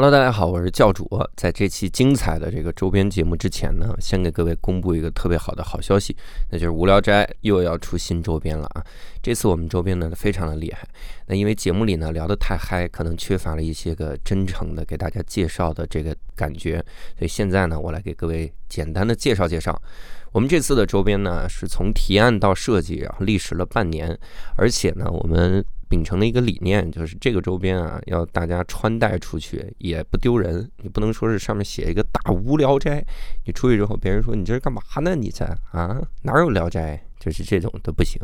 [0.00, 1.10] Hello，大家好，我是教主。
[1.34, 6.16] 在这期精彩的这个周边节目之前呢，先给各位公布一个特别好的好消息，
[6.52, 8.84] 那就是无聊斋又要出新周边了啊！
[9.20, 10.86] 这次我们周边呢非常的厉害，
[11.26, 16.76] 那因为节目里呢聊得太嗨，可能缺乏了一些个真诚的给大家介绍的这个感觉，
[17.18, 19.82] 所以现在呢，我来给各位简单的介绍介绍。
[20.30, 24.16] 我们这次的周边呢，是从提案到设计，然后历时了半年，
[24.54, 25.64] 而且呢，我们。
[25.88, 30.70] 秉承的一个理念就是这个周边啊，要大家穿戴出去也不丢人。
[30.82, 33.04] 你不能说是上面写一个大无聊斋，
[33.46, 35.14] 你出去之后别人说你这是干嘛呢？
[35.14, 37.02] 你在啊哪有聊斋？
[37.18, 38.20] 就是这种都不行。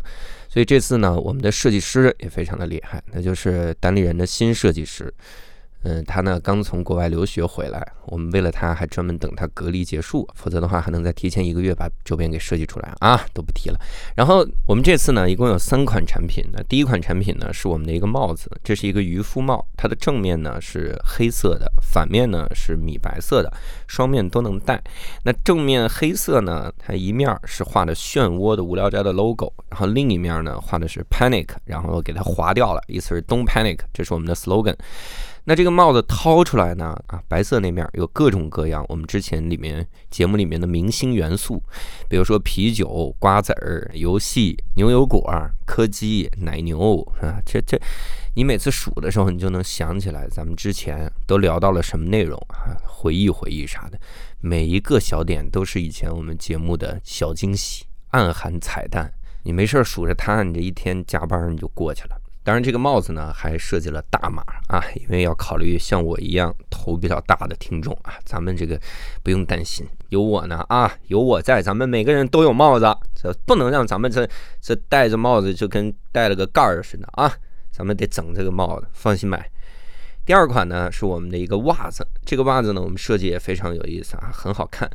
[0.47, 5.13] 所以这次呢，我们的设计师也非常的厉害，那就是单立人的新设计师。
[5.87, 13.79] 嗯，他呢刚从国外留学回来，我们为了他还专门等他隔离结束，否则的话还能再提前一个月把周边给设计出来啊，都不提了。
[14.15, 23.53] 然后我们这次呢一共有三款产品，那第一款产品呢是我们的一个帽子，这是一个渔夫帽，它的正面呢是黑色的，反面呢是米白色的，
[23.85, 24.83] 双面都能戴。
[25.23, 34.75] 那正面黑色呢，它一面是画的漩涡的无聊斋的 logo，然后另一面呢画的是 panic，然后给它划掉了，意思是 don't panic，这是我们的 slogan。
[35.47, 36.99] 那这个帽子掏出来呢？
[37.05, 41.61] 啊，白色那面有各种各样我们之前里面节目里面的明星元素，
[42.09, 45.31] 比如说啤酒、瓜子儿、游戏、牛油果、
[45.63, 47.79] 柯基、奶牛，啊，这这，
[48.35, 53.99] 你每次数的时候，你就能想起来咱们之前都聊到了什么内容啊，回忆回忆啥的，
[54.41, 59.13] 每一个小点都是以前我们节目的小惊喜，暗含彩蛋。
[59.43, 62.19] 你没事数着它，你这一天加班你就过去了。
[62.45, 68.13] 当然，这个帽子呢还设计了大码啊，因为要考虑像我一样头比较大的听众啊。
[68.23, 68.79] 咱们这个
[69.23, 72.85] 不用担心，有我呢啊，有我在，咱们每个人都有帽子，
[73.15, 74.29] 这不能让咱们这
[74.61, 77.33] 这戴着帽子就跟戴了个盖儿似的啊。
[77.71, 79.49] 咱们得整这个帽子，放心买。
[80.23, 84.87] 第二款呢是我们的一个袜子，这个袜子呢我们设计也非常有意思啊，很好看。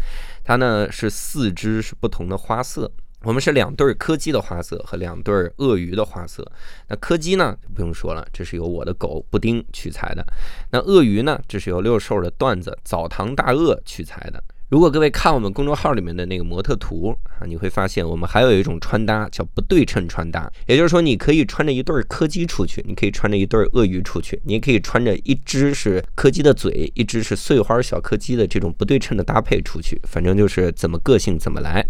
[0.45, 2.89] 它呢是四只是不同的花色。
[3.23, 6.45] 我们是两对柯基的花色和两对鳄鱼的花色。
[6.89, 10.25] 那柯基呢，不用说了，这是由我的狗布丁取材的。
[10.71, 14.43] 那鳄鱼呢，这是由六兽的段子澡堂大鳄取材的。
[14.71, 31.85] 如果各位看我们公众号里面的那个模特图啊，你会发现我们还有一种穿搭叫不对称穿搭，也就是说，你可以穿着一对柯基出去，你可以穿着一对鳄鱼出去，你也可以穿着一只是柯基的嘴，一只是碎花小柯基的这种不对称的搭配出去，反正就是怎么个性怎么来。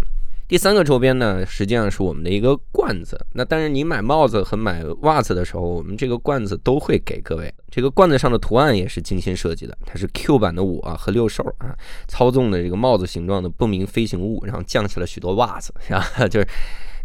[0.50, 3.24] 第三个周边呢，实际上是我们的一个罐子。
[3.34, 7.54] 那但是你买帽子和买袜子的时候，我们这个罐子都会给各位。
[7.70, 11.72] 这个罐子上的图案也是精心设计的，它是 Q 版的我和六兽啊
[12.08, 16.26] 操纵的这个帽子形状的不明飞行物，然后降下了许多袜子， 是吧？
[16.26, 16.48] 就是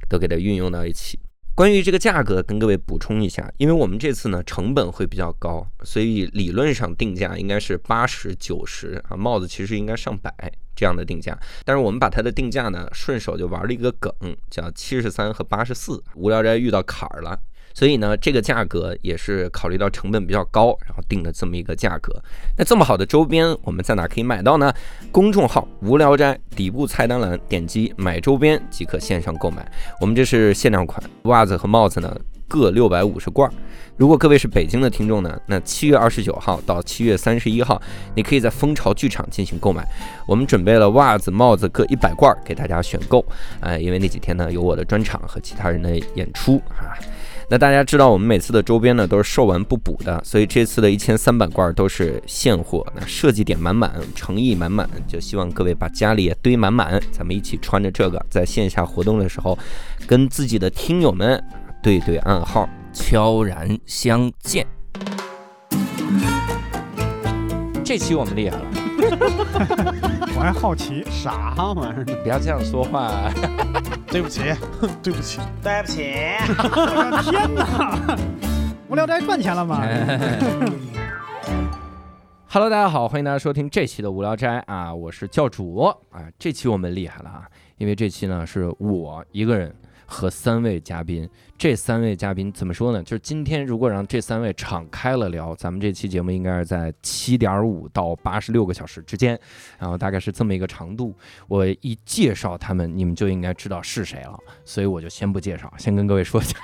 [0.09, 1.19] 都给它运用到一起。
[1.55, 10.31] 关于这个价格，跟各位补充一下，因为我们这次呢成本会比较高，所以理论上定价应该是八十九十啊，帽子其实应该上百。
[10.75, 14.11] 这样的定价，但是我们把它的定价呢，顺手就玩了一个梗，
[14.49, 16.03] 叫七十三和八十四。
[16.15, 17.39] 无聊斋遇到坎儿了，
[17.75, 22.11] 所以呢，这个价格也是考虑到成本比较高，然后定的这么一个价格。
[22.57, 24.73] 那这么好的周边，我们在哪可以买到呢？
[25.11, 29.69] 公众号无聊斋底部菜单栏点击买周边即可线上购买。
[29.99, 33.51] 我们这是限量款，袜子和帽子呢各六百五十罐。
[33.97, 37.81] 如果各位是北京的听众呢，那七月二十九号到七月三十一号，
[38.15, 39.85] 你可以在蜂巢剧场进行购买。
[40.25, 43.25] 我们准备了袜子、帽子各一百罐给大家选购。
[43.59, 46.95] 哎，因为那几天呢有我的专场和其他人的演出啊。
[47.49, 59.57] 那大家知道我们每次的周边呢都是售完不补的，所以这次的一千三百罐都是现货，那设计点满满，诚意满满，就希望各位把家里也堆满满，咱们一起穿着这个在线下活动的时候，
[60.07, 61.43] 跟自己的听友们
[61.83, 62.67] 对对暗号。
[62.97, 64.65] 悄然相见。
[67.83, 68.65] 这期我们厉害了，
[70.35, 72.05] 我还好奇啥玩意儿？
[72.23, 73.31] 不要这样说话。
[74.07, 74.41] 对不起，
[75.03, 76.01] 对不起，对不起！
[77.29, 78.17] 天哪！
[78.87, 79.81] 无聊斋赚钱了吗
[82.47, 86.21] ？Hello，大家好，欢迎大家收听这期的无聊斋啊，我是教主啊。
[86.39, 87.43] 这期我们厉害了啊，
[87.77, 89.75] 因为这期呢是我一个人。
[90.05, 93.01] 和三位嘉宾，这三位嘉宾怎么说呢？
[93.03, 99.39] 就是今天如果让这三位敞开了聊，咱们这期节目应该是在七点五到八十六个小时之间，
[99.79, 101.13] 然后大概是这么一个长度。
[101.47, 106.55] 我一介绍他们，你们就应该知道是谁了，所以我就先不介绍，先跟各位说一下，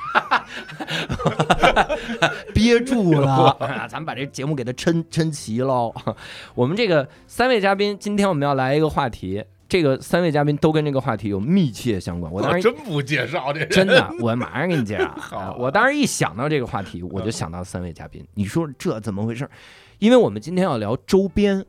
[2.53, 3.57] 憋住了，
[3.89, 5.93] 咱们把这节目给它撑撑齐喽。
[6.53, 9.43] 我们这个三位嘉宾，今天我们要来一个话题。
[9.71, 12.29] 这个三位嘉宾都跟这个话题有密切相关。
[12.29, 15.09] 我当时真不介绍这真的，我马上给你介绍。
[15.17, 18.21] 好我当时一想到这个话题，我就想到三位嘉宾。
[18.33, 19.49] 你说这怎么回事？
[19.99, 21.65] 因为我们今天要聊周边，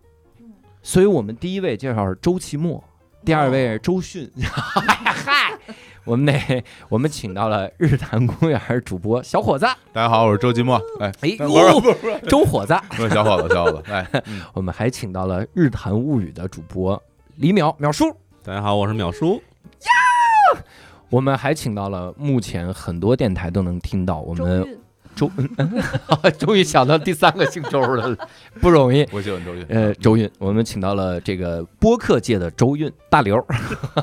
[0.83, 2.83] 所以我们第一位介绍是周奇墨，
[3.25, 4.29] 第二位是周迅。
[4.43, 5.57] 嗨，
[6.03, 10.77] 我们得我们请到了日坛公园主播小伙子，大家好，我是周奇墨。
[10.99, 12.75] 哎，哎不是，不是不是周伙子。
[12.97, 17.01] 不是小伙子，小伙子，哎， 嗯我们还请到了日坛物语的主播
[17.43, 18.05] 李淼淼叔。
[18.45, 19.35] 大家好，我是淼叔。
[19.35, 20.63] 呀
[21.11, 24.79] 我们还请到了目前很多电台都能听到我们
[25.15, 28.17] 周韵周， 终于想到第三个姓周的，
[28.61, 29.07] 不容易。
[29.13, 29.67] 我喜欢周韵。
[29.69, 33.45] 呃，周韵，我们请到了这个播客界的周韵大刘，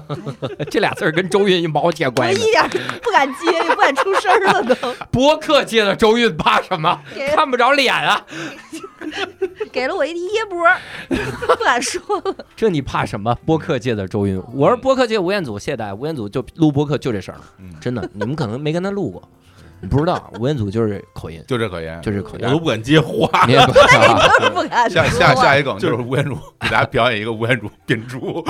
[0.69, 2.51] 这俩字儿跟周韵一毛钱关系一。
[2.51, 2.69] 点儿
[3.01, 6.99] 不敢接，也不敢出声儿了都，播客界的周韵怕什么？
[7.35, 8.25] 看不着脸啊！
[9.71, 10.77] 给了我一噎波儿，
[11.07, 12.35] 不敢说了。
[12.55, 13.33] 这你怕什么？
[13.45, 15.95] 播客界的周韵，我是播客界吴彦祖，谢谢大家。
[15.95, 19.38] 吴彦祖就录播客就这事儿，嗯，真的，你们可能没跟他录过，你
[19.89, 21.99] 不知道，吴彦祖就是口音，就这口音。
[22.01, 22.51] 就是口音我。
[22.51, 23.45] 都不敢接话。
[23.45, 24.19] 你也不 知道。
[24.39, 28.43] 就是不敢下下下一梗就就是是吴彦祖给大家表演一个吴彦祖变猪。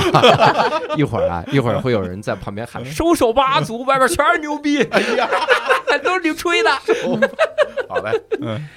[0.98, 5.30] 一会儿啊，一会儿会有人在旁边喊“收手吧，祖外边全是牛逼”，哎呀，
[6.04, 6.70] 都是你吹的。
[7.88, 8.12] 好嘞，
[8.42, 8.68] 嗯，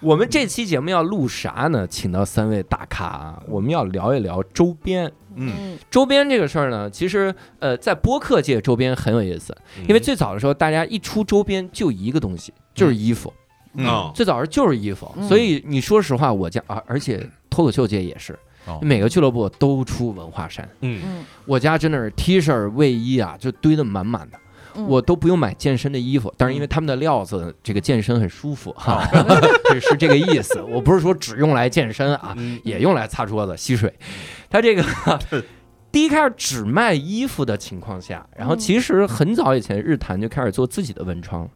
[0.00, 1.86] 我们这期节目要录啥呢？
[1.86, 5.10] 请到三位大咖啊，我们要聊一聊周边。
[5.40, 5.78] 嗯，嗯。
[5.90, 9.56] 周边这个事儿呢，其实呃，在播客界周边很有意思，
[9.88, 13.32] 因为最早的时候，大家一出周边就一个东西，就是衣服。
[13.74, 13.86] 嗯。
[13.86, 15.28] 啊，最早时候就是衣服，嗯。
[15.28, 18.78] 所以你说实话，我家啊，而且脱口秀界也是，哦。
[18.82, 20.68] 每个俱乐部都出文化衫。
[20.80, 21.24] 嗯，嗯。
[21.46, 24.38] 我家真的是 T 恤、卫衣啊，就堆得满满的。
[24.80, 24.86] 嗯。
[24.88, 29.08] 我都不用买健身的衣服，但是因为他们的料子，这个健身很舒服哈，
[29.72, 30.60] 是是这个意思。
[30.62, 32.60] 我不是说只用来健身啊，嗯。
[32.64, 33.92] 也用来擦桌子、吸水。
[34.48, 34.84] 他这个
[35.92, 41.50] 第一开始只卖衣服的情况下，然后其实很早以前日坛就开始做自己的文创了，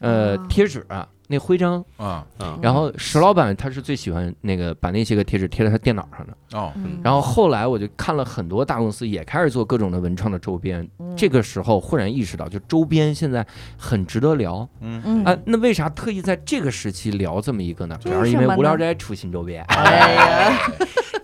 [0.00, 6.58] 呃啊，贴纸啊，那徽章，啊啊，然后石老板他是最喜欢那个把那些个贴纸贴在他电脑上的。
[6.58, 15.36] 哦，嗯然后后来我就看了很多大公司也开始做各种的文创的周边，嗯这个时候忽然意识到，就周边现在很值得聊嗯，嗯啊。
[15.44, 17.96] 那为啥特意在这个时期聊这么一个呢？
[18.02, 20.58] 主要是因为无聊斋出新周边，哎呀，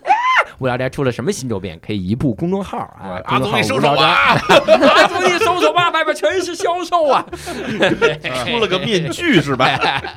[0.59, 1.79] 无聊斋出了什么新周边？
[1.79, 4.41] 可以移步公众号啊，阿公众号总你收手无聊斋，啊！
[4.95, 7.25] 阿总你收手吧，外边全是销售啊。
[8.45, 9.67] 出了个面具是吧？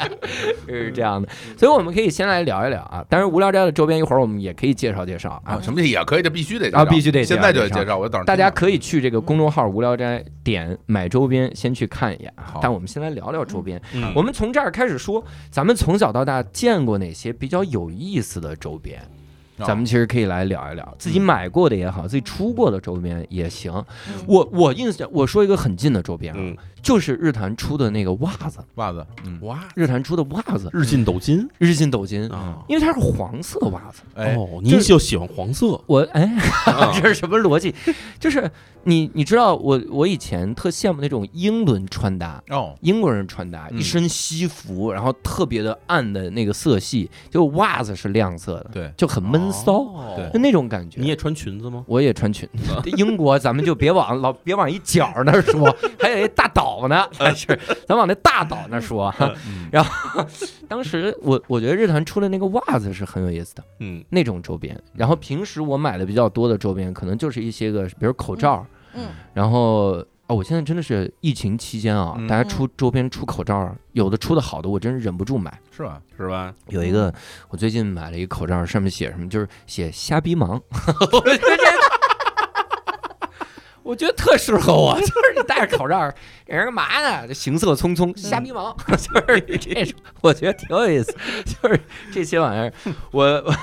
[0.67, 3.05] 是这样的，所以我们可以先来聊一聊啊。
[3.09, 5.61] 当然，无聊斋的周边一会儿我们也可以介绍介绍啊啊，。
[5.61, 12.33] 什么也可以，这必须得啊必须得现在就得介绍，我等大家可以去这个公众号“无聊斋”点买周边，先去看一眼。
[12.63, 13.81] 但我们先来聊聊周边。
[13.95, 19.01] 嗯我们从这儿开始说，咱们从小到大见过哪些比较有意思的周边？
[19.63, 23.73] 哦咱们其实可以来聊一聊，自己买过的也好，自己出过的周边也行。
[24.09, 24.15] 嗯。
[24.27, 31.47] 我我印象，我说一个很近的周边啊，嗯，就是日坛出的那个袜子，袜子，嗯，哇，日坛出的袜子，日进斗金。
[31.59, 32.59] 日进斗金，啊！
[32.69, 34.03] 因为它是黄色袜子。
[34.15, 35.81] 哎，哦，您就喜欢黄色。
[35.87, 36.23] 我哎，
[36.67, 36.93] 啊。
[37.01, 37.75] 这是什么逻辑？
[38.19, 38.51] 就是
[38.85, 43.79] 你你知道我我以前特羡慕那种英伦穿搭，哦，英国人穿搭嗯。
[43.79, 50.31] 一身西服，然后特别的暗的那个色系，就袜子是亮色的，对，就很闷骚，哦对。
[50.33, 51.01] 就那种感觉。
[51.01, 51.85] 你也穿裙子吗？
[51.87, 52.49] 我也穿裙，
[52.97, 57.47] 英国咱们就别往老别往一角那儿说， 还有一大岛呢，还是
[57.87, 59.13] 咱往那大岛那说。
[59.47, 60.25] 嗯 然后
[60.69, 70.05] 当时我我觉得日坛出的那个袜子是很有意思的嗯那种周边，然后平时我买的比较多的周边，可能就是一些个比如口罩，嗯然后。
[70.31, 75.53] 哦，我现在真的是疫情期间啊，嗯大家出周边出口罩，有的出的好的，我真是忍不住买。
[75.77, 76.01] 是吧？
[76.17, 76.55] 是吧？
[76.69, 77.13] 有一个，
[77.49, 79.27] 我最近买了一个口罩，上面写什么？
[79.29, 80.51] 就是写瞎逼忙。
[81.13, 81.65] 我觉得这，
[83.83, 86.13] 我觉得特适合我， 就是你戴着口罩，
[86.47, 87.27] 给人干嘛呢？
[87.27, 91.13] 就行色匆匆，瞎逼忙， 就是这种，我觉得挺有意思。
[91.45, 91.81] 就是
[92.13, 92.73] 这些玩意儿，
[93.11, 93.55] 我，我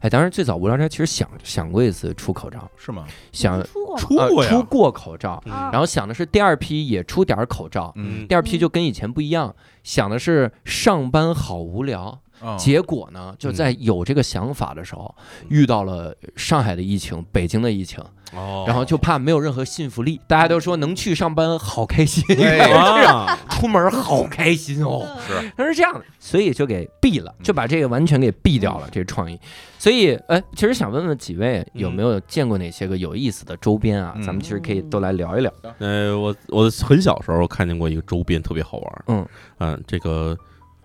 [0.00, 3.04] 哎，当然最早无聊斋其实想想过一次出口罩，是吗？
[3.32, 4.50] 想出过出过呀。
[4.50, 7.92] 出过口罩，然后想的是第二批也出点儿口罩。
[7.96, 12.18] 嗯，第二批就跟以前不一样，想的是上班好无聊，哦
[12.58, 15.14] 结果呢，就在有这个想法的时候，
[15.48, 18.02] 遇到了上海的疫情、北京的疫情，
[18.32, 20.20] 哦，然后就怕没有任何信服力。
[20.26, 22.24] 大家都说能去上班好开心，
[23.50, 25.06] 出门好开心哦。
[25.26, 25.52] 是。
[25.56, 29.38] 他是这样的，所以就给毙了，就把这个完全给毙掉了，这个创意。
[29.78, 34.12] 所以，哎，其实想问问几位有没有见过哪些个有意思的周边啊？
[34.16, 34.22] 嗯。
[34.22, 35.52] 咱们其实可以都来聊一聊。
[35.78, 39.26] 呃，我我很小时候看见过一个周边特别好玩，嗯。
[39.58, 40.36] 嗯，这个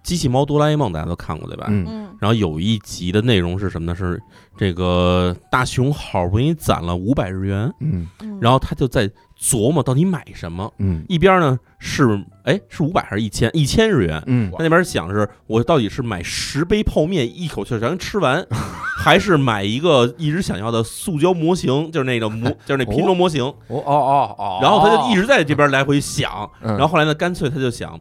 [0.03, 1.67] 机器猫哆啦 A 梦大家都看过对吧？
[1.69, 3.95] 嗯嗯然后有一集的内容是什么呢？
[3.95, 4.22] 是
[4.55, 10.72] 这个大雄好不容易攒了五百日元，嗯嗯，然后他就在琢磨到底买什么。
[10.77, 13.50] 嗯一边呢是哎是五百还是一千？
[13.53, 14.21] 一千日元。
[14.27, 18.45] 嗯他那边想是我到底是买十杯泡面一口气全吃完，
[19.03, 23.43] 还是买一个一直想要的塑胶模型，就是那个模，就是那拼装模型。
[23.43, 28.00] 哦哦哦哦，然后他就一直在这边来回想，嗯，然后后来呢，干脆他就想，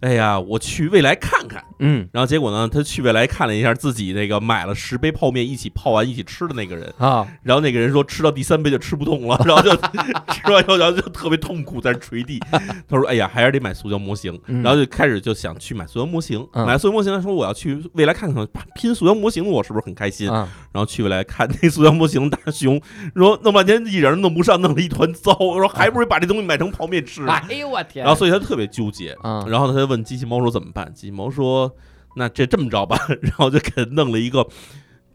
[0.00, 1.62] 哎呀，我去未来看看。
[1.80, 9.70] 嗯然后结果呢，他去未来看了一下自己那个买了十杯泡面一起泡完一起吃的那个人，啊然后那个人说吃到第三杯就吃不动了，然后就
[10.32, 12.40] 吃完以后然后就特别痛苦在那捶地。
[12.88, 20.28] 他说：“哎呀，还是得买塑胶模型。”嗯然后就开始就想去买塑胶模型，嗯买塑胶模型，他说我要去未来看看拼塑胶模型，我是不是很开心？
[20.30, 22.80] 啊然后去未来看那塑胶模型大熊，
[23.14, 27.24] 说弄半天一点儿弄不上，弄了一团糟，我说还不如把这东西买成泡面吃。
[27.28, 30.92] 哎呦我天，然后所以他特别纠结，啊然后他就问机器猫说怎么办？
[30.94, 31.70] 机器猫说
[32.16, 34.46] 那这这么着吧， 然后就给他弄了一个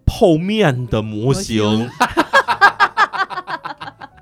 [0.06, 1.90] 泡面的模型。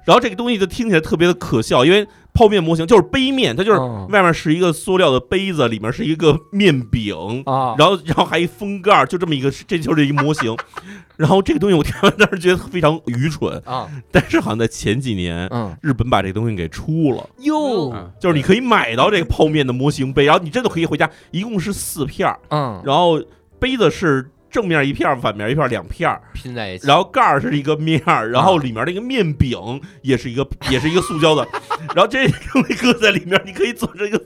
[0.06, 10.56] 然后这个东西就听起来特别的可笑，因为泡面模型就是杯面，它就是哦外面是一个塑料的杯子，里面是一个面饼，啊，然后然后还一封盖儿，就这么一个，这就是一个模型。
[11.18, 13.90] 然后这个东西我听完当时觉得非常愚蠢，啊。
[14.12, 15.76] 但是好像在前几年嗯。
[15.82, 17.28] 日本把这个东西给出了。
[17.40, 17.92] 哟。
[17.92, 18.12] 嗯。
[18.20, 23.20] 就是你可以买到这个泡面的模型杯，然后你真的可以回家，一共是四片儿，嗯，然后
[23.58, 29.58] 杯子是正面一片，反面一片，两片，拼在一起，然后盖儿是一个面儿，然后里面那个面饼
[30.02, 31.48] 也是一个也是一个塑胶的，
[31.96, 34.22] 然后这东西搁在里面，你可以做成一个。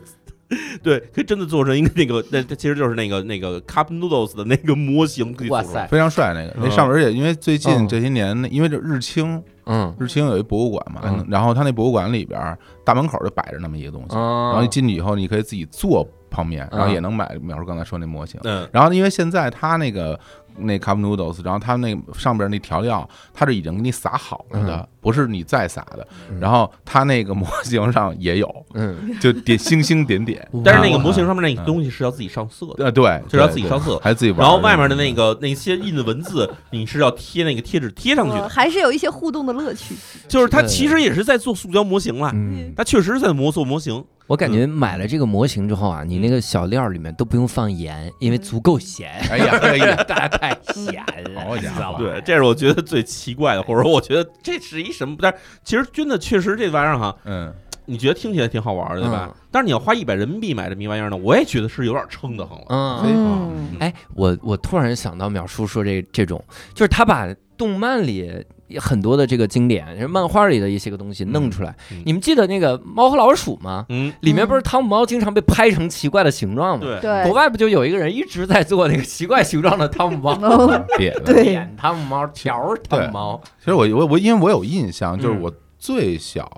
[0.84, 5.88] 对，可以真的做成一个那个，那这其实就是那个那个 cup noodles 的那个模型，哇塞。
[5.88, 6.72] 非常帅那个，那嗯。
[6.72, 7.88] 上面而且因为最近嗯。
[7.88, 18.40] 这些年，因为这日清嗯日清有一博物馆嘛嗯，然后他那博物馆里边大门口就摆着那么一个东西，然啊，后一进去以后，你可以自己做泡面，然后嗯也能买淼叔刚才说那模型。
[18.46, 20.20] 嗯然后因为现在他那个
[20.58, 26.08] 那 cup noodles，然后它那上边那调料，它是已经给你撒好了的，不是你再撒的。
[26.30, 30.48] 嗯然后它那个模型上也有，嗯， 就点星星点点。
[30.64, 34.40] 但是那个模嗯型上面那个东西是要自己上色的，呃，对，就是要自己上色对还自己玩。
[34.42, 39.96] 然后外面的那个那些印的文字，你是要贴那个贴纸贴上去的，呃还是有一些互动的乐趣。
[40.28, 44.04] 就是它其实也是在做塑胶模型了，嗯，它确实是在模做模型。
[44.28, 51.06] 我感觉买了这个模型之后啊，你那个小料里面都不用放盐，因为足够咸，哎呀，哎呀， 大家太闲
[51.36, 55.16] 了，对，这是我觉得最奇怪的，或者说我觉得这是一什么？
[55.22, 57.54] 但是其实真的确实这玩意儿哈，嗯，
[57.86, 59.30] 你觉得听起来挺好玩的，对吧？
[59.32, 62.66] 嗯但是你要花一百人民币买这么一玩意儿呢，我也觉得是有点撑得慌了。
[62.70, 63.04] 嗯。
[63.04, 66.42] 嗯，哎，我我突然想到淼叔说这这种，
[66.74, 68.34] 就是他把动漫里
[68.80, 71.76] 很多的这个经典，漫画里的一些个东西弄出来。
[71.92, 73.86] 嗯你们记得那个猫和老鼠吗？
[73.90, 76.86] 嗯，里面不是汤姆猫经常被拍成奇怪的形状吗？
[76.86, 80.34] 对，对国，外不就有一个人一直在做那个奇怪形状的汤姆猫？
[80.42, 81.34] 哦别的。
[81.34, 86.50] 对脸汤姆猫，条儿汤姆猫，其实我我我因为我有印象，就是嗯我最小，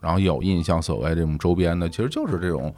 [0.00, 2.74] 然后有印象所谓这种周边的，其实就是这种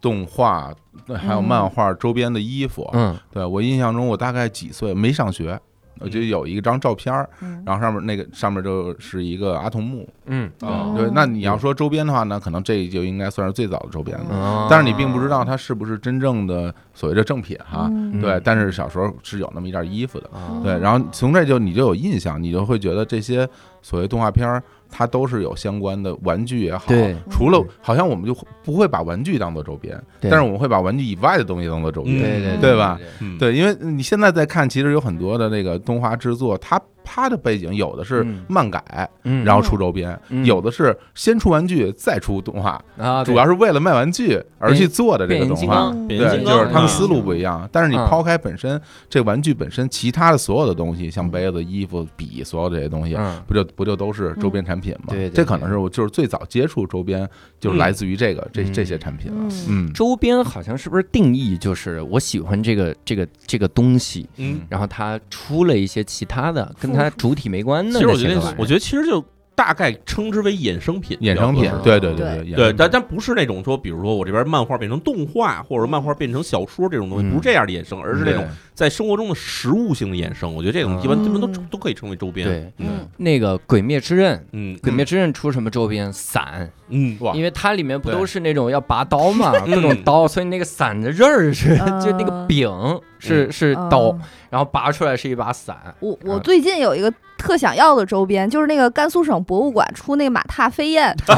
[0.00, 0.72] 动画，
[1.14, 2.88] 还有漫画周边的衣服。
[2.92, 5.58] 嗯对我印象中，我大概几岁没上学，
[6.00, 10.08] 我就有一张照片儿，嗯然后上面那个上面就是一个阿童木。
[10.26, 14.26] 嗯哦对，那你要说周边的话呢，可能这就应该算是最早的周边了。
[14.30, 17.88] 哦但是你并不知道它是不是真正的所谓的正品哈。
[17.90, 20.28] 嗯对，但是小时候是有那么一件衣服的。
[20.32, 23.48] 啊对，然后从这就你就有印象，你就会觉得这些
[23.82, 24.62] 所谓动画片儿，
[24.96, 26.86] 它都是有相关的玩具也好，
[27.30, 28.34] 除了好像我们就
[28.64, 32.98] 不会把玩具当做周边，但是我们会把玩具以外的东西当做周边，嗯对对对吧？
[33.20, 38.44] 嗯，对，因为你现在在看，其实有很多的那个动画制作，它它的背景有的是嗯。
[38.48, 39.44] 漫改，嗯。
[39.44, 40.44] 然后出周边，嗯。
[40.44, 45.84] 有的是先出玩具再出动画，啊，主要是为了卖玩具而去做的这个变形金动画。
[45.92, 48.04] 刚，对，变形金刚就是他们嗯思路不一样，但是你嗯。
[48.08, 53.40] 抛开本身这玩具本身，其他的所有的东西，像杯子、衣服、笔，所有这些东西，嗯。
[53.46, 55.06] 不就不就都是周边产品吗？
[55.10, 57.28] 对对这可能是我就是最早接触周边，
[57.60, 57.78] 就是嗯。
[57.78, 58.72] 来自于这个这嗯。
[58.72, 59.38] 这些产品了。
[59.68, 59.86] 嗯。
[59.86, 69.24] 嗯，周边好像是不是定义就是我喜欢这个这个这个东西，嗯，然后它出了一些其他的跟它主体没关的其实我觉得我觉得其实就
[69.56, 72.54] 大概称之为衍生品，衍生品对对对对。
[72.54, 77.30] 对，但但不是那种说，比如说我这边漫画变成动画，或者漫画变成小说这种东西，嗯。
[77.30, 82.46] 不是这样的衍生，而是那种在生活中的实物性的衍生，我觉得这种一般基本都都可以称为周边。
[82.46, 83.08] 对嗯。
[83.16, 86.12] 那个《鬼灭之刃》，嗯，《鬼灭之刃》出什么周边？
[86.12, 87.32] 伞，嗯，哇。
[87.32, 92.00] 因为它里面不都是那种要拔刀嘛，嗯各种刀，所以那个伞的刃儿是嗯。
[92.00, 92.70] 就那个柄
[93.18, 94.20] 是是刀嗯，
[94.50, 95.94] 然后拔出来是一把伞。
[96.00, 101.34] 我我最近有一个特想要的周边，就是那个甘肃省博物馆出那个马踏飞燕， 就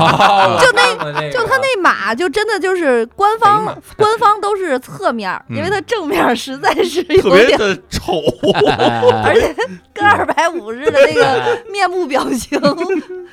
[0.74, 3.64] 那就他那马就真的就是官方
[3.96, 8.12] 官方都是侧面儿，因为嗯它正面儿实在是有点，的丑。
[9.24, 9.54] 而且
[9.92, 12.60] 跟二百五似的那个面部表情，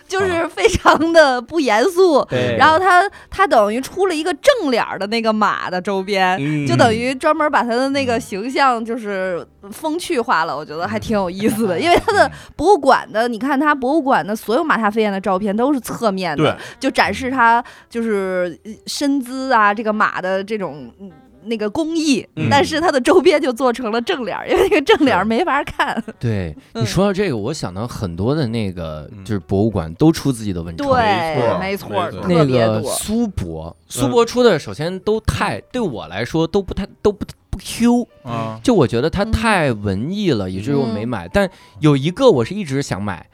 [0.08, 2.26] 就是非常的不严肃。
[2.58, 6.66] 然后他他等于出了一个正脸儿的那个马的周边，嗯。
[6.66, 11.80] 就等于专门把他的那个形象就是风趣化了，我觉得还挺有意思的。
[11.80, 20.92] 因为他的博物馆的，你看它博物馆的所有马踏飞燕的照片都是侧面的，，就展示它就是呃身姿啊，这个马的这种。
[21.00, 21.12] 嗯
[21.48, 26.04] 那个工艺，嗯但是它的周边就做成了正脸儿，因为那个正脸儿没法看。
[26.18, 30.90] 对嗯你说到这个，我想到很多的那个嗯就是博物馆都出自己的文创。
[30.90, 32.82] 对，没错，没错特那别多。
[32.82, 37.24] 个苏博，苏博出的首先都太对我来说都不太都不
[37.56, 39.32] 不 Q，啊，就我觉得它嗯。
[39.32, 41.28] 太文艺了，以至于我没买。
[41.32, 43.26] 但有一个我是一直想买，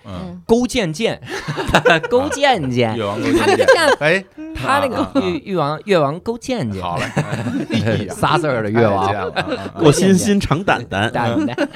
[0.45, 1.19] 勾践剑，
[2.09, 6.99] 勾践剑 越，王勾他那个践，剑，哎， 他那个越越王越王勾践剑，好
[8.09, 9.31] 仨字儿的越王
[9.79, 11.69] 过心心长胆胆，胆胆，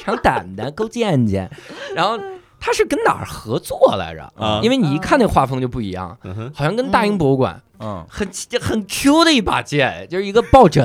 [0.00, 1.48] 长胆胆勾践剑，
[1.94, 2.18] 然后
[2.58, 4.22] 他是跟哪儿合作来着？
[4.36, 4.60] 啊。
[4.62, 8.28] 因为你一看那画风就不一样，嗯，好像跟大英博物馆嗯很
[8.60, 10.82] 很 Q 的一把剑，就是一个抱枕，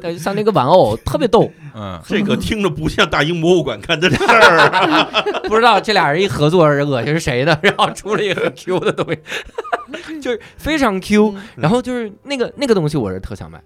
[0.00, 1.50] 感觉像那个玩偶，特别逗。
[1.74, 5.08] 嗯，这个听着不像大英博物馆干的事儿啊。
[5.48, 9.20] 不知道这俩人一合作是恶心是谁的，然后出了一个很 Q 的东西，
[10.20, 11.34] 就是非常 Q。
[11.56, 13.60] 然后就是那个那个东西，我是特想买，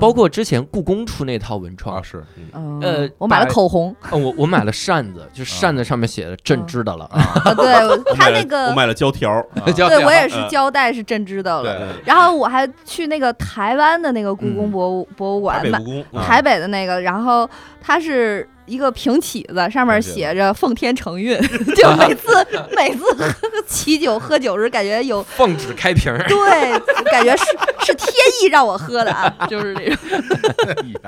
[0.00, 11.88] 包括之前故宫出那套文创啊，是嗯呃我买了口红，哦，我我买了扇子，就扇子上面写的朕知道了，啊，对， 我买了它那个我买了胶条对我也是嗯胶带是针织的了。
[12.04, 17.48] 对，然后我还去那个台湾的那个故宫博物、博物馆买北故宫，啊台北的那个，然后
[17.80, 21.36] 它是一个平起子，上面写着“奉天承运”，
[21.76, 22.46] 就每次
[22.76, 23.26] 每次喝
[23.66, 26.24] 喜酒喝酒时，感觉有 奉旨开瓶儿。
[26.26, 26.78] 对，
[27.10, 27.44] 感觉是
[27.84, 28.10] 是天
[28.42, 29.96] 意让我喝的啊，就是那种。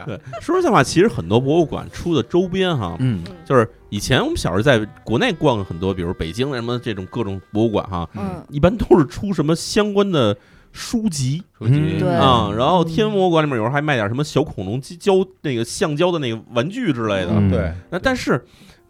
[0.07, 10.37] 对，说实在话，其实很多博物馆出的周边哈，嗯就是以前我们小时候在国内逛很多，比如北京的什么这种各种博物馆哈，嗯，一般都是出什么相关的
[10.77, 11.43] 书籍。
[11.59, 11.75] 书籍。
[11.75, 12.15] 嗯对。
[12.15, 17.31] 啊，然后天嗯文博物馆里面有时候还卖点什么小恐龙胶那个橡胶的那个玩具之类的。
[17.31, 17.51] 嗯。
[17.51, 18.45] 对，那但是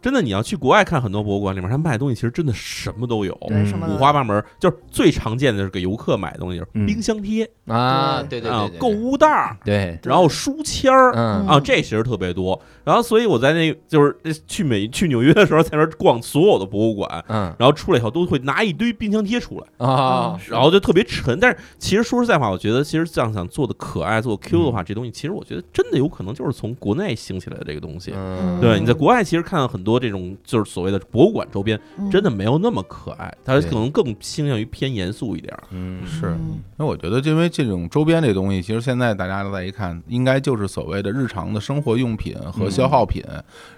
[0.07, 3.37] 真的你要去国外看很多博物馆里面，他卖的东西其实真的什么都有。
[3.49, 12.57] 对，什么五花八门，就是最常见的就是给游客买的东西，就是嗯冰箱贴啊，对对对对，啊购物袋儿，对，然后书签儿，嗯啊，这其实特别多。
[12.85, 21.37] 然后，所以我在那就是去美去纽约的时候，在那儿逛所有的博物馆，嗯然后出来以后都会拿一堆冰箱贴出来，啊，然后就特别沉。
[21.41, 28.13] 但是其实说实在话，我觉得其实这样想做的可爱、做 Q 的话，这东西其实我觉得真的有可能就是从国内兴起来的这个东西。
[28.15, 32.11] 嗯，对，你在国外其实看到很多这种就是所谓的博物馆周边，嗯。
[32.11, 35.63] 真的没有那么可爱，它可能更倾向于偏严肃一点儿。
[35.71, 36.35] 嗯是
[36.76, 43.23] 那我觉得，因为这种周边这东西，其实现在大家再一看，应该就是所谓的日常的生活用品和消耗品，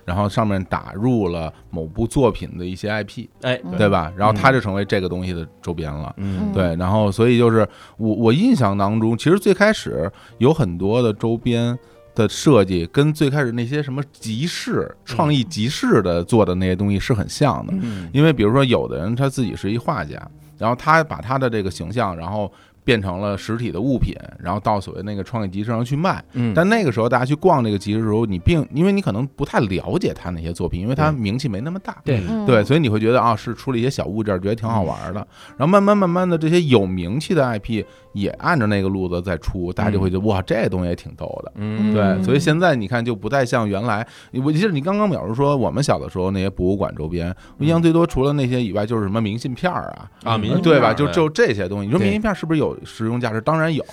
[0.04, 3.76] 然后上面打入了某部作品的一些 IP，哎，嗯。
[3.78, 4.12] 对吧？
[4.16, 6.14] 然后它就成为这个东西的周边了。
[6.18, 6.52] 嗯。
[6.52, 11.78] 对，然后所以就是我我印象当中，其实最开始有很多的周边
[12.18, 17.72] 的设计，跟最开始那些什么集市、创意集市的做的那些东西是很像的。
[17.81, 20.20] 嗯因为比如说，有的人他自己是一画家，
[20.59, 22.52] 然后他把他的这个形象，然后
[22.88, 26.24] 变成了实体的物品，然后到所谓那个创意集市上去卖。
[26.33, 31.98] 嗯，但那个时候大家去逛这个集市的时候，你并因为你可能不太了解他那些作品，因为他名气没那么大。
[32.03, 35.20] 对嗯对，所以你会觉得啊，是出了一些小物件，觉得挺好玩的。
[35.59, 41.53] 然后慢慢慢慢的，这些有名气的 IP 也按照那个路子在出，大家就会觉得哇，这东西也挺逗的。
[41.57, 44.07] 嗯对，所以现在你看就不太像原来。
[44.42, 50.94] 我记得你刚刚表示说，我们小的时候那些博物馆周边，我印象最多除了那些以外，就是什么明信片啊，啊，明信对吧？
[50.94, 51.87] 就就这些东西。
[51.87, 53.40] 你说明信片是不是有实用价值？
[53.40, 53.84] 当然有，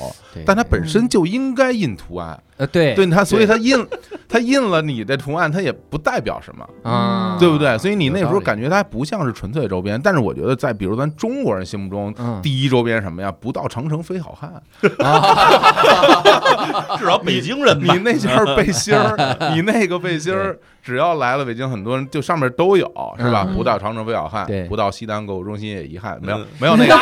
[0.45, 2.37] 但它本身就应该印图案。
[2.57, 3.85] 呃对对它，所以它印
[4.29, 6.65] 它印了你的图案，它也不代表什么。
[6.89, 7.77] 啊，对不对？
[7.77, 13.29] 所以你那时候感觉它不像是纯粹周边，但是我觉得在比如咱中国人心目中，嗯第一周边什么呀？
[13.29, 14.53] 不到长城非好汉。
[16.97, 19.15] 至少北京人你，那件背心儿，
[19.53, 22.85] 你那个背心儿只要来了北京，很多人就上面都有，
[23.17, 23.45] 是吧？
[23.49, 26.95] 嗯不到长城非好汉，不到西单购物中心也遗憾，没有嗯没有那个，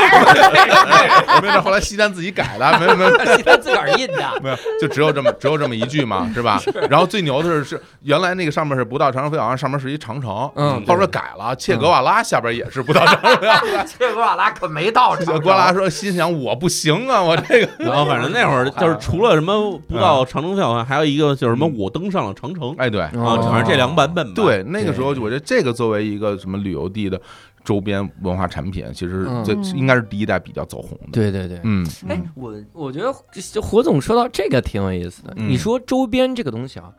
[1.41, 4.23] 没有，后来西单自己改的，没有没有 西单自个儿印的。
[4.41, 6.61] 没有，就只有这么只有这么一句嘛，是吧？
[6.89, 13.87] 然后最牛的是是原来那个上面是不到长城非好汉，上面是一长城，嗯后边改了，切格瓦拉下边也是不到长城非好汉。
[13.87, 24.33] 切格瓦拉可没到切格瓦拉说心想我不行啊，我这个然后反正那会儿就是除了什么不到长城票，还有一个就是什么嗯我登上了长城哎对啊，哦反正这两个版本吧。
[24.35, 27.19] 对，那个时候对我觉得这个作为一个什么旅游地的
[27.63, 31.07] 周边文化产品，其实嗯这应该是第一代比较走红的。
[31.11, 31.59] 对对对。
[31.63, 35.33] 嗯，哎，我我觉得这火总说到这个挺有意思的。
[35.37, 36.91] 嗯你说周边这个东西啊，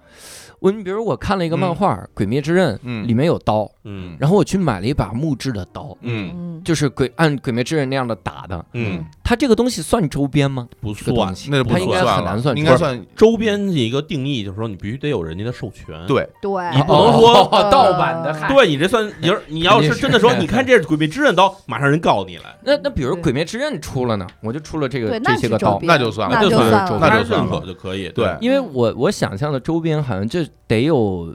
[0.65, 8.65] 我你比如我看了一个漫画《鬼灭之刃》，嗯里面有刀，嗯然后我去买了一把木质的刀，嗯嗯，就是鬼按《鬼灭之刃》那样的打的。
[8.73, 10.67] 嗯，它这个东西算周边吗？
[10.81, 16.03] 不算那就不它应该算很难算，应该算周边的一个定义就是说，你必须得有人家的授权。
[16.07, 16.27] 对。
[16.41, 28.09] 对，你不能说哦盗版的，对你这算，你要你要是真的说， 你看这是《鬼灭之刃》刀，马上人告你来，那那比如《鬼灭之刃》出了呢，我就出了这个这些个刀，那就算了那就算了，那就认算了可就可以。
[28.15, 31.35] 对因为我我想象的周边好像就得有，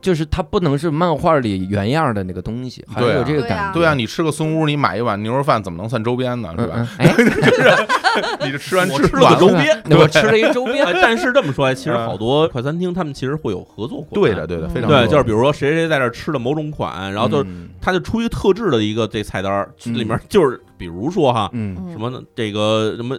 [0.00, 3.72] 就是它不能是漫画里原样的那个东西，好像对啊有这个感觉。
[3.72, 6.54] 对啊，你吃个松屋，你买一碗牛肉饭，怎么能算周边呢？
[6.58, 6.88] 是吧？
[8.44, 9.82] 你这吃完吃了个周边。
[9.86, 14.10] 那我吃了一周边哎， 但是这么说，其实嗯好多快餐厅他们其实会有合作款。
[14.12, 21.48] 对的，对的，非常对就是比如说谁谁在这儿吃了某种款，然后就嗯他就出一个特制的一个这菜单里面就是比如说哈。
[21.52, 22.22] 嗯，嗯什么？
[22.34, 23.16] 这个什么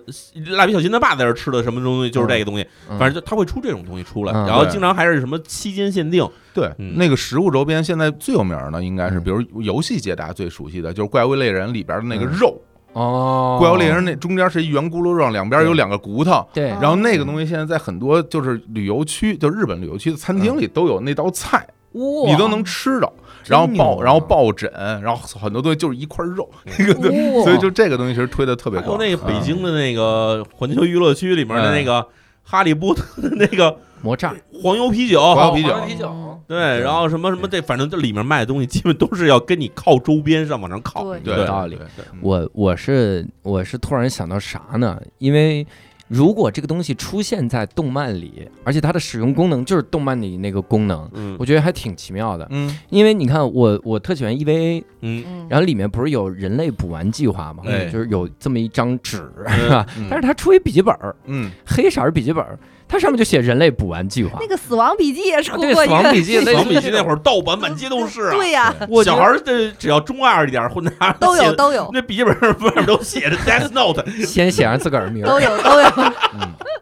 [0.56, 2.99] 蜡笔小新他爸在这儿吃的什么东西，就是这个东西，嗯。
[2.99, 6.93] 反正就他会出这种东西出来，嗯然后经常还是什么期间限定，对嗯。
[6.95, 9.23] 那个食物周边，现在最有名的应该是，嗯。
[9.23, 12.32] 比如游戏界大家最熟悉的就是《怪物猎人》里边的那个嗯。
[12.38, 12.62] 肉，
[12.93, 16.47] 哦，怪物猎人那中间是一圆咕噜肉，两边有两个骨头。
[16.54, 23.12] 对，嗯然后那个东西现在在很多就是旅游区，就日本旅游区的餐厅里都有那道菜，你都能吃着。
[23.45, 24.67] 真然后抱，然后抱枕，
[25.01, 28.97] 然后很多东西就是一块肉， 那个对，所以就这个东西其实推的特别广。
[28.97, 32.05] 还有那个北京的那个环球娱乐区里面的那个
[32.43, 41.13] 哈利波特的那个魔杖黄油啤酒，黄油啤酒黄油啤酒嗯，对，然后什么什么这，反正这里面卖的东西基本都是要跟你靠周边上往上靠。
[41.19, 41.77] 对道理
[42.21, 44.99] 我我是我是突然想到啥呢？
[45.19, 45.65] 因为
[46.08, 51.36] 如果这个东西出现在动漫里，而且它的使用功能就是动漫里那个功能，嗯。
[51.39, 52.48] 我觉得还挺奇妙的。
[52.52, 52.78] 嗯。
[52.89, 55.24] 因为你看我我特喜欢 EVA，嗯。
[55.28, 57.63] 嗯，然后里面不是有人类补完计划吗？
[57.68, 59.86] 哎就是有这么一张纸，是吧？
[59.98, 60.08] 嗯。
[60.10, 64.38] 但是它出一笔记本儿，嗯，黑色儿笔记本儿，它上面就写人类补完计划。
[64.39, 64.48] 那。
[64.48, 68.32] 个《死亡笔记》也出过一个，死亡笔记死亡笔记那会儿盗版满街都是啊。
[68.38, 71.89] 对呀，我小孩儿这只要中二一点，混的都有都有。
[71.94, 75.28] 那笔记本上外面都写着 Death Note，先写上自个儿名儿。
[75.28, 75.89] 都有都有，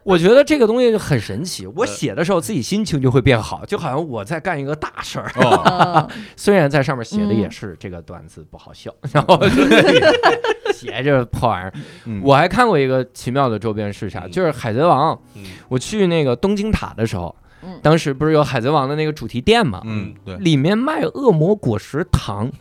[0.03, 1.65] 我觉得这个东西就很神奇。
[1.65, 5.31] 我 写的时候自己心情就会变好，就好像我在干一个大事儿。
[6.35, 11.73] 虽然在上面写的也是这个段子不好笑，然后就 是写这破玩意儿。
[12.05, 12.21] 嗯。
[12.23, 14.31] 我还看过一个奇妙的周边是啥，嗯。
[14.31, 15.15] 就是《海贼王》。
[15.35, 15.43] 嗯。
[15.69, 17.33] 我去那个东京塔的时候
[17.65, 22.51] 嗯，当时不是有《海贼王》的那个主题店嘛，嗯对，里面卖恶魔果实糖，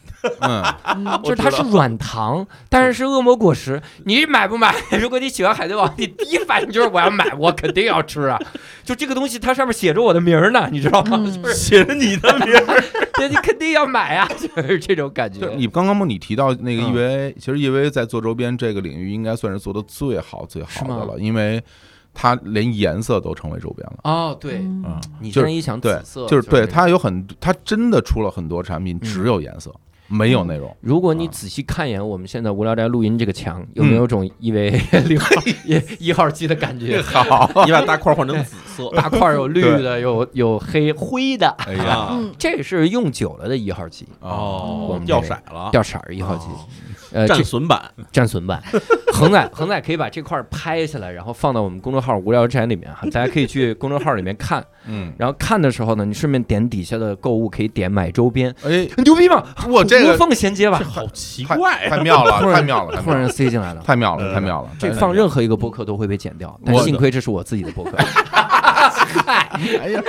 [0.41, 0.63] 嗯
[0.97, 3.81] 嗯就是它是软糖，但是是恶魔果实。
[4.05, 4.75] 你买不买？
[5.01, 8.39] 如果你喜欢海贼王，你第一反应就是我要买，我肯定要吃啊！
[8.85, 11.17] 就这个东西，它上面写着我的名儿呢，你知道吗？
[11.21, 12.85] 嗯就是写着你的名儿。
[13.15, 15.55] 对，你肯定要买啊， 就是这种感觉就。
[15.55, 21.63] 你刚刚不你提到那个嗯 EVA，、其实 EVA 在做周边这个领域应该算是做的最好最好的了，因为
[22.15, 23.99] 它连颜色都成为周边了。
[24.05, 29.73] 哦，对，嗯嗯，你就是现在一想，对紫色就是对那它有很，它真的出了很多产品，嗯只有颜色，
[30.13, 30.77] 没有内容。
[30.81, 31.31] 如果你啊。
[31.33, 34.71] 仔细看一眼我们现在无聊斋录音这个墙，有没有种一为
[35.09, 35.29] 零号
[35.65, 37.01] 一一号机的感觉？
[37.03, 44.99] 好，你把大块换成紫色，大块儿有绿的，有有黑灰的，哎呀，这是用久了的一号机，哦。
[45.01, 46.47] 嗯，掉色了，掉色儿一号机。
[47.13, 48.63] 哦呃，战损版，战损版，
[49.13, 54.65] 恒仔恒仔可以把这块儿拍下来，然后放到我们公众号“无聊斋”里面哈，大家可以去公众号里面看。
[54.89, 59.45] 嗯，然后看的时候呢，你顺便点底下的购物，可以点买周边，哎，牛逼吗？
[59.69, 61.91] 我这个缝衔接吧这，好奇怪啊！
[61.91, 63.83] 太妙了， 突然太妙了，突然塞进来了。
[63.87, 64.71] 太妙了，嗯太妙了。
[64.79, 67.97] 这放任何一个播客都会被剪掉，但幸亏这是我自己的播客。
[67.97, 70.03] 哎呀，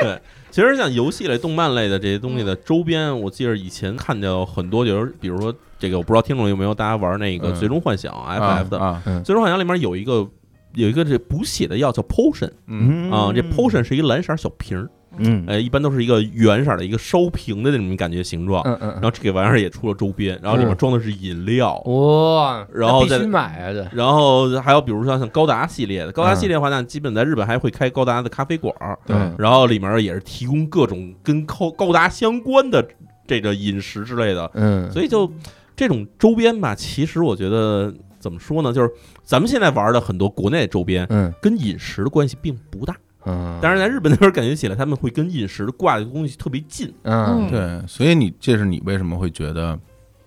[0.00, 0.18] 对
[0.50, 10.26] 其实像游戏类、动漫类的这些东西的周边，我记得以前看见有很多，就是比如说这个，我不知道听众有没有大家玩那个嗯《最终幻想》FF 的，啊，《最终幻想》里面有一个
[10.74, 13.10] 有一个这补血的药叫 potion 嗯。
[13.10, 15.44] 啊，这 potion 是一蓝色小瓶儿，嗯。
[15.46, 18.62] 呃，一般都是一个圆色的一个烧瓶的那种感觉形状。
[18.64, 29.16] 嗯嗯然后这个玩意儿也出了周边，然后里面装的是饮料，哇，然后必须买啊这，然后还有比如说像高达系列的，高达系列的话，那基本在日本还会开高达的咖啡馆儿，对。
[29.16, 32.84] 嗯然后里面也是提供各种跟高高达相关的
[33.26, 35.30] 这个饮食之类的，嗯，所以就
[35.76, 38.90] 这种周边吧，其实我觉得怎么说呢，就是
[39.22, 41.32] 咱们现在玩的很多国内周边嗯。
[41.42, 46.92] 跟饮食的关系并不大，嗯，但是在日本那边感觉起来，他们会跟饮食挂的东西特别近。
[47.02, 47.48] 嗯。
[47.48, 47.50] 嗯。
[47.50, 49.76] 对，所以你这是你为什么会觉得，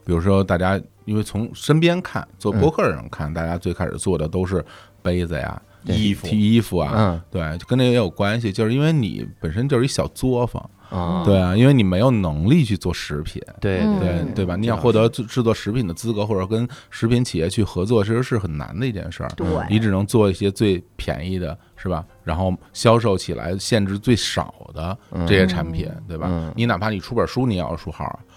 [0.05, 4.63] 比如说大家因为从身边看，做嗯播客的人看，大家最开始做的都是
[5.01, 7.21] 杯子呀、衣服，提衣服啊，嗯。
[7.31, 14.55] 对，就跟这也有关系，就是因为你本身就是一小作坊，啊，对啊，因为你没有能力去做食品，对嗯对对对吧？
[14.55, 19.29] 你想获得制制作食品的资格，或者跟食品企业去合作，其实是很难的一件事儿。
[19.35, 22.05] 对，你只能做一些最便宜的，是吧？
[22.23, 24.97] 然后销售起来限制最少的
[25.27, 26.51] 这些产品，对吧嗯？
[26.55, 28.33] 你哪怕你出本书，你也要书号，嗯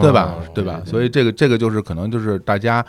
[0.00, 0.36] 对吧？
[0.54, 0.80] 对吧？
[0.86, 2.84] 所以这个这个就是可能就是大家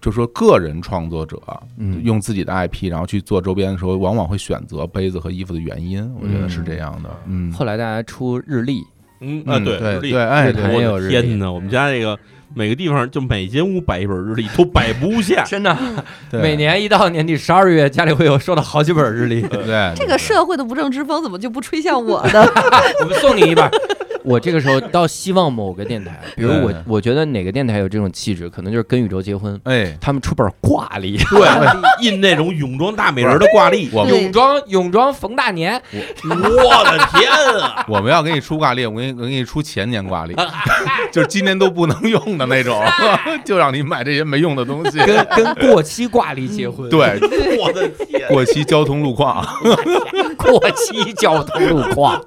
[0.00, 1.40] 就说个人创作者
[1.78, 7.08] 嗯用自己的 IP，然后去做周边的时候，往往会选择杯子和衣服的原因，我觉得是这样的。
[7.26, 8.82] 嗯，后来大家出日历，
[9.20, 12.18] 嗯啊，嗯对对对，哎，日坛对也有日历天哪，我们家这个
[12.54, 15.42] 每个地方就每间屋摆一本日历都摆不下。
[15.48, 15.74] 真的，
[16.32, 22.44] 每年一到年底十二月，家里会有收到好几本日历，对这个社会的不正之风怎么就不吹向我呢？
[23.00, 23.66] 我们送你一本。
[24.26, 31.48] 我这个时候倒希望某个电台，比如我，我觉得哪个电台有这种气质，可能就是跟宇宙结婚，哎，他们出本挂历，对，
[32.00, 35.80] 印那种泳装大美人的挂历，泳装泳装逢大年，
[36.24, 37.30] 我的天
[37.62, 37.84] 啊！
[37.88, 40.34] 我们要给你出挂历，我给你我给你出前年挂历，
[41.12, 42.82] 就是今年都不能用的那种，
[43.46, 44.98] 就让你买这些没用的东西。
[44.98, 47.18] 跟跟过期挂历结婚，，对，
[47.60, 48.26] 我的天！
[48.28, 49.46] 过期交通路况，
[50.46, 52.20] 过期交通路况，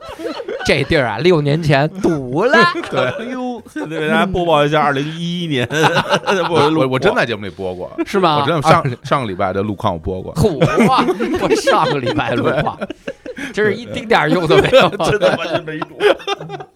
[0.66, 2.58] 这地儿啊，六年前堵了，
[2.92, 5.68] 对，哎呦，现在给大家播报一下二零一一年，
[6.50, 8.40] 我我我真在节目里播过，是吗？
[8.42, 11.06] 我真的上上个礼拜的路况我播过，土啊！
[11.42, 12.78] 我上个礼拜路况，
[13.54, 14.90] 真是一丁点儿用都没有。
[15.10, 15.88] 真的完全没用。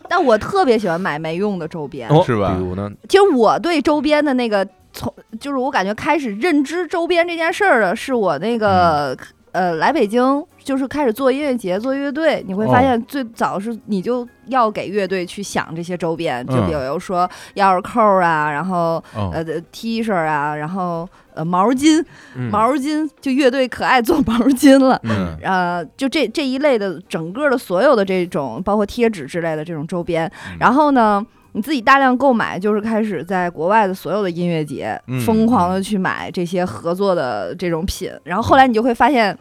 [0.10, 2.08] 但我特别喜欢买没用的周边。
[2.10, 2.90] 哦是吧比如呢？
[3.10, 9.18] 其实我对周边的那个从，就是我感觉开始认知周边这件事儿的，是我那个、
[9.54, 16.68] 呃来北京，就是开始做音乐节、做乐队，你会发现最早是你就要给乐队去想这些周边，就嗯。
[16.68, 19.32] 比如说钥匙扣啊，然后哦。
[19.34, 22.04] 呃 T 恤啊，然后呃毛巾，
[22.36, 22.50] 嗯。
[22.52, 25.00] 毛巾就乐队可爱做毛巾了。
[25.04, 25.38] 嗯。
[25.42, 39.38] 呃，就这这一类的整个的所有的这种，包括贴纸之类的这种周边，然后呢，你自己大量购买，就是开始在国外的所有的音乐节嗯疯狂的去买这些合作的这种品，然后后来你就会发现。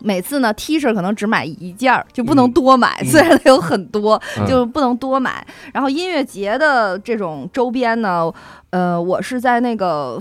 [0.00, 2.98] 每次呢，T 恤可能只买一件儿，就不能嗯多买。
[3.00, 5.46] 嗯虽然它有很多，嗯就不能多买。
[5.72, 8.30] 然后音乐节的这种周边呢，
[8.68, 10.20] 呃，我是在那个，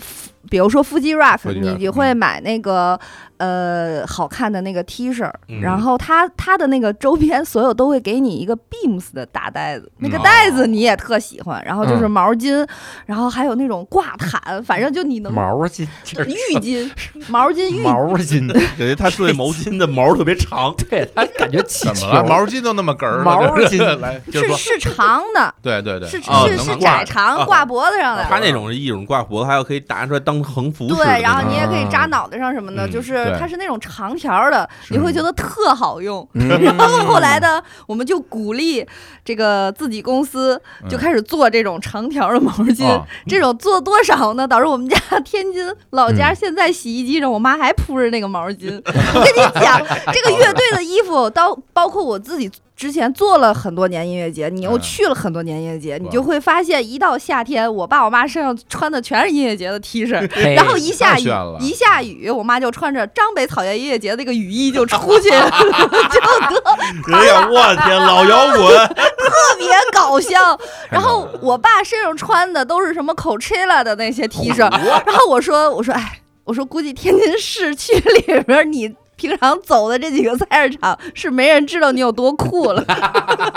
[0.49, 2.99] 比如说腹肌 Rock，Fuji 你你会买那个
[3.37, 5.61] 呃好看的那个 T 恤，嗯。
[5.61, 10.21] 然后它它的那个周边所有都会给你一个 Beams 的大袋子，那个嗯。
[10.23, 11.63] 袋子你也特喜欢。
[11.65, 12.11] 然后就是嗯。
[12.11, 12.67] 毛巾，
[13.05, 15.87] 然后还有那种挂毯，反正就你能毛巾，
[16.27, 16.91] 浴巾、
[17.27, 21.93] 毛巾、浴毛巾，感觉他说那毛巾的 毛特别长，对他感觉气球。
[21.93, 22.23] 怎么了？
[22.27, 23.99] 毛巾都那么哏儿，毛 就是巾。
[23.99, 27.45] 来，是，是是长的，对对对，是哦是是窄长哦。
[27.45, 28.23] 挂脖子上的。
[28.23, 36.25] 他那种是一种挂脖子，还有可以拿出来当横幅使的对，然后你也可以扎嗯脑袋上什么的，嗯就是它是那种长条的，你会觉得特好用。
[36.35, 38.85] 嗯 然后后来呢，我们就鼓励
[39.25, 42.87] 这个自己公司就开始做这种长条的毛巾。
[42.87, 44.47] 哦这种做多少呢？
[44.47, 48.79] 导致我们家天津老家嗯现在洗衣机上，我妈还铺着那个毛巾。
[48.85, 49.81] 我跟你讲，
[50.13, 52.49] 这个乐队的衣服，到包括我自己。
[52.83, 54.81] 之前做了很多年音乐节，你又嗯。
[54.81, 60.19] 去了很多年音乐节，你就会发现，一到夏天，我爸我妈身上穿的全是音乐节的 T 恤，
[60.53, 61.23] 然后一下雨
[61.61, 65.49] 一下雨，我妈就穿着张北草原音乐节的那个雨衣就出去了，
[66.11, 70.59] 就得哎呀，我天，老摇滚，特别搞笑。
[70.89, 74.57] 然后我爸身上穿的都是什么 Coachella 的那些 T 恤，
[75.07, 78.93] 然后我说我说哎，我说估计天津市区里边你。
[79.23, 82.83] 平常走的这几个菜市场是没人知道你有多酷了，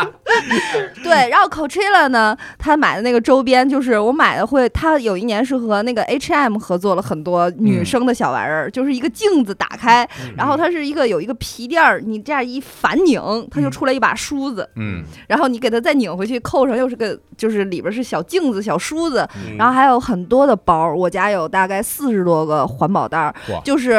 [1.03, 1.29] 对。
[1.29, 19.57] 然后 Coachella 呢，他买的那个周边就是我买的会，他有一年是和那个 H&M 合作了很多女生的小玩意儿，就是一个镜子打开，然后它是一个有一个皮垫儿，你这样一反拧，它就出来一把梳子，嗯，然后你给它再拧回去，扣上又是个，就是里边是小镜子、小梳子，嗯。
[19.57, 20.95] 然后还有很多的包。
[20.95, 23.95] 我家有大概四十多个环保袋儿，就是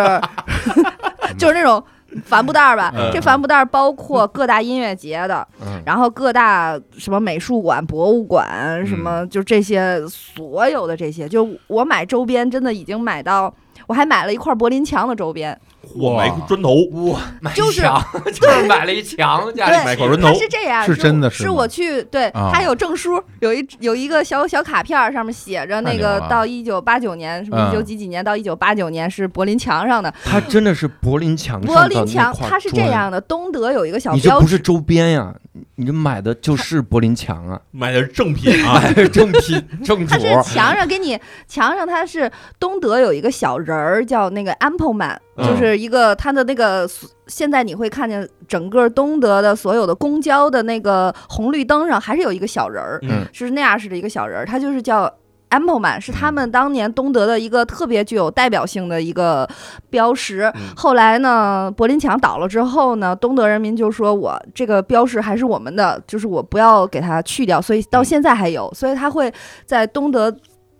[1.38, 1.84] 就是那种
[2.24, 13.54] 帆布袋儿吧嗯，这帆布袋儿包括各大音乐节的，嗯然后各大什么美术馆、博物馆，什么就这些所有的这些，就我买周边真的已经买到，
[13.88, 15.58] 我还买了一块柏林墙的周边。
[15.96, 22.52] 我买一砖头，哇，买就是墙，就是买了一墙，家里对买块砖头它是这样，是真的是是我去对，啊。
[22.54, 27.70] 它有证书，有一有一个小小卡片，上面写着那个到一九八九年什么嗯。
[27.70, 30.14] 一九几几年到一九八九年是柏林墙上的。
[30.24, 35.34] 他真的是柏林墙柏林墙那块它是这，样的，东德有一个小你这标志，不是周边呀，
[35.76, 46.90] 你这买的就是柏林墙啊，买的是正品 啊，买的是正品正主它是墙上给你墙上它是东德有一个小人儿叫那个 Ampelman，嗯就是一个它的那个
[47.28, 55.12] 现在你会看见整个东德的所有的公交的那个红绿灯上还是有一个小人儿，嗯是那样式的一个小人儿，他就是叫
[55.50, 59.48] Ampelman，是他们当年东德的一个特别具有代表性的一个
[59.90, 60.52] 标识。
[60.56, 69.32] 嗯后来呢，柏林墙倒了之后呢，东德人民就说我这个标识还是我们的，就是我不要给它去掉，所以到现在还有，所以他会
[69.66, 70.36] 在东德。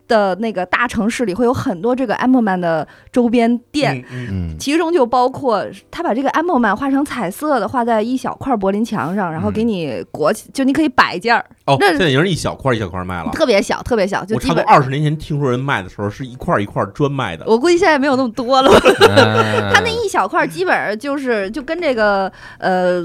[0.08, 13.32] 的那个大城市里会有很多这个 Ampelman 的周边店，嗯其中就包括他把这个 Ampelman 画成彩色的，画在一小块柏林墙上，然后给你裹起，就你可以摆件儿，哦，那现在已经是一小块一小块卖了。
[13.32, 14.64] 特别小，特别小，就我差不多。
[14.64, 18.72] 二十年前听说人卖的时候是一块一块专卖的，我估计现在没有那么多了。
[19.72, 23.02] 他它那一小块基本上就是就跟这个呃，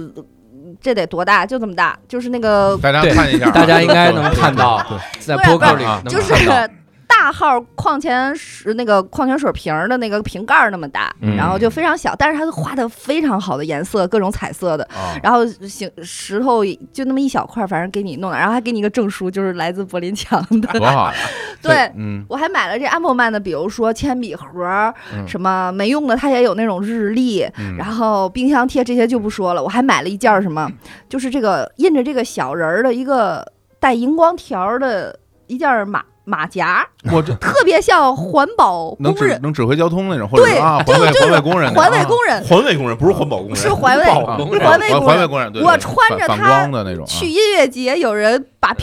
[0.81, 1.45] 这得多大？
[1.45, 6.75] 就这么大，就是那个大家看一下啊，大家应该能看到对，在播客里能就是看到
[7.23, 14.83] 大号矿泉水那个矿泉水瓶的那个瓶盖那么大，嗯然后就非常小，但是它画的非常好的颜色，各种彩色的。
[14.87, 20.67] 啊，然后形石头就那么一小块，反正给你弄的，然后还给你一个证书，就是来自柏林墙的。
[20.81, 21.19] 多好呀！
[21.63, 29.63] 对，嗯我还买了这 Ampelman 的，比如说铅笔盒，嗯什么没用的，它也有那种日历，嗯，然后冰箱贴这些就不说了。
[29.63, 30.69] 我还买了一件什么，
[31.09, 33.47] 就是这个印着这个小人儿的一个
[33.79, 42.45] 带荧光条的一件马马甲，我 这特别像环保能工人，指能指挥交通那种，或者对是啊，就环卫就是环卫工人那种，环卫啊工人。
[42.45, 44.05] 环卫工人不是环保工人，是环卫。
[44.05, 44.61] 啊工人。
[44.69, 45.07] 环卫工人。
[45.07, 48.75] 环卫工人，对对我穿着反反它光的那种啊，去音乐节，有人把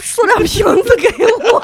[0.00, 1.08] 塑料瓶子给
[1.52, 1.58] 我，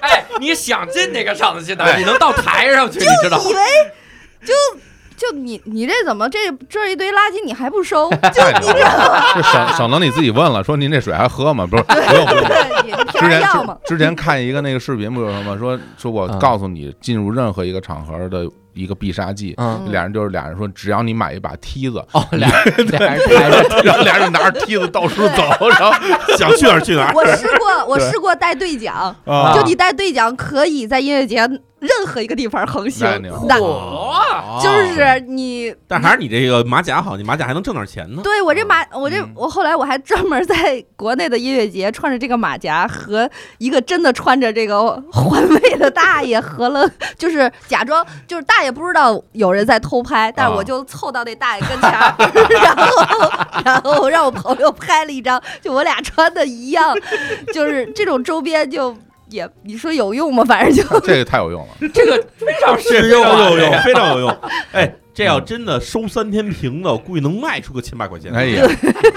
[0.00, 3.44] 哎，你想进哪个场子去哪，你能到台上去，你知道吗？
[3.48, 3.60] 以为
[4.44, 4.52] 就
[5.16, 8.10] 就你你这怎么这这一堆垃圾你还不收？
[8.34, 11.66] 就你这 省省得你自己问了，说您这水还喝吗？
[11.66, 12.26] 不是， 不用
[13.06, 13.40] 之前？
[13.86, 16.38] 之之前看一个那个视频，不是有什么说说我嗯。
[16.38, 25.92] 告诉你，进入任何一个场合的一个必杀技，嗯，俩人就是俩人说，只要你买一把梯子，然后俩人拿着梯子到处走，然后
[26.36, 27.12] 想去哪儿去哪儿。
[27.14, 29.54] 我试过，我试过带对讲，啊。
[29.54, 31.48] 就你带对讲可以在音乐节
[31.78, 33.06] 任何一个地方横行。
[33.46, 33.58] 那，
[34.62, 38.22] 就是你但还是你这个马甲好，你马甲还能挣点钱呢。
[38.22, 52.14] 对我这马，我这嗯我后来我还专门在国内的音乐节穿着这个马甲和一个真的穿着这个环卫的大爷合了，就是假装就是大爷不知道有人在偷拍，但我就凑到那大爷跟前儿，
[52.64, 53.30] 然后
[53.64, 56.94] 然后让我朋友拍了一张，就我俩穿的一样，
[57.52, 58.96] 就是这种周边就
[59.28, 60.44] 也你说有用吗？
[60.44, 61.68] 反正就这个太有用了。
[61.92, 64.36] 这个非常实用有用，非常有用。
[64.72, 68.32] 哎，这要真的收三天瓶子，我估计能卖出个千把块钱。
[68.32, 68.64] 哎呀，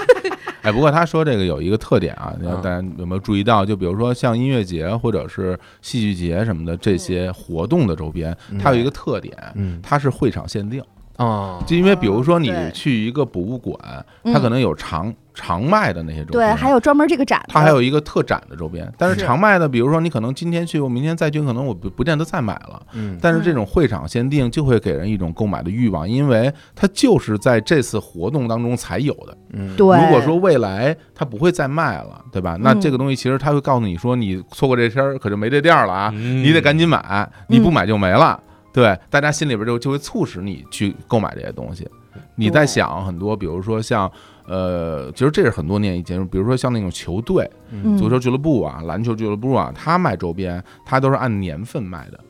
[0.62, 3.64] 哎，不过他说这个有一个特点啊，大家有没有注意到？
[3.64, 10.82] 就比如说像音乐节或者是戏剧节什么的这些活动的周边，它有一个特点，嗯它是会场限定。
[11.20, 13.78] 哦，就因为比如说你去一个博物馆，
[14.24, 14.32] 嗯。
[14.32, 19.26] 它可能有常常卖的那些周对，边，还有专门这个展，它还有一个特展的周边，但是是。
[19.26, 22.80] 常卖的，比如说你可能今天去，我明天再去，可能我不不见得再买了。
[22.94, 29.36] 嗯，但是这种会场限定就会给人一种购买的欲望，因为它就是在这次活动当中才有的。
[29.52, 32.56] 嗯，对，如果说未来它不会再卖了，对吧？
[32.60, 36.42] 那嗯这个东西其实它会告诉你说，你错过这天儿可就没这店儿了啊，嗯。
[36.42, 38.40] 你得赶紧买，你不买就没了。
[38.72, 41.88] 对，大家心里边就就会促使你去购买这些东西。
[42.34, 44.10] 你在想很多，比如说像
[44.46, 47.96] 呃，其实这是很多年以前，比如说像那种球队、嗯。
[47.96, 52.20] 足球俱乐部啊、篮球俱乐部啊，他卖周边，他都是按年份卖的，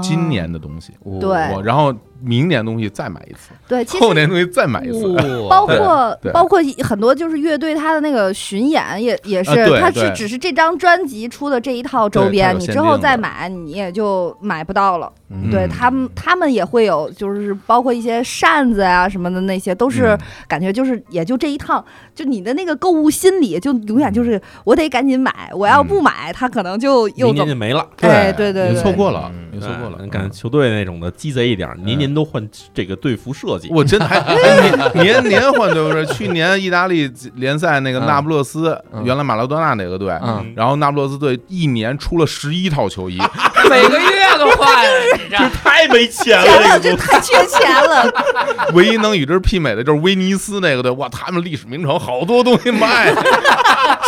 [0.00, 1.30] 今年的东西，哦对。
[1.52, 1.92] 我然后
[2.22, 5.06] 明年东西再买一次，对，其实后年东西再买一次。
[5.08, 5.22] 哇。
[5.48, 15.12] 包括包括很多就是乐队他的那个巡演也也是他对是只是这张专辑出的这一套周边，你之后再买你也就买不到了。
[15.30, 15.50] 嗯。
[15.50, 20.18] 对他们，他们也会有，就是包括一些扇子啊什么的那些，都是嗯。
[20.48, 27.86] 感觉就是也就这一趟，就你的那个购物心理就永远就是我得赶紧买，我要不买，他可能就又明年就没了。
[28.00, 29.98] 哎对对你对错过了，嗯你错过了。
[29.98, 33.68] 对，你看球队那种的鸡贼一点，年年都换这个队服设计。
[33.70, 34.34] 我真的还还
[34.94, 43.18] 年年年换队是去年意大利联赛那个嗯那不勒斯，嗯原来马拉多纳那个队，嗯，然后那不勒斯队一年出了十一套球衣，
[43.68, 44.84] 每个月都换，
[45.28, 48.12] 这这太没钱了，这个这太缺钱了，
[48.74, 53.12] 唯一能与之媲美的就是威尼斯那个队，哇，他们历史名城好多东西卖，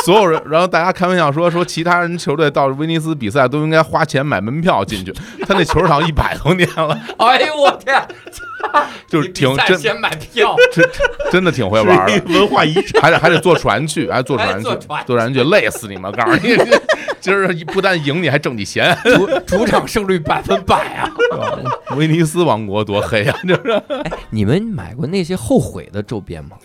[0.04, 5.12] 所有人，然后大家开玩笑说说其他人球队到威尼斯比赛都应该花钱买门票进去，
[5.46, 7.94] 他那球场一百多年了，哎呦我天，
[9.08, 10.84] 就是挺真先买票， 真
[11.32, 12.22] 真的挺会玩的。
[12.32, 13.02] 文化遗产。
[13.02, 16.10] 还得还得坐船去，还坐船去坐船，坐船去，累死你们！
[16.12, 16.56] 告诉你，
[17.24, 18.94] 今儿不但赢你，还挣你钱。
[19.16, 21.10] 主主场胜率百分百啊！
[21.96, 23.38] 威尼斯王国多黑啊！
[23.48, 23.82] 这是
[24.28, 26.58] 你们买过那些后悔的周边吗？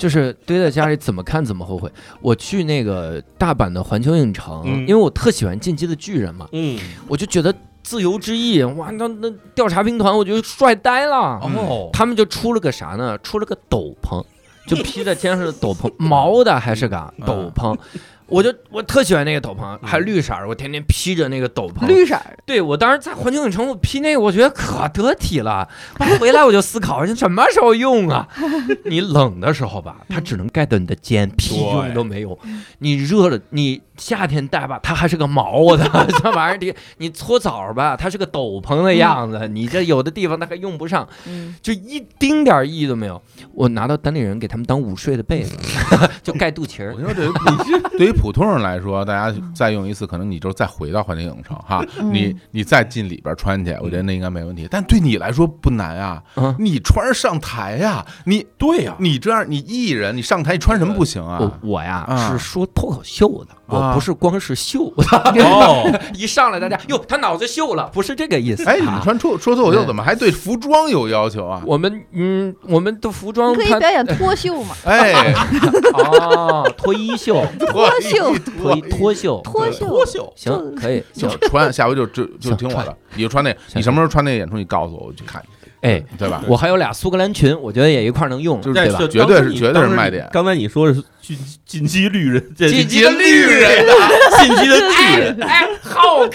[0.00, 1.88] 就是堆在家里怎么看怎么后悔。
[2.20, 6.76] 我去那个大阪的环球影城，嗯因为我特喜欢《进击的巨人》嘛，嗯，
[7.06, 11.16] 我就觉得自由之翼，哇，那那调查兵团，我觉得帅呆了。
[11.16, 13.16] 哦，他们就出了个啥呢？
[13.18, 14.24] 出了个斗篷，
[14.66, 17.78] 就披在肩上的斗篷，毛的还是个斗篷。
[18.26, 21.86] 我就我特喜欢那个斗篷，还绿色儿，我天天披着那个斗篷。
[21.86, 25.68] 绿色儿，对我当时在环球影城，我披那个，我觉得可得体了。
[26.18, 28.26] 回来我就思考，这什么时候用啊？
[28.86, 32.38] 你冷的时候吧，它只能盖到你的肩，屁用都没有。
[32.78, 35.84] 你热了，你夏天戴吧，它还是个毛的，
[36.22, 39.46] 这玩意儿你你搓澡吧，它是个斗篷的样子。
[39.48, 43.20] 你这有的地方它还用不上，嗯，就一丁点儿意义都没有。
[43.52, 45.56] 我拿到单立人给他们当午睡的被子，
[46.22, 47.00] 就盖肚脐儿我。
[47.00, 52.12] 说对于普对于普通人来说，大家再用一次，可能你就再回到环球影城哈，嗯。
[52.14, 54.66] 你你再进里边穿去，我觉得那应该没问题。
[54.70, 61.40] 但对你来说不难啊嗯，你穿上上台呀，你对呀，你这样你艺人，你上台你穿什么不行啊？
[61.62, 62.30] 我呀啊。
[62.30, 65.42] 是说脱口秀的，我啊不是光是秀的。
[65.42, 68.64] 哦， 一上来大家哟，他脑子秀了，不是这个意思。
[68.64, 68.92] 哎，你啊。
[68.92, 71.62] 们穿脱说脱口秀怎么还对服装有要求啊？
[71.66, 75.32] 我们嗯，我们的服装可以表演脱秀嘛，哎，
[75.94, 81.38] 哦，脱衣秀、 脱秀脱衣脱秀，脱秀，脱秀，行可以就行。
[81.48, 85.42] 穿，下回就就就听我的，你就穿那，行你什么时候穿那个演出，你告诉我，我去看，
[85.80, 86.42] 哎，对吧？
[86.46, 88.98] 我还有俩苏格兰裙，我觉得也一块儿能用，就是对吧？
[89.10, 93.86] 绝对是绝对是卖点刚才你说的是进进击绿人，进击的绿人，
[94.40, 96.30] 进击的巨人，哎，浩克，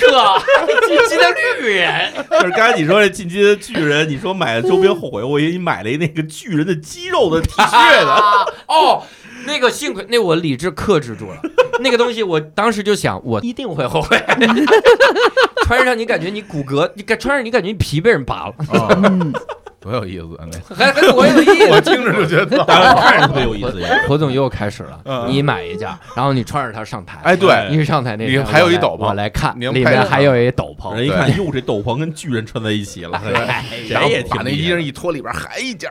[0.88, 1.24] 进击的
[1.62, 8.12] 绿人，就是刚才你说这进击的巨人，你说买了周边后悔，我以为你买了一那个巨人的肌肉的 T 恤呢。
[8.12, 9.04] 啊哦，
[9.50, 11.42] 那个幸亏那我理智克制住了，
[11.82, 14.18] 那个东西我当时就想，我一定会后悔。
[15.66, 19.32] 穿上你感觉你骨骼，你感穿上你感觉你皮被人扒了，哦，嗯，
[19.80, 20.46] 多有意思啊！
[20.52, 21.68] 那还还多有意思。
[21.72, 25.26] 我听着就觉得， 当然看着特别有意思，何总 又开始了，嗯。
[25.30, 29.08] 你买一件，然后你穿着它上台，哎，对，你上台那你还有一斗篷。
[29.08, 35.90] 我来看，里面还有一斗篷，人一看，哟，这斗篷跟巨人穿在一起了，哎然后这也把那衣裳一脱，里边还一件，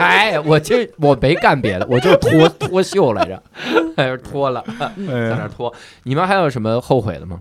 [0.00, 3.42] 哎，我其实我没干别的，我就脱脱袖来着，
[3.96, 5.72] 在这脱了，在那哎脱。
[6.04, 7.38] 你们还有什么后悔的吗？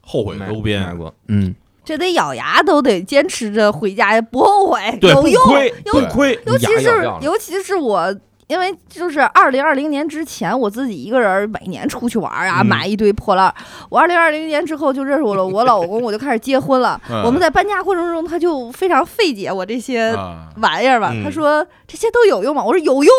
[0.00, 0.82] 后悔周边。
[0.82, 1.54] 买过，嗯，
[1.84, 5.42] 这得咬牙都得坚持着回家，不后悔，有用。
[5.44, 8.14] 不亏有亏，尤其是尤其是我，
[8.46, 13.54] 因为就是二零二零年之前，我自己一个人每年出去玩啊，嗯买一堆破烂儿。
[13.90, 17.00] 我二零二零年之后就认识我了，我老公，我就开始结婚了。
[17.10, 21.10] 嗯我们在搬家过程中，他就非常费解我这些啊，玩意儿吧。
[21.12, 22.64] 嗯他说这些都有用吗？
[22.64, 23.12] 我说有用，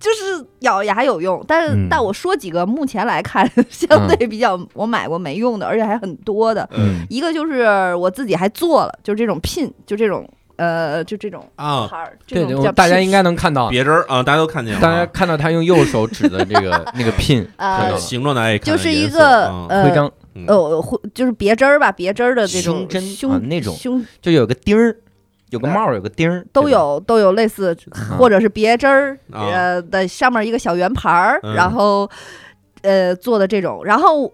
[0.00, 1.44] 就是咬牙有用。
[1.46, 1.86] 但是、嗯。
[1.88, 6.68] 但我说几个目前来看 相对比较我买过没用的，而且还很多的。
[6.72, 7.06] 嗯。
[7.08, 11.88] 一个就是我自己还做了，就是这种 pin，，就这种呃，就这种啊，
[12.26, 14.80] 这种大家应该能看到，别针儿啊，大家都看见了。
[14.80, 17.46] 啊，大家看到他用右手指的这个 那个 pin
[17.98, 19.66] 形状大家也看见就是一个啊。
[19.70, 20.44] 呃徽章，嗯。
[20.46, 23.74] 呃，会就是别针儿吧，别针儿的这种胸针胸啊那种。
[23.74, 24.94] 胸就有个钉儿，
[25.50, 26.68] 有个帽儿，有个钉儿，都。
[26.68, 32.08] 有都有类似，啊 或者是别针儿啊呃的上面一个小圆盘儿，嗯然后
[32.82, 34.32] 呃做的这种，然后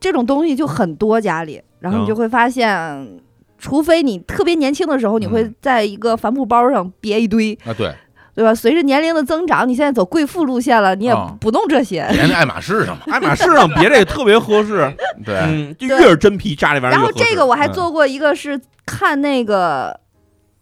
[0.00, 3.20] 这种东西就很多家里，然后你嗯就会发现。
[3.58, 7.94] 除非你特别年轻的时候，你会嗯在一个帆布包上别一堆，啊，对，
[8.34, 8.52] 对吧？
[8.52, 12.04] 随着年龄的增长，你现在走贵妇路线了，你也啊不弄这些。
[12.10, 14.92] 别那爱马仕上嘛， 爱马仕上别这个特别合适，
[15.24, 17.12] 对，嗯，就越是真皮扎这玩意儿然后。
[17.14, 19.96] 这个我还嗯做过一个是看那个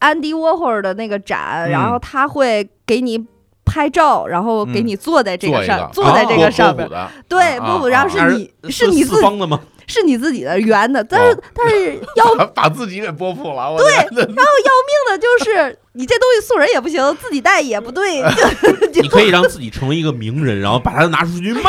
[0.01, 1.71] 安迪沃霍尔的那个展，嗯。
[1.71, 3.25] 然后他会给你
[3.65, 5.91] 拍照，然后给你坐在这个上，个。
[5.93, 6.87] 坐在这个上面。
[7.29, 9.61] 对，啊波普，然后啊是你是你自己方的吗？
[9.87, 18.23] 是你自己的圆的，但是、哦 但是要把 把自己给剥破了，对，然后要命的就是你这东西送人也不行，自己带也不对，
[19.01, 21.63] 你可以让自己成为一个名人，然后把它拿出去卖。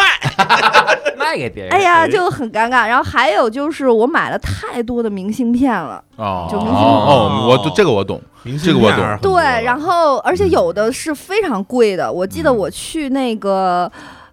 [1.18, 1.72] 卖给别人。
[1.72, 2.88] 哎呀就很尴尬。
[2.88, 13.90] 然后还有就是我买了太多的明信片了，哦就明星哦，我这个我懂，明这个我懂星片对，然后而且有的是非常贵的，我记得嗯我去那个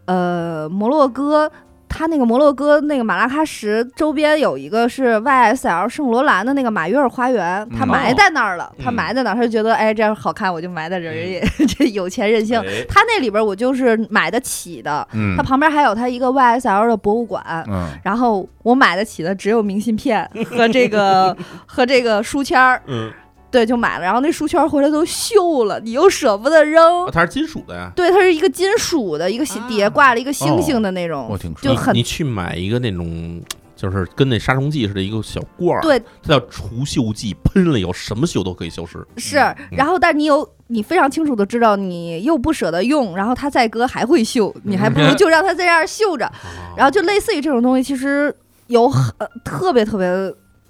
[0.06, 1.50] 呃摩洛哥。
[1.88, 12.60] 它那个摩洛哥那个马拉喀什周边有一个是 YSL 圣罗兰的那个马约尔花园，他嗯埋在那儿了，他嗯埋在那儿，他就觉得哎这样好看，我就埋在这儿，人家这有钱任性。
[12.60, 12.84] 哎。
[12.88, 15.36] 他那里边我就是买得起的，嗯。
[15.36, 17.88] 它旁边还有他一个 YSL 的博物馆，嗯。
[18.04, 21.36] 然后我买得起的只有明信片和这个
[21.66, 23.10] 和这个书签儿，嗯，
[23.50, 24.04] 对，就买了。
[24.04, 27.90] 然后那书签儿回来都锈了，你又舍不得扔哦，它是金属的呀。
[27.96, 33.40] 对，它是一个金属的，一个星底下挂了一个星星的那种，我挺就很你去买一个那种，
[33.74, 38.98] 就是跟那杀虫剂似的一个小罐儿，对，它叫除锈剂，喷了以后什么锈都可以消失。
[39.16, 39.38] 是。
[39.38, 46.30] 嗯然后，但你有你非常清楚的知道，你又不舍得用，然后它再搁还会锈，你还不如就让它在这样锈着。
[46.76, 48.34] 然后就类似于这种东西，其实
[48.66, 50.06] 有很、呃特别特别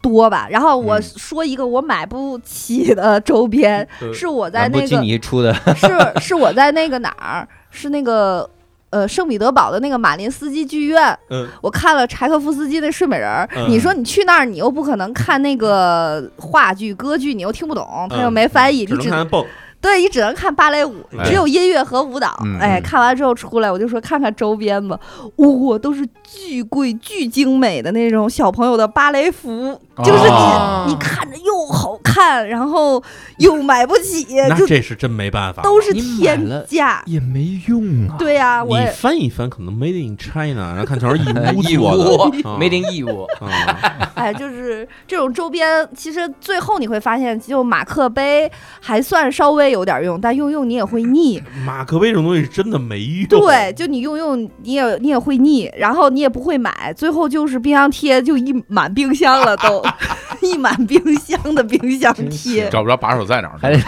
[0.01, 0.46] 多吧。
[0.51, 8.49] 然后我嗯说一个我买不起的周边，对是我在那个尼出的，是是我在那个哪儿， 是那个
[8.90, 19.44] 呃圣彼得堡的那个马林斯基剧院，嗯，我看了柴可夫斯基的睡美人你说你去那儿，你又不可能看那个话剧、歌剧，你又听不懂，他又嗯没翻译，只你只能看蹦。
[19.81, 21.24] 对你只能看芭蕾舞，哎。
[21.24, 22.37] 只有音乐和舞蹈。
[22.45, 22.83] 嗯哎，嗯。
[22.83, 24.99] 看完之后出来，我就说看看周边吧，
[25.37, 33.03] 哇、都是巨贵、巨精美的那种小朋友的芭蕾服，就是你、哦你看着又好看，然后
[33.39, 37.03] 又买不起，就那这是真没办法，都是天价。
[37.07, 38.16] 也没用啊。
[38.18, 41.16] 对呀、我你也翻一翻，可能 Made in China，然后看全是
[41.55, 41.83] 义乌义乌。
[41.97, 42.49] 做的。
[42.49, 48.51] 啊， made in 义乌，啊，哎，就是这种周边，其实最后你会发现，就马克杯
[48.81, 51.43] 还算稍微有点用，但用用你也会腻。
[51.64, 53.41] 马克杯这种东西是真的没用。
[53.41, 59.83] 对，就你用用你也你也会腻，然后你也不会买，最后就是冰箱贴就一满冰箱了 都，
[60.43, 62.69] 一满冰箱的冰箱贴。
[62.71, 63.83] 找不着把手在哪儿还呢，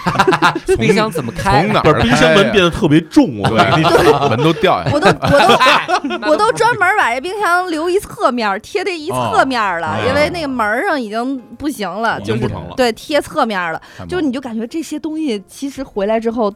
[0.67, 1.63] 得冰箱怎么开？
[1.65, 3.91] 从哪儿不是冰箱门变得得特别重，我跟你说。
[3.99, 4.93] 对，门都掉下来。
[4.93, 13.81] 我都我都我都专门把这冰箱留一侧面，贴这一侧面了，哦因为那个门上已经不行了，就是对贴侧面了。
[14.09, 16.51] 就是你就感觉这些东西其实回来之后，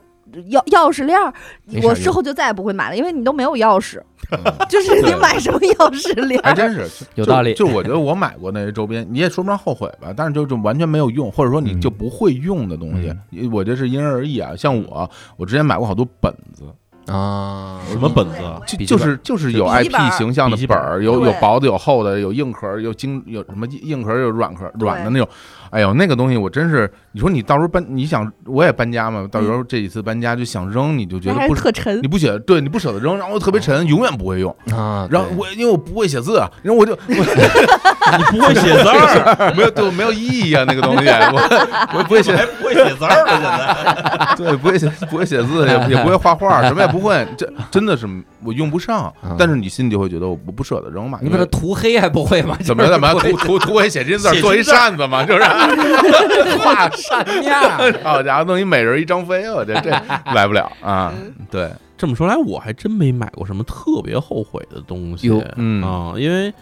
[0.50, 4.00] 钥钥匙链我用之后就再也不会买了，因为你都没有钥匙，
[4.30, 4.38] 嗯
[4.68, 6.48] 就是你买什么钥匙链儿？
[6.48, 13.14] 还真是有道理就就我觉得我买过那些周边，你也说不上后悔吧，但是就就完全没有用，或者说你就不会用的东西，
[13.48, 14.56] 我觉得是因人而异啊。
[14.56, 16.64] 像我，我之前买过好多本子，
[17.12, 18.58] 啊，什么本子啊？
[18.66, 25.28] 就就是就是有 IP 形象的本儿，有有薄的，有厚的，有硬壳，有精，有什么硬壳，有软壳，软的那种。
[25.74, 32.06] 哎呦，那个东西我真是，你说你到时候搬，你想我也搬家嘛，到时候这几次搬家就想扔，你就觉得不是特沉你。
[32.06, 34.54] 不舍，对你不舍得扔，然后特别沉，永远不会用。
[34.72, 44.34] 啊，然后我因为我不会写字啊，然后我就 我你不会写字儿， 没有对我没有意义啊，那个东西， 我我不会写还，不会写字儿了，现在。
[44.36, 48.06] 对，不会写不会写字，也也不会画画，什么也不会，这真的是
[48.44, 49.12] 我用不上啊。
[49.38, 52.56] 但是你心里就会觉得我不不舍得扔嘛，你把它涂黑还不会吗？
[52.64, 55.42] 怎么怎么涂涂涂黑写金字儿，做一扇子嘛，就是
[56.58, 58.00] 画扇面儿？
[58.02, 59.90] 好家伙，弄一美人一张飞，我这 这
[60.34, 61.12] 来不了啊。
[61.50, 66.52] 对，这么说来，我还真没买过什么特别后悔的东西哟嗯啊，因为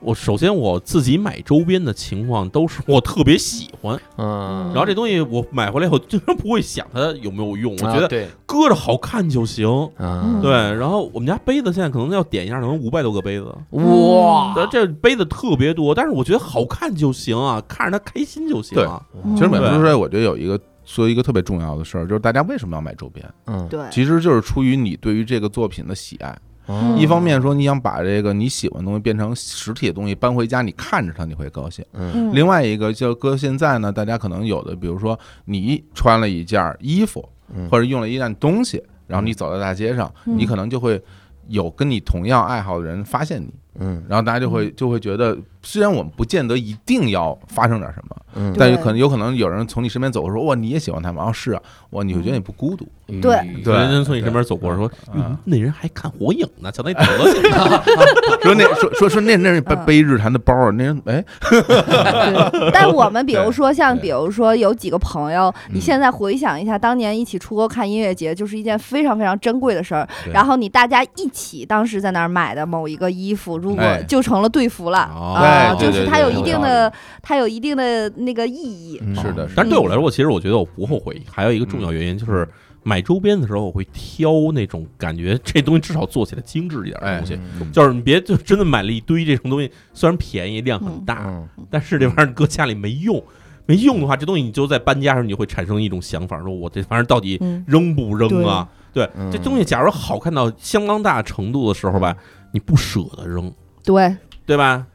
[0.00, 9.66] 我首先我自己买周边的情况都是我特别喜欢，嗯，然后这东西我买回来以后，经常不会想它有没有用，我觉得搁着好看就行。
[9.96, 19.02] 啊，对，然后我们家杯子现在可能要点一下，可能五百多个杯子，哇，这杯子特别多，但是我觉得好看就行啊，看着它开心就行啊。
[19.34, 23.28] 其实美对术说，我觉得有一个说一个特别重要的事儿，就是大家为什么要买周边？
[23.46, 26.36] 嗯，对，其实就是出于你对于这个作品的喜爱。
[26.68, 31.84] 嗯一方面说你想把这个你喜欢的东西变成实体的东西搬回家，你看着它你会高兴。
[31.92, 32.10] 嗯。
[32.14, 32.34] 嗯。
[32.34, 37.68] 另外一个就搁现在呢，大家可能有的，比如说你穿了一件衣服，嗯。
[37.68, 40.36] 或者用了一样东西，然后你走在大街上，嗯。
[40.36, 41.00] 你可能就会
[41.48, 44.02] 有跟你同样爱好的人发现你，嗯。
[44.08, 51.24] 然后大家就会就会觉得，虽然我们不见得一定要发生点什么，嗯，但有可能有可能有人从你身边走过说，哇，你也喜欢他吗？
[51.24, 53.36] 啊，是啊，哇，你会觉得你不孤独，嗯对。
[53.64, 53.72] 对。
[53.74, 55.36] 有人从你身边走过说，嗯。
[55.44, 57.02] 那人还看火影呢，瞧那德
[57.32, 57.42] 行。
[58.42, 65.80] 说那说说说那那人背嗯背日坛的包儿，那人哎，对，但我们比如说像，比如说有几个朋友，你嗯。
[65.80, 70.06] 现在回想一下，当年一起出国看音乐节，就是一件非常非常珍贵的事儿。
[70.32, 78.98] 然后你大家一起当时在那儿买的某一个衣服，如如果哎就成了队服了哦啊，就是它有一定的它有一定的那个意义。
[79.02, 81.20] 嗯是的，但是对我来说，其实我觉得我不后悔。
[81.30, 82.48] 还有一个重要原因就是
[82.82, 87.38] 买周边的时候，我会挑那种感觉这东西至少做起来精致一点的东西。
[87.60, 93.22] 嗯就是你别就真的买了一堆这种东西，虽然便宜量很大，嗯但是这玩意儿搁家里没用。
[93.68, 98.68] 没用的话，这东西你就在搬家时候你会产生一种想法，说我这玩意儿到底嗯，扔不扔啊？
[98.92, 102.16] 对，嗯这东西假如好看到相当大程度的时候吧，
[102.56, 103.52] 你不舍得扔，
[103.84, 104.16] 对。
[104.46, 104.86] 对吧？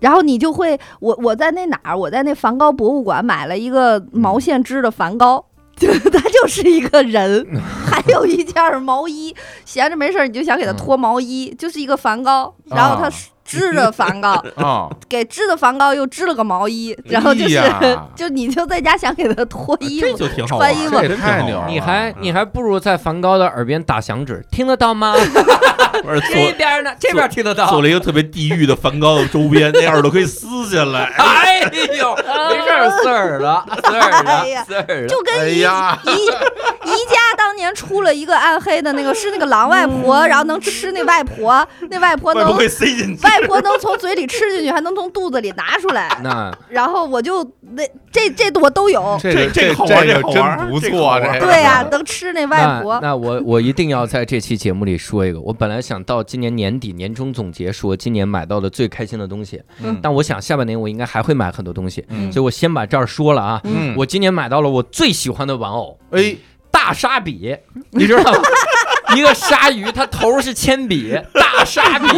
[0.00, 5.44] 然后你就会，我我在那哪儿，我在那梵高博物馆买了一个毛线织的梵高，
[5.76, 7.46] 就 他就是一个人，
[7.84, 9.36] 还有一件毛衣，
[9.66, 13.12] 闲着没事儿你就想给他脱毛衣，就是一个梵高，然后他啊
[13.44, 25.14] 织着梵高，啊，给织的梵高又织了个毛衣，然后就是、哎 就你就在家想给他脱衣服，这就挺好玩儿，穿衣服这太牛了你还你还不如在梵高的耳边打响指，听得到吗？
[26.30, 26.90] 这边呢？
[26.98, 27.68] 这边听得到。
[27.68, 31.04] 做了一个特别地狱的梵高的周边，那耳朵 可以撕下来。
[31.18, 31.60] 哎
[31.98, 35.08] 呦，没事儿，刺耳朵，撕耳哎呀的，刺耳朵。
[35.08, 43.22] 就跟宜、哎呀宜宜家当年出了一个暗黑的那个，是那个狼外婆，然后能吃那外婆，那外婆能塞进去。
[43.40, 46.16] 外婆能从嘴里吃进去，还能从肚子里拿出来。
[46.22, 52.98] 那然后我就那这这我都有，这个这这玩这个真不错，这个对呀、能吃那外婆。
[53.00, 63.60] 那我我一定要在这期节目里说一个，我本来想到今年年底年终总结说今年买到的最开心的东西，嗯但我想下半年我应该还会买很多东西，嗯所以我先把这儿说了啊。
[63.64, 66.36] 嗯，我今年买到了我最喜欢的玩偶哎，
[66.70, 67.56] 大沙比，
[67.90, 68.38] 你知道吗？
[69.16, 72.08] 一个鲨鱼，它头是铅笔，大鲨比。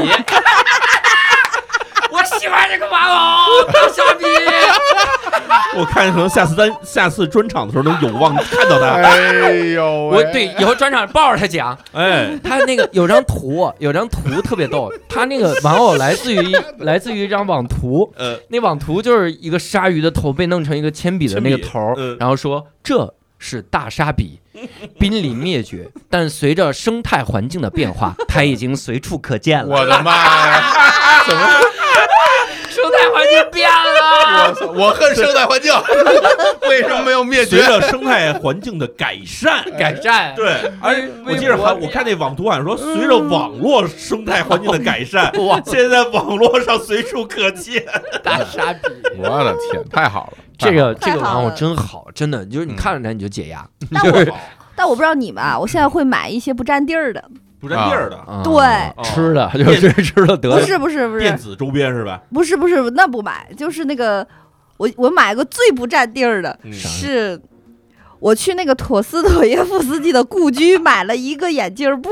[2.35, 4.25] 我喜欢这个玩偶，大鲨比。
[5.79, 8.89] 我看可能下次咱下次专场的时候能有望看到他。
[9.03, 24.41] 哎呦喂，我对以后专场抱着他讲，哎，他那个有张图，有张图特别逗，他那个玩偶来自于 来自于一张网图，呃，那网图就是一个鲨鱼的头被弄成一个铅笔的那个头然后说这是大鲨比，
[24.99, 29.77] 濒临灭绝，但随着生态环境的变化，它已经随处可见了。
[29.77, 30.13] 我的妈
[30.49, 30.63] 呀！
[31.27, 31.43] 怎么？
[33.05, 34.87] 生态环境变了，我！
[34.87, 35.73] 我恨生态环境，
[36.69, 37.63] 为什么没有灭绝？
[37.63, 40.35] 随着生态环境的改善， 改善。
[40.35, 47.85] 对，而且我记着还我看那网图好像说，随着网络生态环境的改善， 哇，现在网络上随处可见。
[48.23, 48.81] 大傻逼。
[49.19, 50.39] 我的天，太好了！
[50.59, 54.27] 这个这个玩偶了真好，真的就是你看着它你就解压，但我
[54.77, 57.25] 但我不知道你们啊，我现在会买一些不占地儿的，
[57.65, 60.61] 不占地儿的啊对吃的就是吃的得了。
[60.61, 62.21] 不是不是不是电子周边是吧？
[62.33, 64.27] 不是不是，那不买，就是那个
[64.77, 67.41] 我我买个最不占地儿的嗯是。
[68.21, 72.09] 我去那个陀思妥耶夫斯基的故居 买了一个眼镜布，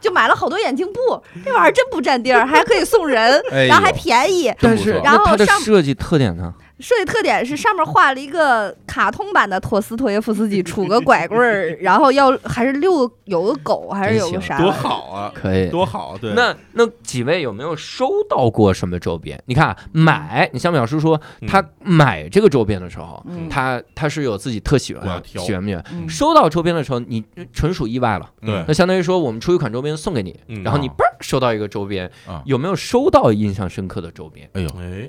[0.00, 4.52] 就买了好多眼镜布，这玩意儿真不占地儿，还可以送人，哎呦然后还便宜。
[4.60, 6.52] 但是然后那它的上设计特点呢？
[6.80, 14.58] 设计特点是上面画了一个卡通版的托斯托耶夫斯基，杵个拐棍儿， 然后要还是遛有个狗，还是有个啥？
[14.62, 15.68] 多好啊，可以。
[15.70, 16.18] 多好！
[16.18, 19.40] 对，那那几位有没有收到过什么周边？
[19.46, 25.84] 你看买，你像淼叔说嗯他买这个周边的时候，嗯他他是有自己特喜欢喜欢不喜欢？
[25.92, 27.22] 嗯收到周边的时候，你
[27.52, 28.28] 纯属意外了。
[28.44, 34.48] 对那相当于说，我们出一款周边送给你，嗯然后你嘣收到一个周边啊，有没有收到印象深刻的周边？
[34.54, 35.08] 哎呦，哎，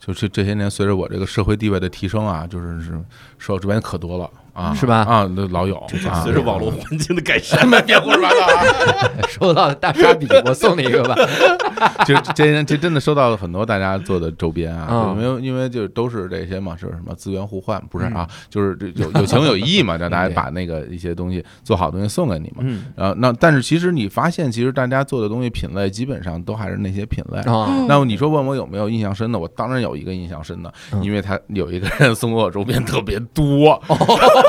[0.00, 2.92] 就是这些年随着我这个社会地位的提升啊，就是是
[3.38, 4.30] 受到这边可多了。
[4.58, 9.22] 啊，是吧啊，那老有啊，随着网络环境的改善，别胡说八道啊！
[9.30, 11.14] 收到大沙比，我送你一个吧。
[12.04, 22.56] 就这些年，这真的收到了很多大家做的周边啊，嗯因为因为就都是这些嘛，是什么资源互换，不是啊，就是这有有情有义嘛， 让大家把那个一些东西做好的东西送给你嘛。
[22.62, 27.40] 嗯然后那但是其实你发现，其实大家做的东西品类基本上都还是那些品类。
[27.86, 29.38] 那么你说问我有没有印象深的？
[29.38, 33.80] 我当然有一个印象深的，嗯因为他有一个人送给我周边特别多。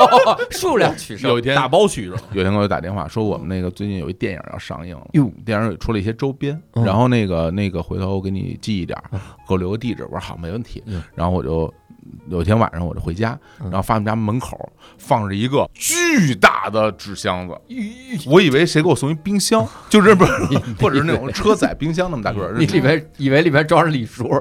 [0.50, 10.04] 数量取胜有一天打包取胜，有一天给我打电话说，我们那个最近有一电影要上映了，哟电影里出了一些周边，嗯然后那个那个回头我给你寄一点，给我留个地址。
[10.04, 11.02] 我说好，没问题嗯。
[11.14, 11.72] 然后我就
[12.28, 17.54] 有一天晚上我就回家，嗯然后发现家门口放着一个巨大的纸箱子，
[18.26, 20.32] 我以为谁给我送一冰箱， 就是不是，
[20.80, 24.28] 或者是那种车载冰箱那么大个儿， 你里边以为里边装着礼书，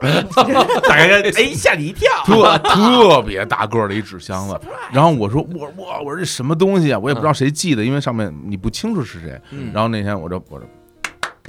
[0.88, 4.59] 打开哎吓你一跳，特特别大个儿的一纸箱子，
[4.91, 6.99] 然后我说我我我说这什么东西啊？
[6.99, 9.39] 我也不知道谁寄的，因为上面你不清楚是谁。
[9.51, 10.65] 嗯然后那天我就我就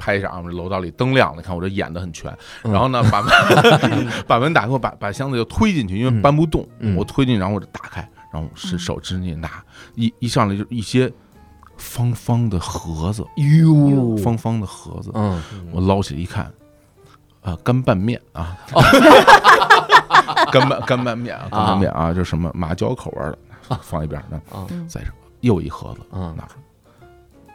[0.01, 2.35] 拍一下啊，我这楼道里灯亮了，看我这演的很全。
[2.63, 2.71] 嗯。
[2.73, 9.63] 然后呢，把门 把门打开，我把把箱子就推进去，因为搬不动，嗯我推进，然后我就打开，然后是手指进去拿，
[9.95, 11.11] 一一上来就一些
[11.77, 14.17] 方方的盒子，哟。
[14.17, 15.39] 方方的盒子，嗯，
[15.71, 16.51] 我捞起来一看，
[17.41, 18.57] 啊干拌面啊，
[20.51, 23.21] 干拌干拌面啊，干拌面啊，就什么麻椒口味
[23.69, 24.65] 的，放一边儿，那啊。
[24.69, 26.33] 嗯再上又一盒子，嗯。
[26.37, 26.63] 拿出来，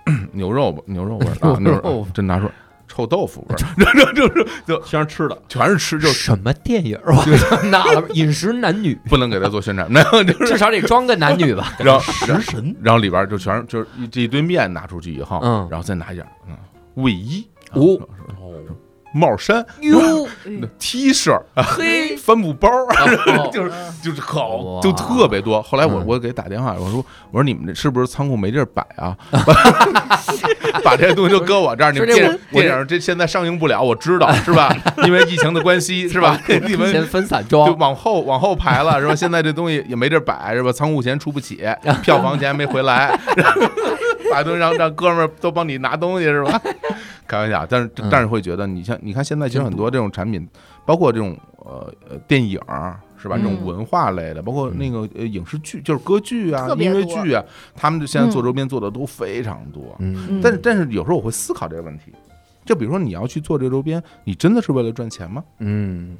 [0.32, 1.80] 牛肉吧，牛肉味儿啊，牛 牛肉。
[1.82, 2.52] 肉，真拿出来，
[2.88, 7.14] 臭豆腐味儿， 这这这就全是吃的，全是吃，就什么电影儿？
[7.14, 8.02] 我哪 了？
[8.14, 11.72] 饮食男女，不能给他做宣传，那就是至少得装个男女吧？
[11.80, 12.74] 然后食神？
[12.82, 15.66] 然后里边就全是就是一这一堆面拿出去以后，嗯。
[15.70, 16.56] 然后再拿一点嗯
[16.94, 17.98] 卫衣，哦，
[19.16, 19.64] 帽衫、
[20.78, 25.62] T 恤、嘿，帆布包，哦就是就是好就特别多。
[25.62, 29.16] 后来我嗯我给打电话，我说我说你们这是不是仓库没地儿摆啊？
[30.84, 34.74] 把这些东西都搁我这儿，你们电电影这现在上映不了，我知道是吧？
[35.06, 36.38] 因为疫情的关系 是吧？
[36.66, 39.14] 你们先分散就，往后往后排了是吧？
[39.16, 40.70] 现在这东西也没地儿摆是吧？
[40.70, 41.64] 仓库钱出不起，
[42.02, 43.18] 票房钱没回来，
[44.30, 46.60] 把东西让让哥们儿都帮你拿东西是吧？
[47.26, 48.08] 开玩笑，但是嗯。
[48.10, 50.46] 但是会觉得，你像你看现在其实很多这种产品，
[50.84, 52.60] 包括这种呃呃电影
[53.18, 53.36] 是吧？
[53.36, 57.42] 这种嗯文化类的，包括那个呃影视剧，就是歌剧啊、音乐剧啊，
[57.74, 59.96] 他们就现在做嗯周边做的都非常多。
[60.42, 62.12] 但是但是有时候我会思考这个问题，
[62.64, 65.42] 就比如说你要去做这个周边，你真的是为了赚钱吗？
[65.58, 66.16] 嗯。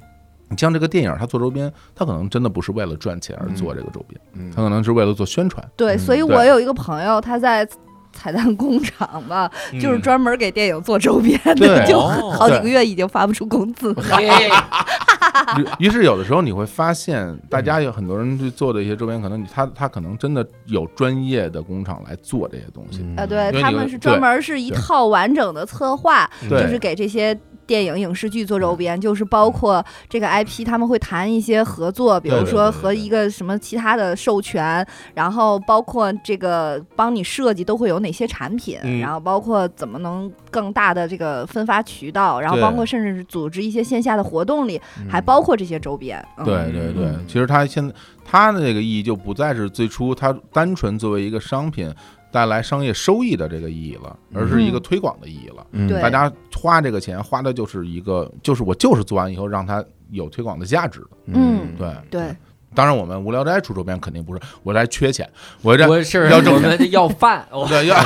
[0.48, 5.68] 你像这个电影，它做周边，它可能真的不是为了赚钱而做这个周边，嗯它可能是为了做宣传。
[5.74, 5.98] 对，嗯。
[5.98, 7.68] 所以我有一个朋友，他在
[8.16, 12.32] 彩蛋工厂吧，就是嗯专门给电影做周边的，就哦。
[12.32, 14.02] 好几个月已经发不出工资了。
[15.78, 23.04] 于于是有的时候你会发现，大家有很多人去做的一些周边，可能他他可能真的有专业的工厂来做这些东西。
[23.16, 39.00] 啊，对他们是专门是一套完整的策划，就是给这些电影影视剧做周边，就是包括这个 IP，他们会谈一些合作，比如说和一个什么其他的授权，然后包括这个帮你设计都会有哪些产品，嗯。
[39.00, 45.10] 然后包括怎么能更大的这个分发渠道，然后包括甚至是组织一些线下的活动里，嗯。
[45.10, 46.24] 还包括这些周边。
[46.38, 46.44] 嗯。
[46.44, 47.94] 对对对嗯，其实它现在
[48.24, 51.92] 它的这个意义就不再是最初它单纯作为一个商品
[52.36, 54.82] 带来商业收益的这个意义了，而是一个嗯。
[54.82, 55.66] 推广的意义了。
[55.72, 55.88] 嗯。
[55.88, 56.02] 对。
[56.02, 61.08] 大家花这个钱花的就是一个，就是我就是做完以后让它有推广的价值的。
[61.28, 61.74] 嗯。
[61.78, 61.90] 对。
[62.10, 62.36] 对，
[62.76, 65.28] 当然我们无聊斋出周边肯定不是，我这缺钱，
[65.62, 67.96] 我这我是要挣我们要饭，我对要。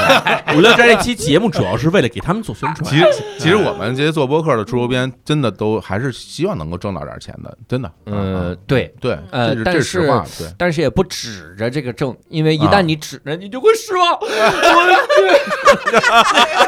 [0.57, 2.89] 无聊斋这期节目主要是为了给他们做宣传。
[2.89, 3.05] 其实
[3.39, 7.91] 其实我们这些做播客的出周边，真的都还是希望能够挣到点钱的，真的。
[8.05, 8.95] 呃嗯，对。
[9.01, 10.47] 对，呃但这是实话，对。
[10.57, 14.19] 但是也不指着这个挣，因为一啊旦你指着，你就会失望。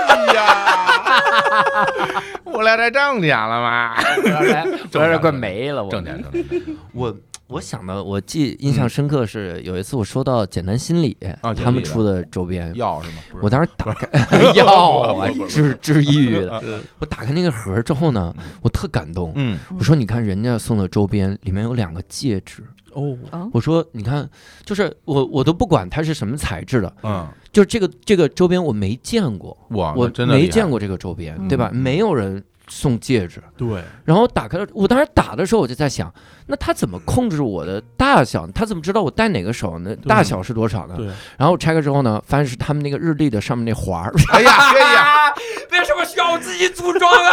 [0.02, 3.94] 哎呀，无聊斋挣钱了吗？
[4.18, 6.60] 无聊斋快没了，我挣钱挣钱
[6.92, 7.14] 我
[7.52, 11.16] 我想的，我记印象深刻是有一次我收到简单心理
[11.56, 13.16] 他们出的周边，药是吗？
[13.42, 14.08] 我当时打开
[14.56, 16.60] 药是治治抑郁的。
[16.64, 19.32] 嗯 我打开那个盒之后呢，我特感动。
[19.36, 22.62] 嗯我说：“你看人家送的周边里面有两个戒指。
[22.92, 23.16] 哦，
[23.52, 24.28] 我说：“你看，
[24.64, 31.70] 就是我我都不管它是什么材质的，嗯，就是这个这个周边我没见过，哇，我真的没见过这个周边，对吧？
[31.72, 33.42] 嗯没有人送戒指。
[33.56, 36.12] 对，然后打开了，我当时打的时候我就在想，
[36.46, 38.46] 那他怎么控制我的大小？
[38.54, 39.94] 他怎么知道我戴哪个手呢？
[40.06, 40.94] 大小是多少呢？
[40.96, 41.06] 对，
[41.36, 44.12] 然后我拆开之后呢，发现是他们那个日历的上面那环儿。
[44.32, 45.34] 哎呀哎呀，
[45.70, 47.30] 为什么需要我自己组装啊？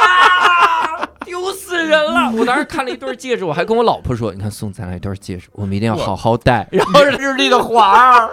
[0.00, 2.32] 啊 丢死人了！
[2.32, 8.28] 我当时看了一对戒指，我还跟我老婆说：“你看送咱俩一对戒指，我们一定要好好戴。”然后是 日历的环儿，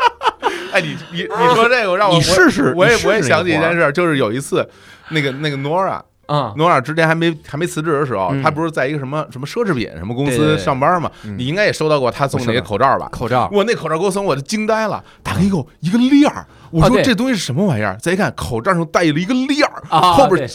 [0.72, 4.68] 哎，你你你说这个让我你试试我也试试我也想起一件事，就是有一次，
[5.09, 6.01] 那个那个 Nora。
[6.28, 11.09] 啊，诺尔之前还没还没辞职的时候，嗯他不是在一个什么什么奢侈品什么公司上班嘛？
[11.24, 13.07] 嗯你应该也收到过他送的那个口罩吧？
[13.13, 17.95] 口罩，我那口罩给我送，我就惊呆了，打开以后一个链儿，我说这东西是什么玩意儿？
[18.01, 20.45] 再一看口罩上带了一个链儿，啊后边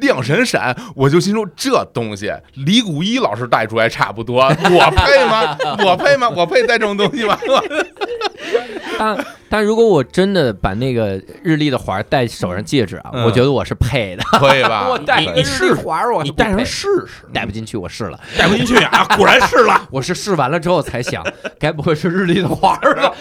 [0.00, 5.56] 亮闪闪，我就心说这东西李谷一老师戴出来差不多，我配吗？
[5.86, 6.28] 我配吗？
[6.28, 7.38] 我配戴这种东西吗？
[8.98, 14.22] 但但如果我真的把那个日历的环戴手上戒指啊，嗯我觉得我是配的。
[14.38, 14.88] 可以吧？
[14.90, 18.20] 我戴一个可以日历环儿，我你戴上试，试试，戴不进去，我试了。
[18.38, 19.88] 戴不进去啊，果然是了。
[19.90, 21.24] 我是试完了之后才想，
[21.58, 23.12] 该不会是日历的环儿吧？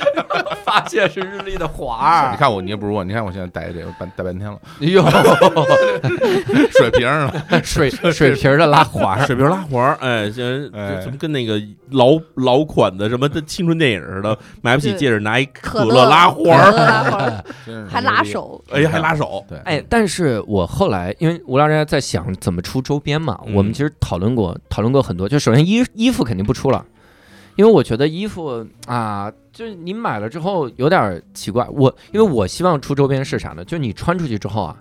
[0.63, 2.31] 发现是日历的环儿。
[2.31, 5.03] 你看我，你也不如我，你看我现在戴这个半戴半天了，哎呦，
[6.77, 11.59] 水瓶儿了，水水瓶儿的拉环儿，水瓶拉环儿，哎，这哎这怎么跟那个
[11.91, 17.43] 老老款的什么的青春电影似的，买不起戒指拿一可乐乐拉环儿，
[17.89, 25.27] 还拉手，哎，还拉手，对，哎，但是我后来因为无聊斋在想怎么出周边嘛，嗯我们其实讨论过，讨论过很多。
[25.27, 26.85] 就首先衣衣服肯定不出了，
[27.55, 31.67] 因为我觉得衣服啊，就是你买了之后有点奇怪。
[31.71, 33.63] 我因为我希望出周边是啥呢？
[33.65, 34.75] 就你穿出去之后啊，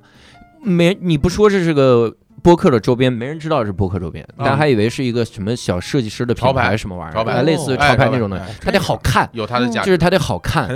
[0.63, 10.69] 没你不说这是个播客的周边，没人知道是播客周边，大家还以为是一个什么小设计师的品牌牌什么玩意儿，类似潮牌那种的哎，它得好看，有它的价值，就是它得好看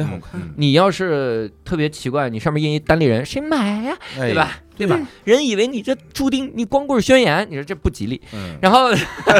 [0.56, 3.96] 你要是特别奇怪，你上面印一单立人，谁买呀？
[4.18, 4.34] 哎对？
[4.34, 4.58] 吧？
[4.76, 4.98] 对吧？
[5.24, 8.20] 人以为你这注定你光棍宣言，你说这不吉利。
[8.32, 8.88] 嗯，然后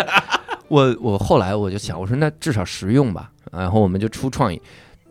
[0.69, 3.31] 我我后来我就想，我说那至少实用吧。
[3.51, 4.61] 然后我们就出创意，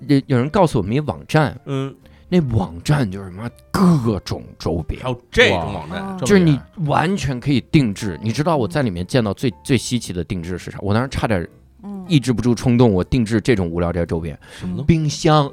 [0.08, 1.94] 有有人告诉我们一网站，嗯，
[2.34, 5.10] 那网站就是什么各种周边还。
[5.10, 10.78] 有这种网站，就是你完全可以定制，你知道我在里面见到最最稀奇的定制是啥？
[10.82, 11.50] 我当时差点嗯，
[12.08, 14.84] 抑制不住冲动，我定制这种无聊斋周边，什么呢？
[14.86, 15.46] 冰箱，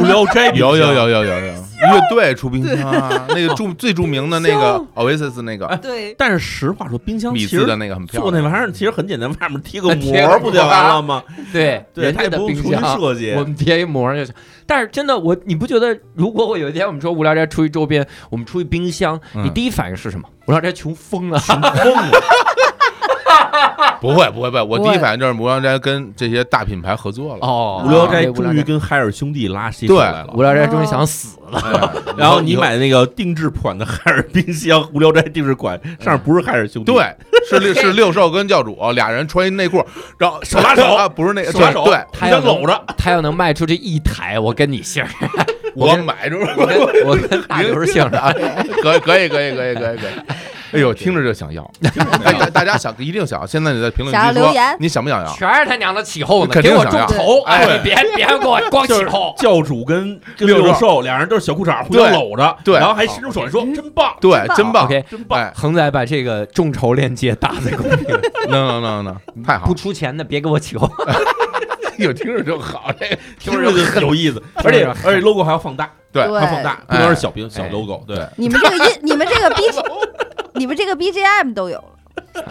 [0.00, 1.52] 无聊斋 有有有有有有
[1.84, 5.66] 乐队出冰箱啊， 那个著最著名的那个 Oasis 那个。
[5.82, 11.22] 对，但是实话说，冰箱米字的那个很漂亮，做那玩意儿其实很简单，外面贴个膜不就完了吗？
[11.52, 12.98] 对对，人家它也不用重新的冰箱。
[12.98, 13.32] 设计。
[13.32, 14.34] 我们贴一膜就行，
[14.66, 19.44] 但是真的，我你不觉得，如果我有一天我们说无聊斋出一周边，我们出一冰箱，嗯。
[19.44, 20.28] 你第一反应是什么？
[20.46, 22.10] 无聊斋穷疯了，疯了，
[24.00, 27.82] 不会不会不会，我第一反应就是无聊斋跟这些大品牌合作了，哦。
[27.86, 30.32] 无聊斋终于跟海尔兄弟拉起对手来了。
[30.34, 32.14] 无聊斋终于想死了，哎。
[32.16, 37.16] 然后你买那个定制款的海尔冰箱，无聊斋定制款上面不是海尔兄弟，对，
[37.48, 39.84] 是六是六兽跟教主 俩人穿一内裤，
[40.18, 40.82] 然后手拉手。
[40.94, 45.02] 啊，不是那个手拉手，对，他要搂着，他要能卖出这一台，我跟你姓。
[45.02, 45.08] 儿，
[45.74, 48.32] 我买着，我跟我跟大刘姓儿啊，
[48.82, 50.12] 可以可以可以可以可以可以。
[50.74, 51.68] 哎呦，听着就想要！
[52.24, 54.76] 哎，大大家想一定想要，现在你在评论区说留言？
[54.80, 55.32] 你想不想要？
[55.34, 57.06] 全是他娘的起哄的，肯定给我想要。
[57.06, 59.34] 众筹，哎哎，别别给我光起哄。
[59.38, 62.74] 教主跟跟六兽六兽俩人都是小裤衩互相搂着，对。
[62.74, 68.06] 然后还伸出手来说真棒，对，真真棒！OK，真棒，哎，恒仔把这个众筹链接打在公屏，
[68.48, 69.74] 能能能能，太好不！
[69.74, 70.90] 出钱的别给我起哄。
[71.98, 76.24] 有听着就好，这个 听着就有意思，而且而且 logo 还要放大，对。
[76.26, 76.40] 对。
[76.40, 78.16] 还要放大，不能是小屏小 logo，对。
[78.16, 79.62] 对，你们这个音，你们这个 B，
[80.54, 81.84] 你们这个 BGM 都有了。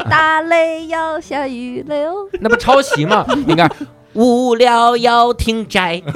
[0.10, 3.26] 打雷要下雨了哟，那不抄袭吗？
[3.48, 3.70] 你看，
[4.14, 6.02] 无聊要听斋，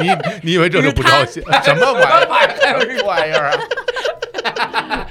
[0.00, 0.10] 你
[0.42, 1.42] 你以为这是不抄袭？
[1.64, 2.80] 什么玩意儿？
[2.80, 5.06] 什么玩意儿啊？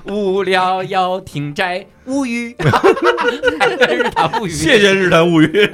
[0.08, 5.70] 无聊要听斋，无语，日谈物语，谢谢日谈物语，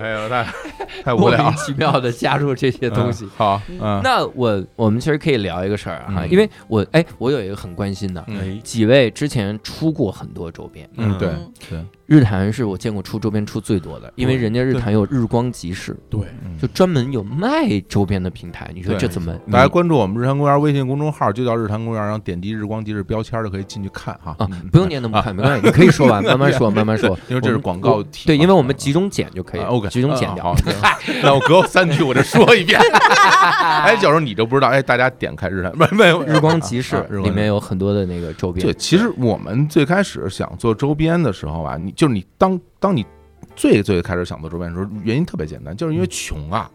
[0.00, 0.46] 哎呦，太
[1.04, 1.44] 太无聊了。
[1.44, 3.30] 莫名其妙的加入这些东西嗯。
[3.36, 16.20] 好，嗯，那我我们其实可以聊一个事儿啊，嗯因为我哎，我有一个很关心的，嗯几位之前出过很多周边，嗯，对嗯对，日坛是我见过出周边出最多的，因为人家日坛有日光集市，对，
[16.60, 18.70] 就专门有卖周边的平台。
[18.74, 19.34] 你说这怎么？
[19.50, 24.34] 大家关注我们日坛公园微信公众号，就叫日坛公园，然后点击日光集市标签就可以进去看哈。
[24.38, 27.18] 啊嗯，不用念那么快，没关系，你可以说完，慢慢说，慢慢说。
[27.28, 28.02] 因为这是广告。
[28.26, 30.54] 对，因为我们集中剪就可以啊，OK，集中剪掉。
[31.22, 32.80] 那我隔三句我就说一遍。
[33.82, 36.22] 哎，假如你就不知道，哎，大家点开日坛，没没有。
[36.22, 38.64] 日光集市啊里面有很多的那个周边。
[38.64, 43.04] 对，，其实我们最开始想做周边的时候啊，你就是你当当你
[43.56, 46.70] 最最开始想做周边的时候，原因特别简单，就是因为穷啊，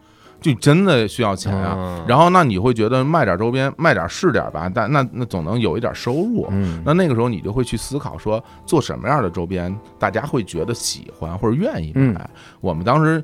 [0.54, 1.74] 就真的需要钱啊。
[1.76, 6.46] 嗯然后那你会觉得卖点周边，卖点是点吧，但那那总能有一点收入。
[6.50, 12.30] 嗯，那那个时候你就会去思考说，做什么样的周边大家会觉得喜欢或者愿意嗯买。
[12.60, 13.22] 我们当时。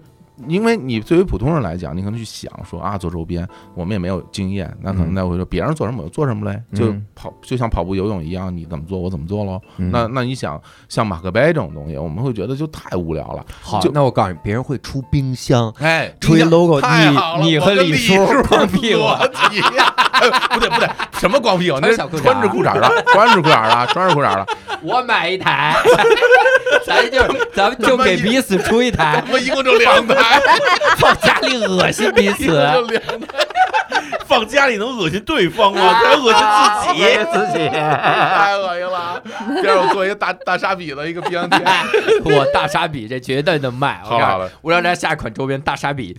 [0.49, 9.61] 因为你作为普通人来讲，你可能去想说啊，做周边，我们也没有经验，那可能嗯那会说别人做什么我就做什么嘞，就嗯跑就像跑步、游泳一样，你怎么做我怎么做喽。
[9.77, 13.45] 嗯那那你想像马克杯这种东西，我们会觉得就太无聊了。
[13.61, 18.15] 好，那我告诉你，别人会出冰箱，哎，出一 logo，你你和李李叔
[18.49, 19.03] 光屁股
[20.55, 21.79] 不对不对，什么光屁股？
[21.81, 24.47] 那是穿着裤衩的，穿着裤衩的，穿着裤衩的。
[24.83, 25.77] 我买一台，
[26.87, 27.21] 咱就
[27.55, 30.15] 咱们就给彼此出一台，我一共就两台，
[30.99, 32.61] 放家里恶心彼此。
[34.27, 35.93] 放家里能恶心对方吗？
[35.93, 36.43] 还恶心
[36.83, 37.03] 自己。
[37.33, 39.23] 自己，太恶心了。
[39.63, 41.61] 这样我做一个大大沙比的一个冰箱贴。
[42.25, 44.01] 我大沙比这绝对能卖。
[44.03, 46.17] 好了好了，无聊斋下一款周边大沙比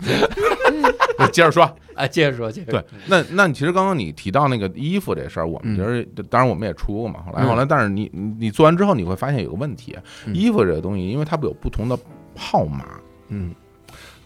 [1.32, 5.82] 接着说，啊，接着说，接着说对，那那你其实刚刚你提到那个衣服这事儿，我们嗯觉
[6.14, 7.20] 得当然我们也出过嘛。
[7.26, 9.96] 后来嗯后来，但是你你你做完之后，你会发现有个问题，
[10.26, 11.98] 嗯衣服这个东西，因为它不有不同的
[12.36, 12.84] 号码。
[13.28, 13.52] 嗯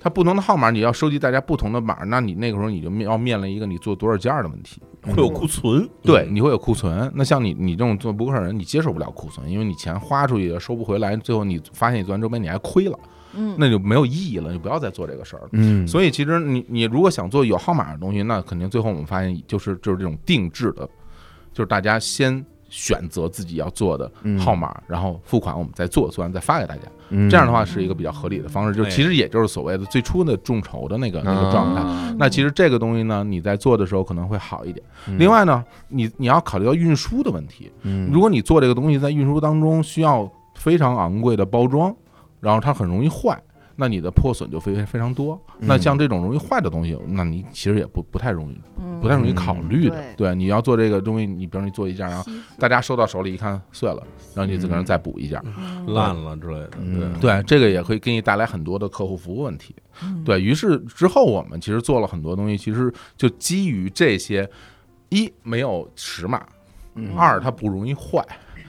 [0.01, 4.80] 它不同的号码，你要收集大家不同的码，那你那个时候你就面要面临一个你做多少件儿的问题。
[5.03, 7.11] 会有库存，对，你会有库存。
[7.14, 12.99] 那像你你这种做博客人，你接受不了库存，因为你钱花出去了收不回来，最后你发现你做完周边你还亏了，
[13.32, 15.49] 嗯，那就没有意义了，就不要再做这个事儿了。
[15.53, 20.86] 嗯，所以其实你你如果想做有号码的东西，那肯定最后我们发现就是就是这种定制的，
[21.53, 26.82] 就是大家先选择自己要做的嗯号码，然后付款，我们再做，做完再发给大家。
[27.10, 31.80] 嗯这样的话是一个比较合理的方式，就哎其实也就是所谓的最初的众筹的那个那个状态。
[31.80, 34.84] 啊那其实这个东西呢，你在做的时候可能会好一点。
[35.06, 37.72] 嗯另外呢，你你要考虑到运输的问题。
[37.82, 41.94] 嗯如果你做这个东西在运输当中需要非常昂贵的包装，
[42.40, 43.40] 然后它很容易坏，
[43.80, 45.40] 那你的破损就非非常多。
[45.60, 49.94] 嗯那像这种容易坏的东西，那你其实也不不太容易，嗯不太容易考虑的。
[50.00, 52.24] 嗯对，你要做这个东西，你比如你做一件，然后
[52.58, 54.02] 大家收到手里一看碎了，
[54.34, 55.40] 然后你可能再补一件。
[55.44, 59.74] 嗯烂了之类的，嗯对，这个也会给你带来很多的客户服务问题。
[60.02, 64.48] 嗯对于是之后，我们其实做了很多东西，其实就基于这些：
[65.10, 66.44] 一没有尺码，
[66.94, 68.24] 嗯二它不容易坏，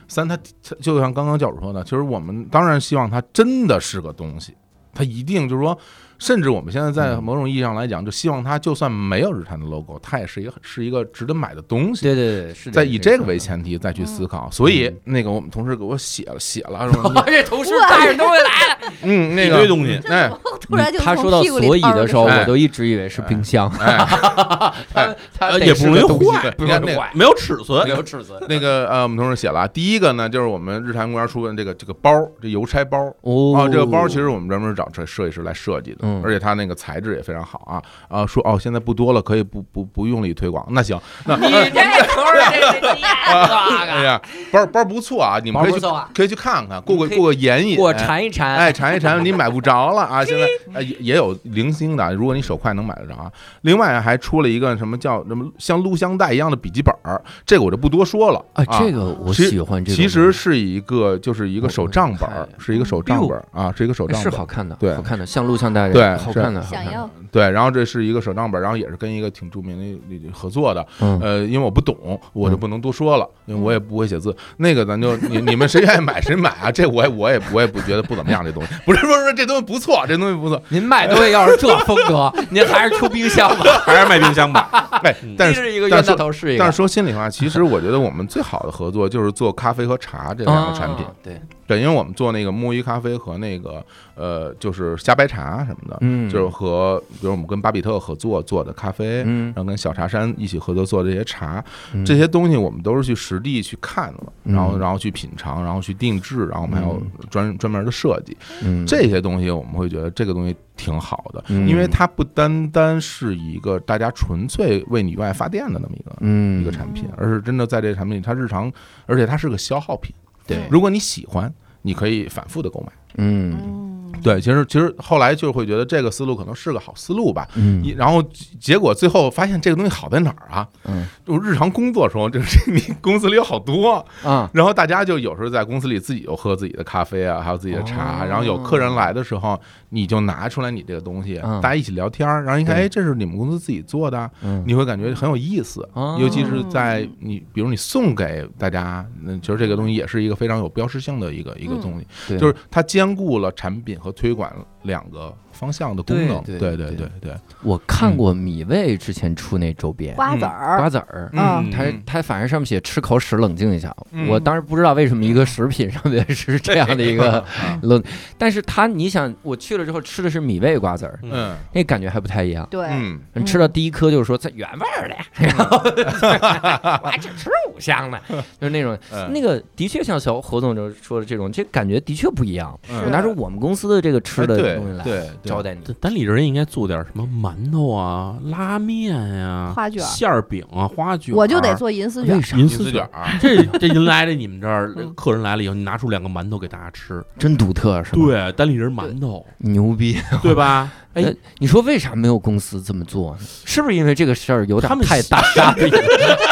[0.07, 4.55] 三它它就像刚刚教主说的，其实我们当然希望它真的是个东西，
[4.93, 5.77] 他一定就是说。
[6.19, 7.23] 甚至我们现在在嗯。
[7.23, 12.01] 某种意义上来讲，就希望它就算没有日产的 logo，它也是一个是一个值得买的东西。
[12.01, 13.59] 对对对，是再以这个为前。
[13.59, 18.73] 提再去思考，所以那个我们同事给我写了写了，说 我这同事带着东西来。
[18.73, 18.93] 了。
[19.03, 20.31] 嗯那个一堆东西，哎。
[20.61, 23.67] 突然就他说到从屁股里所以的时候，我都一直以为是冰箱。
[23.79, 23.97] 哎，
[24.93, 27.83] 他他也不容易坏不容易坏，没有尺寸。
[27.85, 28.41] 没，有尺寸。
[28.47, 32.11] 那个呃，我们同事写了啊，第一个呢，就是我们日坛公园出的这个这个包，
[32.41, 33.13] 这邮差包。
[33.21, 33.57] 哦。
[33.57, 48.55] 啊，这个包其实我们专门找这设计师来设计的，嗯而且它那个材质也非常好啊啊，说哦现在不多了，可以不不不用力推广，那行， 那你这头儿这是你 哎呀，包包不错啊，你们可以去可以去看看，过个可以过个眼瘾，给我馋一馋。
[48.55, 50.23] 哎，馋一馋，你买不着了啊！
[50.25, 53.31] 现在呃也也有零星的，如果你手快能买得着啊。
[53.61, 59.95] 另外还出了一个什么叫什么像录像带一样的笔记本儿，这个我就不多说了啊，这个我喜欢这个。
[59.95, 64.31] 其实是一个就是一个手账本，儿是一个手账本儿啊，是一个手哎账本儿。
[64.31, 74.35] 是好看的，对好看的，像录像带对好看的，好看的想要对，然后这是一个手账本，然后也是跟一个挺著名的合作的，嗯呃，因为我不懂，我就不能多说了，因为我也不会写字。
[74.57, 83.63] 那个咱就你你们谁愿意买谁买啊，这我也我也我也不觉得不怎么样，这东西不是不是这东西不错，这东西不错，您卖东西要是这风格，您还是出冰箱吧。
[83.85, 84.89] 还是卖冰箱吧。
[85.03, 91.05] 哎，但是是一个冤但是大头是一个，但是说心里话，其实我觉得我们最好的合作就是做咖啡和茶这两个产品。
[91.05, 91.39] 啊对，
[91.69, 101.63] 对，因为我们做那个墨鱼咖啡和那个呃，就是虾白茶什么的，嗯就是和比如我们跟巴比特合作做的咖啡，嗯然后跟小茶山一起合作做的这些茶，
[101.93, 106.99] 嗯这些东西我们都是去实地去看了，嗯然后然后去品尝，然后去定制，然后我们还有
[107.29, 116.15] 专专门的设计，嗯这些东西我们会觉得这个东西挺好的，嗯因为它不单单是一个大家纯粹为你用爱发电的那么一个。
[116.21, 118.71] 嗯一个产品，而是真的在这个产品里，它日常，
[119.05, 120.11] 而且它是个消耗品。
[120.57, 120.67] 对。
[120.69, 122.91] 如果你喜欢，你可以反复的购买。
[123.17, 123.57] 嗯。
[123.61, 127.47] 嗯，对，其实其实后来就会觉得这个思路可能是个好思路吧。
[127.55, 127.83] 嗯。
[127.83, 128.21] 一然后
[128.59, 130.67] 结果最后发现这个东西好在哪儿啊？
[130.85, 131.07] 嗯。
[131.25, 134.49] 就日常工作中，就是你公司里有好多，啊。
[134.53, 138.27] 然后大家就有时候在公司里自己又喝自己的咖啡啊，还有自己的茶，哦。
[138.27, 139.59] 然后有客人来的时候，
[139.89, 141.59] 你就拿出来你这个东西，嗯。
[141.61, 142.85] 大家一起聊天儿，然后一看，对。
[142.85, 144.63] 哎，这是你们公司自己做的，嗯。
[144.65, 146.17] 你会感觉很有意思，哦。
[146.19, 152.37] 尤其是在你比如你送给大家，那其实这个东西也是一个非常有标识性的一个一个东西，对。
[152.37, 154.51] 就是它兼顾了产品和推广
[154.83, 156.41] 两个方向的功能。
[156.43, 157.33] 对对对对。
[157.61, 160.77] 我看过米味之前出那周边瓜子儿。
[160.77, 161.29] 瓜，子儿。
[161.33, 161.69] 嗯。
[161.69, 164.27] 它它反正上面写吃口屎冷静一下，嗯。
[164.29, 167.45] 我当时不知道为什么一个食品上面是 这样的一个啊
[167.83, 168.01] 冷，
[168.37, 171.55] 但是它你想我去了之后吃的是米味瓜子儿，嗯。
[171.73, 172.65] 那感觉还不太一样。
[172.71, 173.19] 对，嗯。
[173.33, 175.77] 你吃到第一颗就是说它原味儿的，然后
[177.03, 178.17] 我还只吃五香呢，
[178.59, 179.31] 就是那种嗯。
[179.33, 182.77] 那个的确像小何总就说的这种，这感觉的确不一样。
[182.89, 183.03] 嗯。
[183.03, 185.81] 我拿出我们公司的这个吃的东西来对对招待你。
[185.83, 192.55] 这单立人应该做点什么馒头啊、拉面呀、花卷馅儿饼啊、花卷儿，我就得做银丝卷为，啥？
[192.57, 193.07] 银银丝卷
[193.41, 200.17] 这这您来了，你们这儿嗯客人来了以后，你拿出两个馒头给大家吃，真独特是吧？，对，单立人馒头，牛逼。
[200.41, 200.91] 对吧？
[201.13, 203.39] 哎哎，你说为啥没有公司这么做呢？
[203.65, 205.99] 是不是因为这个事儿有点太大傻逼了？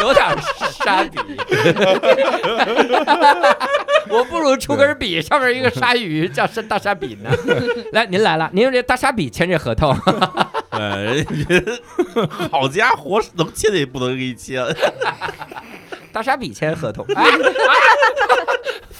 [0.00, 0.26] 有点
[0.72, 1.18] 沙 笔。
[4.10, 7.30] 我不如出根笔，上面一个鲨鱼叫是大鲨笔呢。
[7.92, 9.94] 来，您来了，您用这大鲨笔签这合同。
[10.70, 11.14] 呃，
[12.50, 14.64] 好家伙，能签的也不能给你签，
[16.12, 17.24] 大鲨笔签合同，哎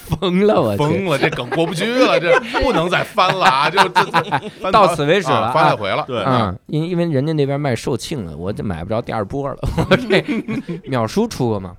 [0.08, 0.78] 疯了我去！
[0.78, 3.68] 疯了，这梗过不去了，这不能再翻了啊！
[3.70, 6.04] 就这这翻到此为止了啊翻来回了。
[6.06, 9.56] 对嗯，因因为人家那边卖售罄了，我就买不着第二波了。
[9.90, 10.24] 我这
[10.88, 11.74] 秒叔出过吗？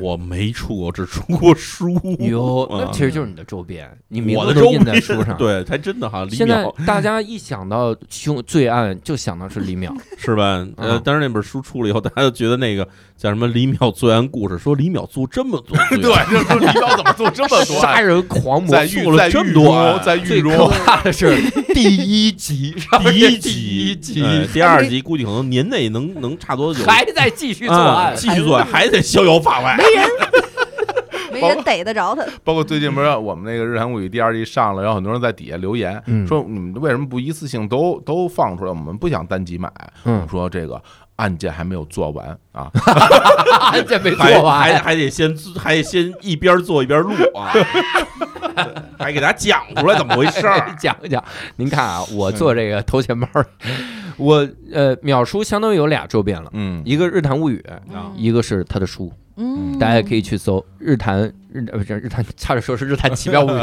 [0.00, 1.98] 我没出过，只出过书。
[2.18, 5.36] 有，啊那其实就是你的周边，你名我的周字都印在书上。
[5.38, 9.90] 对，还真的哈，李现在淼 大家一想到凶罪案，就想到是李淼。
[10.18, 10.66] 是吧？
[10.76, 18.00] 呃，嗯当时那本书出了以后，大家就觉得那个叫什么李淼罪案故事，说李淼做这么多 对案，，就说李淼怎么做这么多杀？
[18.00, 21.40] 人狂魔在狱在做了这么中，在最可狱中，怕的是
[21.74, 29.84] 第一集，第一第一集哎第二集估计可能年内能能差不多久还在继续作啊案，继续作案，还得逍遥法外没。
[29.84, 30.10] 人
[31.32, 32.24] 没人 逮得着他。
[32.44, 38.70] 包括最近不是我们那个《日韩物语》第二季上了，然后很多人在底下留言嗯说你们为什么不一次性都都放出来？
[38.70, 39.70] 我们不想单集买。
[40.04, 40.80] 嗯，说这个
[41.16, 42.70] 案件还没有做完啊，
[43.72, 47.52] 案件没做还还完，还得先还得先一边做一边录啊，
[48.98, 50.74] 还给大家讲出来怎么回事儿。
[50.78, 51.22] 讲一讲。
[51.56, 53.28] 您看啊，我做这个投钱包，
[54.16, 61.20] 我呃秒叔相当于有俩周边了，嗯，一个日谈物语，嗯一个是他的书，嗯，大家可以去搜日谈
[61.52, 63.60] 日呃不是日谈，差点说是日谈奇妙物语，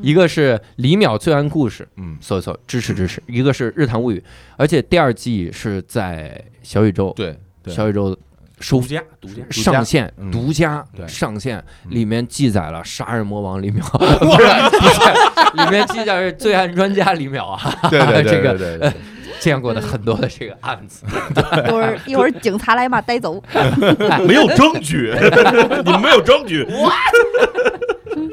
[0.00, 4.22] 一个是李淼罪案故事，嗯，搜一搜支持支持，一个是日谈物语，
[4.56, 8.16] 而且第二季是在小宇宙对对，小宇宙
[8.60, 10.30] 收独家独家，上线嗯。
[10.30, 11.90] 独家上线，嗯。
[11.90, 13.80] 里面记载了杀人魔王李淼，
[14.18, 14.46] 不是
[14.78, 17.60] 不是，里面记载是罪案专家李淼啊，
[17.90, 18.90] 对对对这个对对。
[18.90, 18.92] 对，
[19.40, 21.04] 见过的很多的这个案子，
[21.66, 23.42] 一会儿一会儿警察来嘛带走。
[24.26, 25.12] 没有证据，
[25.84, 26.66] 你们没有证据。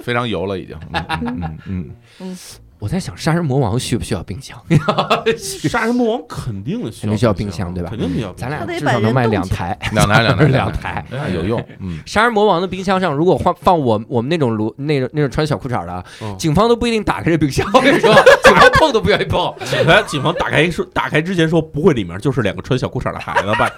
[0.04, 0.78] 非常油了已经。
[0.94, 1.90] 嗯嗯嗯。
[2.20, 2.38] 嗯，
[2.82, 4.60] 我在想杀人魔王需不需要冰箱？
[5.70, 8.50] 杀人魔王肯定需要冰箱对吧肯定需要冰箱。
[8.50, 9.78] 咱俩至少能卖两台。
[9.94, 11.64] 两台两台两台哎有用。
[11.80, 16.04] 嗯，杀人魔王的冰箱上，如果放放我我们那种炉那种那种穿小裤衩的
[16.40, 17.70] 警方都不一定打开这冰箱。
[17.72, 18.12] 我跟你说，
[18.44, 23.70] 警方碰都不愿意碰，警察警方打开说，打开之前说不会，里面就是两个穿小裤衩的孩子吧？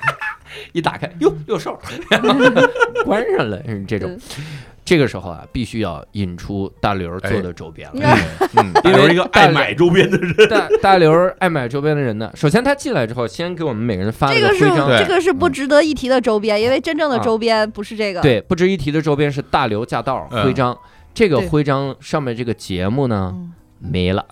[0.72, 1.78] 一打开，哟，有兽，
[3.04, 4.18] 关上了，是这种。
[4.86, 8.18] 这个时候啊，必须要引出大刘做的周边了。
[8.58, 14.88] 嗯，因为有一个爱买周边的人，大大刘爱买周边的人呢， 首先他进来之后，先给我们每个人发了这个是徽章。
[14.88, 18.22] 对这个是不值得一提的周边，因为真正的啊周边不是这个。
[18.22, 20.78] 对，不值一提的周边是大刘驾到嗯徽章。
[21.14, 23.54] 这个徽章上面这个节目呢嗯，
[23.92, 24.26] 没了，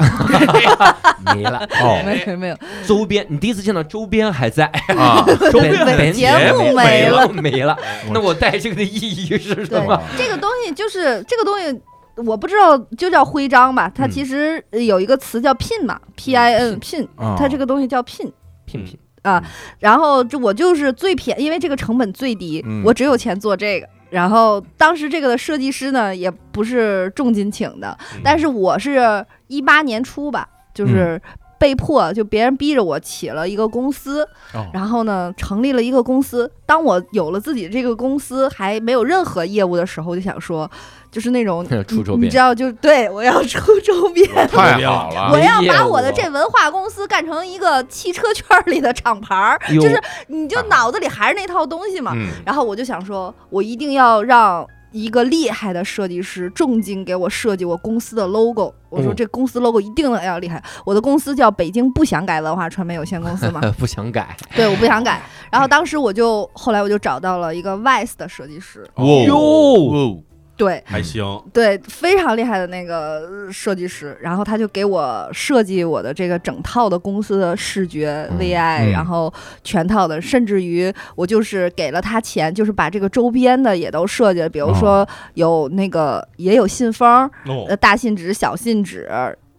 [1.35, 1.67] 没了。
[1.81, 4.65] 哦没有没有，周边，你第一次见到周边还在，
[4.97, 7.77] 啊，周边本节目没没了没了。
[8.13, 10.01] 那我带这个的意义是什对么？
[10.17, 11.81] 这个东西就是这个东西。
[12.25, 13.89] 我不知道，就叫徽章吧。
[13.93, 18.31] 它嗯其实有一个词叫 pin 嘛，P I N pin，啊它这个东西叫 “pin”。
[18.67, 19.41] pin pin 啊
[19.79, 23.87] 然后这我就是最便因为这个成本最低，嗯我只有钱做这个。
[24.11, 31.19] 然后当时这个的设计师呢，也不是重金请的，但是我是一八年初吧，就是
[31.61, 34.23] 被迫就别人逼着我起了一个公司，
[34.55, 36.51] 哦然后呢成立了一个公司。
[36.65, 40.67] 当我有了自己这个公司，还没有任何业务的时候，我就想说，
[41.11, 44.27] 就是那种 出周边你知道，就对我要出周边。
[44.47, 52.13] 太好了我要把我的这文化公司干成一个汽车圈里的厂牌儿，就是你就脑子里还是那套东西嘛。
[52.15, 58.73] 嗯然后我就想说，我一定要让一个厉害的设计师重金给我设计我公司的 logo。
[58.89, 60.61] 我说哦这公司 logo 一定要厉害。
[60.85, 64.35] 我的公司叫北京不想改文化传媒有限公司嘛， 不想改。
[64.55, 65.21] 对，我不想改。
[65.51, 70.17] 然后当时我就后来我就找到了一个 Vice 的设计师，哦
[70.63, 71.23] 对还行。
[71.51, 74.15] 对，非常厉害的那个呃设计师。
[74.21, 79.33] 然后他就给我设计我的这个整套的公司的视觉嗯 VI，、嗯然后
[79.63, 89.09] 全套的，甚至于我就是给了他钱，就是把这个周边的也都设计了，比如说有那个也有信封，哦呃，大信纸、小信纸。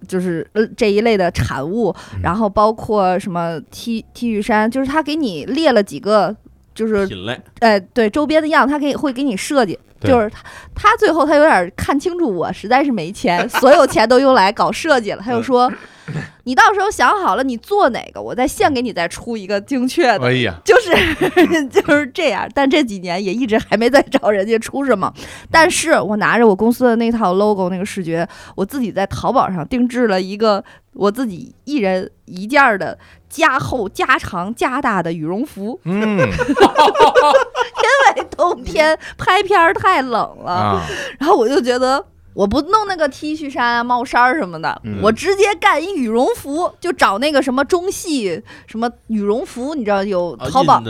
[0.09, 6.35] 就是呃这一类的产物，嗯然后包括什么 T T 恤衫，就是他给你列了几个，
[6.75, 9.79] 就是品类，哎，对周边的样，他给会给你设计，对
[10.09, 10.43] 就是他
[10.75, 15.73] 他最后他有点看清楚我实在是没钱， 所有钱都用来搞设计了，他就说，
[16.45, 20.27] 你到时候想好了你做哪个，我再现给你再出一个精确的。
[20.27, 20.91] 哎呀，就是
[21.71, 25.13] 就是这样，但这几年也一直还没再找人家出什么。
[25.51, 32.99] 但是我拿着我公司的那套 logo 那个视觉，我自己在淘宝上定制了一个我自己一人一件儿的
[33.29, 36.19] 加厚、加长、加大的羽绒服，嗯
[37.83, 40.87] 因为冬天拍片儿太冷了，啊，
[41.19, 42.05] 然后我就觉得。
[42.35, 45.01] 我不弄那个 T 恤衫啊、帽衫儿什么的，嗯。
[45.03, 50.81] 我直接干一羽绒服，就找那个什么中戏什么羽绒服，你知道有啊淘宝、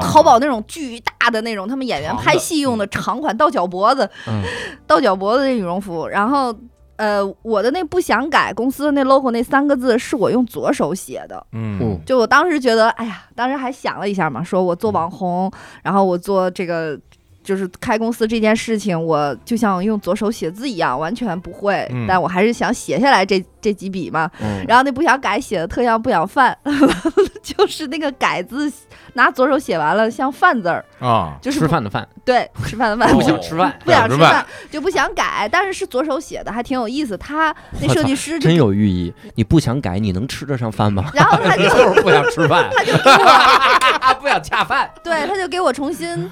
[0.00, 4.42] 淘宝那种巨大的那种，他们演员拍戏用的长款到脚脖子，嗯。
[4.86, 6.06] 到脚脖子的羽绒服。
[6.06, 6.54] 然后，
[6.96, 11.44] 呃，我的那不想改公司的那 logo 那三个字是我用左手写的。
[11.52, 12.00] 嗯。
[12.06, 15.50] 就我当时觉得，哎呀，当时还想了一下嘛，说我做网红，
[15.82, 16.98] 然后我做这个
[17.46, 24.28] 就是开公司这件事情，我就像用左手写字一样，完全不会，嗯但我还是想写下来这这几笔嘛。
[24.42, 26.56] 嗯然后那不想改写的特像不想犯，
[27.40, 28.70] 就是那个改字
[29.12, 37.16] 拿左手写完了像饭字儿，啊，就是吃饭的饭，对吃饭的饭不想吃饭，不想吃不想吃饭就不想改，但是是左手写的，还挺有意思。
[37.16, 39.14] 他那设计师真有寓意。
[39.36, 41.10] 你不想改，你能吃得上饭吗？
[41.14, 44.90] 然后他就 就是不想吃饭，他就给我 不想恰饭。
[45.04, 46.28] 对，他就给我重新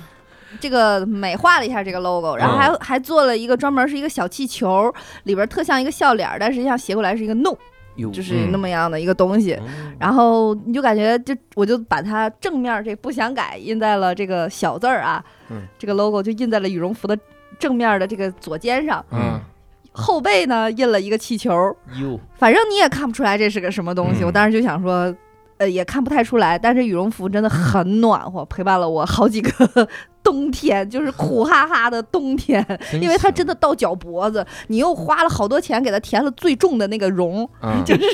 [0.61, 2.59] 这个美化了一下这个 logo，然后嗯。
[2.59, 4.93] 还、还做了一个专门是一个小气球，
[5.25, 7.55] 里边特像一个笑脸儿，但实际上斜过来是一个 no，
[8.13, 8.53] 就是嗯。
[8.53, 9.59] 那么样的一个东西。
[9.67, 9.95] 嗯。
[9.99, 15.63] 然后你就感觉就我就把它正面这不想改印在了这个小字儿啊，嗯。
[15.79, 17.19] 这个 logo 就印在了羽绒服的
[17.59, 19.41] 正面的这个左肩上，嗯。
[19.93, 21.53] 后背呢印了一个气球，
[22.01, 24.25] 哟，反正你也看不出来这是个什么东西。
[24.25, 24.27] 嗯。
[24.27, 25.15] 我当时就想说，
[25.59, 29.89] 呃，也看不太出来，但是羽绒服真的很暖和，陪伴了我好几个
[30.23, 32.65] 冬天，就是苦哈哈的冬天，
[33.01, 38.07] 因为它真的到脚脖子，你又花了好多钱给它填了最重的那个绒，嗯，就 是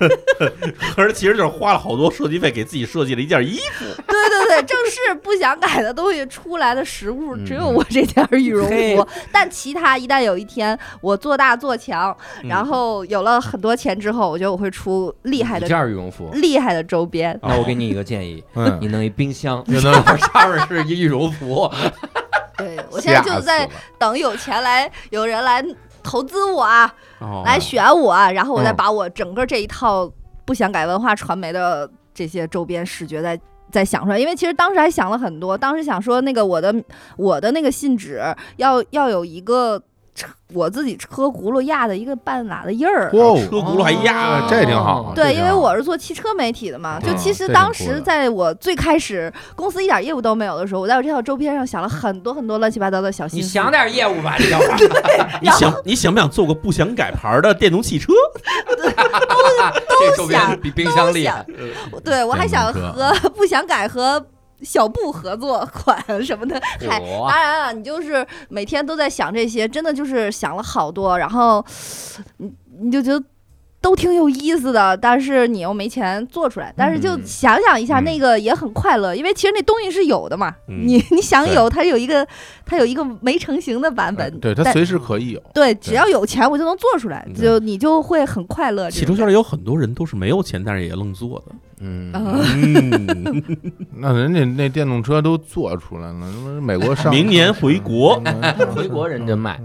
[0.96, 3.84] 可是其实就是花了好多设计费给自己设计了一件衣服。
[4.08, 9.06] 对对对，正是不想改的东西出来的实物，嗯只有我这件羽绒嘿服。
[9.32, 16.30] 但其他一旦有一天我做大做强，嗯然后有了很多钱之后，我觉得我会出厉害的一件羽绒服。
[16.34, 17.38] 厉害的周边。
[17.42, 21.70] 那我给你一个建议，嗯，你弄一冰箱，就能上面是一羽绒服，
[22.58, 25.64] 对我现在就在等有钱来，有人来
[26.02, 30.10] 投资我啊，哦来选我啊，然后我再嗯把我整个这一套
[30.44, 33.38] 不想改文化传媒的这些周边视觉再
[33.72, 34.18] 再想出来。
[34.18, 36.72] 因为其实当时还想了很多，当时想说那个我的
[37.16, 38.22] 我的那个信纸
[38.56, 39.82] 要要有一个
[40.14, 43.06] 车我自己车轱辘压的一个半拉的印儿。
[43.14, 53.46] 哇，车轱辘还压哦这挺好对，因为我是做汽车媒体的嘛，就嗯其实当时在我最开始公司一点业务都没有的时候，我在我这套周边上想了很多很多乱七八糟的小心思。
[53.46, 54.76] 你想点业务吧，这叫啥？
[55.40, 58.12] 你想你想不想做个不想改牌的电动汽车？
[60.00, 61.44] 这周边比冰箱厉害。
[62.04, 64.24] 对我还想和 不想改和
[64.62, 71.64] 小布合作款什么的，嗨当然了，你就是每天都在想这些，真的就是想了好多，然后
[72.38, 73.24] 你你就觉得。
[73.82, 76.72] 都挺有意思的，但是你又没钱做出来。
[76.76, 80.54] 但是就嗯想想一下，嗯那个也很快乐，因为其实那东西是有的嘛。
[80.68, 82.26] 嗯你你想有，它有一个
[82.64, 84.30] 它有一个没成型的版本。
[84.30, 88.88] 但对它随时可以有，对，只要有钱，我就能做出来，就你就会很快乐。
[88.88, 91.52] 起初圈里有很多人都是没有钱，但是也愣做的。
[91.82, 93.44] 嗯，嗯，
[93.96, 98.22] 那人家那电动车都做出来了，他妈美国上明年回国，
[98.74, 99.60] 回国人家卖。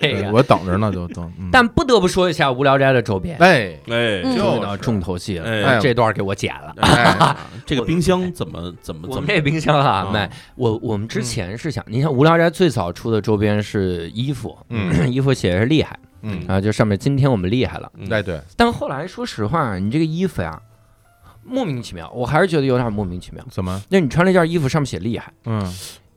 [0.00, 1.24] 这个我等着呢，就等。
[1.38, 5.50] 嗯但不得不说一下无聊斋的周边，哎哎，就到重头戏了。
[5.50, 6.74] 哎这段给我剪了。
[6.82, 7.36] 哎，
[7.66, 17.90] 这个冰箱怎么怎么怎么我们这冰箱啊，啊卖我我们之前是想，你看无聊斋最早出的周边是衣服，嗯衣服写的是厉害嗯，啊，就上面今天我们厉害了。
[17.96, 20.60] 嗯哎对，但后来说实话，你这个衣服呀，
[21.48, 23.44] 莫名其妙，我还是觉得有点莫名其妙。
[23.50, 23.82] 怎么？
[23.88, 25.62] 那你穿了一件衣服，上面写厉害，嗯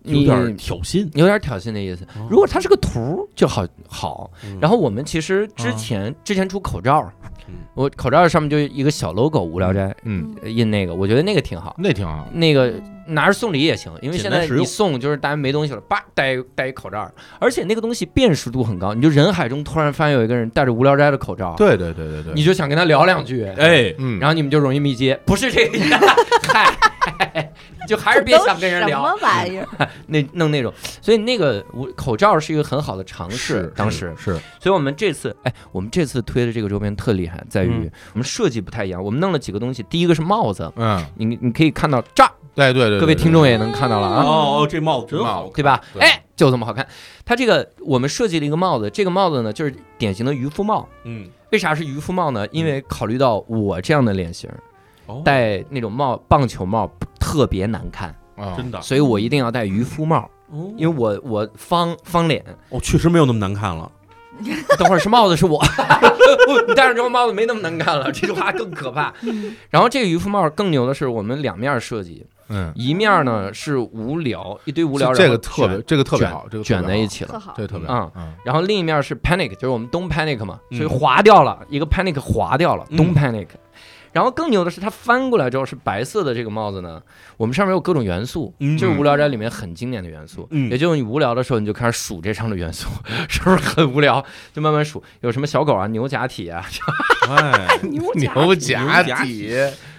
[0.04, 1.08] 有点挑衅。
[1.14, 2.28] 有点挑衅的意思哦。
[2.30, 4.32] 如果它是个图就好好。
[4.44, 7.08] 嗯然后我们其实之前之前出口罩
[7.48, 11.76] 嗯，我口罩上面就一个小 logo 无聊斋嗯，印那个，我觉得那个挺好。
[11.78, 12.28] 那挺好。
[12.34, 12.74] 那个
[13.12, 17.10] 拿着送礼也行，因为现在你送就是大家没东西了，叭戴戴一口罩，
[17.40, 25.96] 而且那个东西辨识度很高，你就人海中突然发现有一个人戴着无聊斋的口罩，对对对对对，你就想跟他聊两句，哎，嗯，然后你们就容易密接，不是这个 意思，
[26.52, 27.52] 嗨，
[27.88, 29.68] 就还是别想跟人什聊么，玩意儿？
[30.08, 30.72] 那弄那种，
[31.02, 34.34] 所以那个我口罩是一个很好的尝试，当时，是。
[34.60, 37.92] 所以我们这次，哎，我们这次推的这个周边特厉害，在于嗯。
[38.14, 44.24] 我们设计不太一样，我们弄了几个东西，第一个是帽子，嗯，你你可以看到炸，对对对，各位听众也也能看到了啊。
[44.24, 45.82] 哦哦，这帽子真好，对吧？
[45.92, 46.88] 对哎，就这么好看。
[47.26, 50.88] 它这个我们设计了一个帽子，这个帽子呢就是典型的渔夫帽。
[51.04, 52.48] 嗯，为啥是渔夫帽呢？
[52.52, 54.48] 因为考虑到我这样的脸型，
[55.08, 56.88] 哦，戴那种帽棒球帽
[57.20, 62.46] 特别难看，啊，真的，所以我一定要戴渔夫帽，哦因为我我方方脸。
[62.70, 63.92] 哦，确实没有那么难看了。
[64.78, 65.60] 等会儿是帽子是我，
[66.68, 69.12] 你戴上这个帽子没那么难看了，这句话更可怕。
[69.72, 77.42] 然后这个渔夫帽更牛的是，我们两面设计，嗯，一面呢是无聊，一堆无聊，这个特别卷这个特别好，这个卷在一起了。
[77.56, 78.34] 这个特别嗯好，嗯。
[78.44, 80.78] 然后另一面是 panic，就是我们东 panic 嘛，嗯。
[80.78, 82.98] 所以划掉了一个 panic 划掉了，嗯。
[82.98, 83.48] 东 panic。
[84.12, 87.02] 然后更牛的是，它翻过来之后是白色的这个帽子呢，
[87.38, 88.78] 我们上面有各种元素，嗯。
[88.78, 90.46] 就是无聊斋里面很经典的元素。
[90.52, 90.70] 嗯。
[90.70, 92.90] 也就是你无聊的时候，你就开始数这上的 元素，
[93.30, 94.22] 是不是很无聊？
[94.52, 96.62] 就慢慢数，有什么小狗啊、牛假体啊，
[97.30, 99.50] 哎， 牛假体，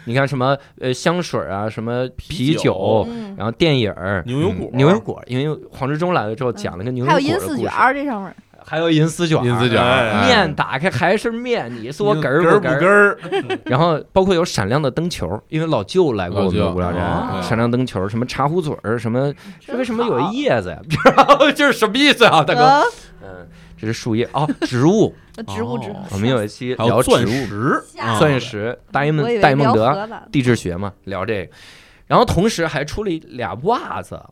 [0.04, 4.22] 你看什么呃香水啊，什么啤啤酒嗯，然后电影儿。
[4.26, 8.34] 牛油果，牛油果，因为黄志忠来了之后讲了个牛油果的故事有银丝卷，儿这上面，
[8.64, 9.80] 还有银丝卷，银丝卷，
[10.24, 12.78] 面打开还是面，你说哏儿根儿？
[12.78, 13.18] 根儿，
[13.64, 20.78] 然后包括有闪亮的灯球，因为老舅来过我们无聊斋，哦闪亮灯球，什么茶壶嘴儿，什么这为什么有叶子呀？
[21.16, 22.60] 然 后就是什么意思啊，大哥？
[22.62, 22.84] 呃
[23.24, 23.46] 嗯，
[23.82, 25.12] 这是树叶 哦，植物。
[25.48, 27.82] 植物植物哦，我们有一期聊钻物，石，
[28.16, 31.52] 钻石，戴蒙戴蒙德地质学嘛，聊这个。
[32.06, 34.22] 然后同时还出了俩袜子，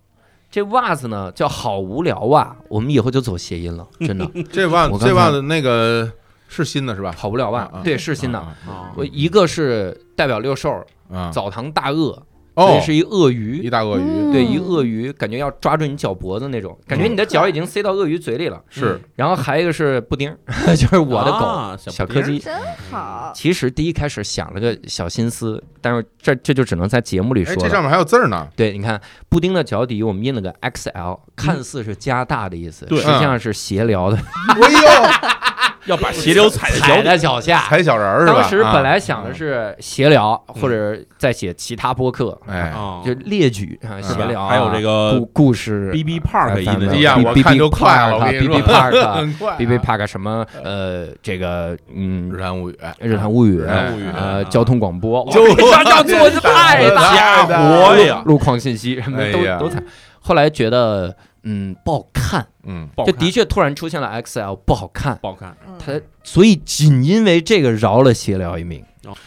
[0.53, 6.09] 这袜子呢叫好无聊袜，我们以后就走谐音了， 真的这袜子这袜子那个
[6.47, 7.13] 是新的是吧？
[7.19, 8.39] 好无聊袜啊啊，对，是新的。
[8.39, 12.23] 啊啊我一个是代表六兽，啊，澡堂大鳄，
[12.61, 12.77] 哦。
[12.79, 13.59] 这，是一鳄鱼。
[13.63, 14.03] 一，大鳄鱼。
[14.03, 14.33] 嗯。
[14.33, 18.63] 对，一鳄鱼，感觉要抓住你脚脖子那种，感觉你的脚已经塞到鳄鱼嘴里了。
[18.69, 19.01] 是。
[19.17, 20.35] 然后还有一个是布丁，
[20.77, 22.39] 就是我的狗啊小柯基。
[22.39, 22.55] 真
[22.91, 27.69] 好，其实第一开始想了个小心思，但是这这就只能在节目里哎，说了。
[27.69, 32.99] 这上面还有字儿呢，对，你看布丁的脚底我们印了个 XL， 看似是加大的意思，对。
[32.99, 34.79] 实际上是斜聊的，哎呦，
[35.91, 37.61] 要把鞋流踩在脚踩，在脚下。
[37.63, 38.41] 踩小人儿是吧？
[38.41, 59.83] 当时本来啊想的是闲聊，或者再写其他播客，哎，啊就列举啊，闲聊啊，还有这个故故事 B B Park 印的哎哎呀，我看就快了，我跟你 B 说 B Park 很快啊 B B Park 什么呃，这个嗯日，谈物语，日谈物语，日谈物语呃，交通广播，就这叫做的 太大家伙呀，路况信息什么都都踩。
[60.23, 63.15] 后来觉得嗯不好看，嗯，不好看。
[63.15, 65.57] 就的确突然出现了 XL 不好看，不好看。
[65.67, 65.75] 嗯。
[65.79, 68.85] 它所以仅因为这个饶了鞋聊一命，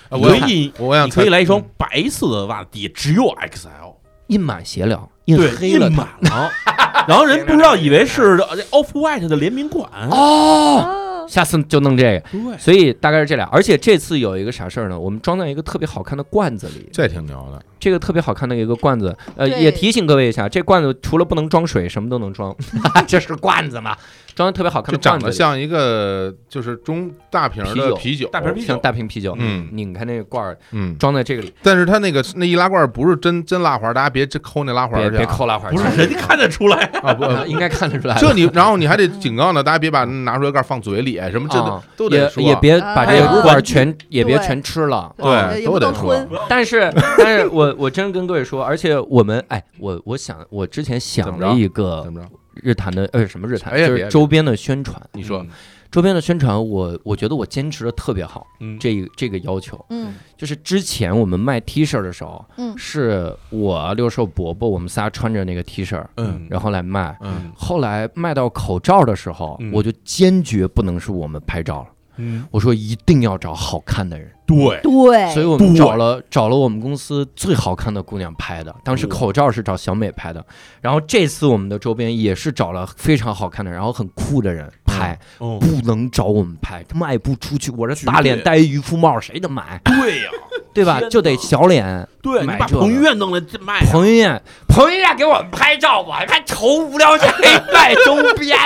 [0.10, 3.96] 啊我可以，我想你可以来一双白色的袜子，底下只有 XL，
[4.28, 5.88] 印满鞋聊，印，黑了。
[5.90, 6.50] 印满了。
[7.08, 12.58] 然后人不知道以为是呃 Off White 的联名款，哦，哦，下次就弄这个。
[12.58, 15.00] 所以大概是这俩，而且这次有一个啥事儿呢？
[15.00, 22.56] 我们装在一个特别好看的罐子里，这挺牛的，这个特别好看的一个罐子，呃，也提醒各位一下，这罐子除了不能装水，什么都能装，
[23.08, 23.96] 这是罐子嘛，
[24.36, 37.24] 装的特别好看就长的罐子里，得像一个就是中大瓶的啤酒，大瓶啤酒像大瓶啤酒，嗯拧开那个罐儿嗯，装在这个里，但是它那个那易拉罐不是真真拉环，大家别真抠那拉环别别去啊抠拉环儿，不是人家看得出来，啊不。
[37.24, 38.22] 啊应该看得出来了。
[38.22, 45.14] 这你，然后你还得警告呢，大家别把拿出来盖放嘴里，什么这啊都都得说，也也别把这个啊罐儿全也别全吃了。
[45.18, 46.28] 对，都得吞。
[46.48, 52.28] 但是，但是我我真跟各位说，而且我们哎，我我想我之前想了一个怎么着？
[52.56, 55.02] 日坛的呃什么日坛，就是周边的宣传。
[55.14, 55.46] 你说，
[55.92, 59.84] 周边的宣传，我我觉得我坚持的特别好，嗯，这这个要求。
[59.90, 60.14] 嗯。
[60.38, 62.74] 就是之前我们卖 T 恤的时候，嗯。
[62.78, 66.48] 是我六兽伯伯我们仨穿着那个 T 恤，嗯。
[66.50, 67.18] 然后来卖。
[67.22, 67.52] 嗯。
[67.56, 69.72] 后来卖到口罩的时候，嗯。
[69.72, 74.32] 我就坚决不能是我们拍照了，嗯，我说一定要找好看的人。
[74.56, 80.46] 对，对，所以我们找了找了我们公司最好看的姑娘拍的，当时口罩是找小美拍的，
[80.82, 87.72] 然后这次我们的周边也是找了非常好看的，然后很酷的人拍，哦，不能找我们拍，卖不出去。
[87.72, 89.80] 我这大脸戴渔夫帽，谁能买？
[89.84, 90.30] 对呀，
[90.74, 91.02] 对吧？
[91.10, 92.08] 就得小脸。
[92.24, 97.28] 对你把彭于晏弄来卖啊，彭于晏，彭于晏给我们拍照，我还愁无聊斋
[97.74, 98.58] 卖周边，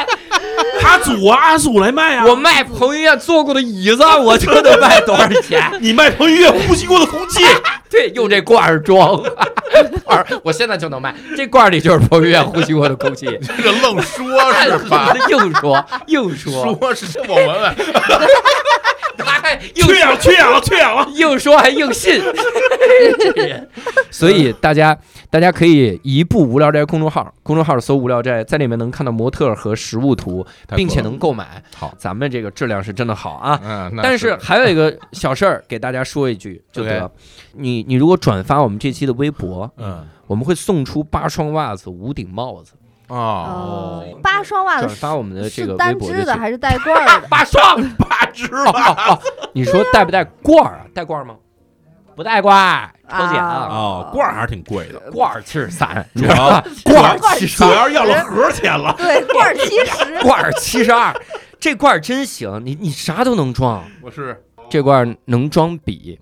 [0.79, 5.71] 他组啊阿祖来卖啊，我卖彭于晏坐过的椅子，我就得卖多少钱？
[5.81, 7.43] 你卖彭于晏呼吸过的空气，
[7.89, 9.19] 对，用这罐儿装，
[10.03, 11.15] 罐儿，我现在就能卖。
[11.35, 13.25] 这罐儿里就是彭于晏呼吸过的空气。
[13.57, 14.23] 这个愣说
[14.53, 15.15] 是吧？
[15.29, 17.75] 硬说硬说，说是我闻闻，
[19.17, 22.21] 他还硬缺氧了，缺氧了，缺氧了，硬说还硬信，
[23.19, 23.69] 这人。
[24.11, 24.97] 所以大家
[25.29, 30.45] 大家可以移步无聊斋公众号，公众号搜无聊斋，在里面能看到模特和实物图，
[30.75, 31.61] 并且能购买。
[31.75, 33.59] 好，咱们这个质量是真的好啊。
[33.63, 37.09] 嗯，那但是还有一个小事儿，给大家说一句就得
[37.53, 42.73] 你你如果转发我们这期的微博，嗯我们会送出八双袜子、五顶帽子。
[43.07, 46.19] 哦，哦，八双袜子发我们的这个单博就行。
[46.19, 47.27] 织的还是带罐儿的？
[47.31, 49.19] 八双，八只哦哦哦，
[49.53, 50.85] 你说带不带罐儿啊？
[50.93, 51.35] 带罐儿吗？
[52.17, 53.35] 不带罐，抽奖。
[53.37, 53.67] 啊。
[53.69, 60.17] 哦，罐儿还是挺贵的，罐儿七十三，主要 罐儿七十主要是要了盒钱了， 对，罐儿七十。
[60.25, 61.15] 罐儿七十二，
[61.59, 63.83] 这罐儿真行，你你啥都能装。
[64.01, 64.43] 我是。
[64.67, 66.19] 这罐儿能装笔，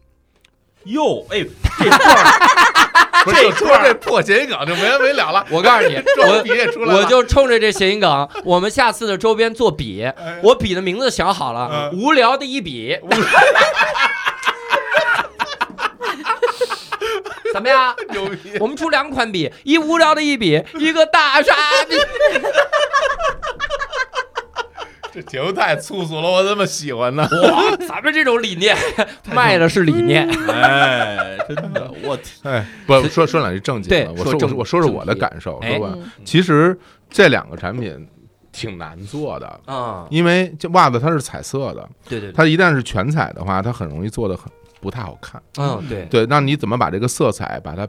[0.83, 1.45] 哟，哎，
[1.79, 10.39] 这罐儿不是就说这破谐音梗就没完没了了，我告诉你，装笔也出来了，我就冲着这谐音梗，我们下次的周边做笔，哎。
[10.43, 12.99] 我笔的名字想好了，无聊的一笔。
[17.55, 17.95] 怎么样？
[18.11, 21.53] 牛逼，我们出两款笔，一无聊的一笔， 一个大傻
[21.87, 21.95] 逼。
[25.13, 27.25] 这节目太粗俗了，我怎么喜欢呢？
[27.43, 28.75] 哇，咱们这种理念
[29.33, 35.77] 卖的是理念，哎，真的，我天，哎，不说说两句正经的，我说我说说我的感受，哎。
[35.77, 36.11] 说吧，嗯。
[36.25, 36.77] 其实
[37.09, 38.05] 这两个产品
[38.51, 42.33] 挺难做的，啊，因为这袜子它是彩色的，对对，对。
[42.33, 44.51] 它一旦是全彩的话，它很容易做的很
[44.85, 45.41] 不太好看。
[45.57, 47.87] 嗯对，对，那你怎么把这个色彩把它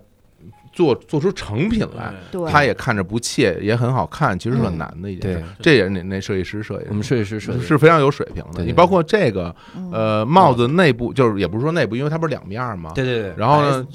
[0.72, 2.12] 做做出成品来？
[2.30, 5.38] 对，它也看着不切，也很好看，其实是很嗯难的一件事。
[5.38, 8.64] 对这也是那那设计师设计的，我们设计师设计是非常有水平的。
[8.64, 12.92] 你包括这个嗯呃帽子内部，就是也不是说内部，因为它不是两面儿嘛。
[12.94, 13.86] 对对对，然后呢，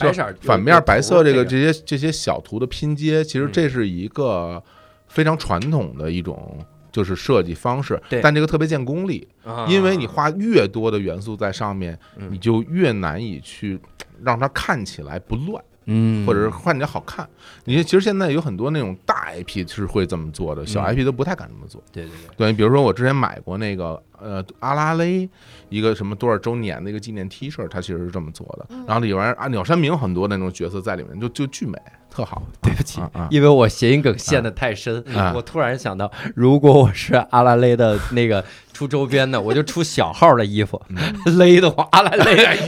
[0.42, 4.62] 反面白色这个这这些这些小图的拼接，其实这是一个
[5.08, 6.58] 非常传统的一种
[6.92, 13.80] 就是设计方式，但这个特别见功力，啊因为你花越多的元素在上面，嗯你就越难以去
[14.22, 17.28] 让它看起来不乱，嗯，或者是换起来好看。
[17.66, 21.82] 你其实现在有很多那种大 IP 是会这么做的，小嗯 IP 都不太敢这么做。
[21.92, 25.30] 对对对，对，比如说我之前买过那个呃阿拉蕾
[25.70, 28.76] 一个什么多少周年的一个纪念 T 恤，它其实是这么做的。
[28.88, 31.78] 然后里边啊鸟山明很多那种角色在里面，就就巨美，
[32.10, 32.42] 特好。
[32.62, 38.44] 对不起因为我谐音梗陷得太深，啊我突然想到，如果我是阿拉蕾的那个
[38.74, 40.82] 出周边的，我就出小号的衣服，
[41.38, 42.64] 勒的慌，阿拉蕾，哎呀，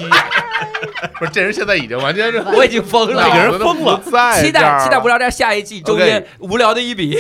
[1.20, 4.02] 不是这人现在已经完全是我已经疯了，个人疯了。
[4.12, 7.18] 在期这儿了待期待无聊这下一季中间无聊的一笔，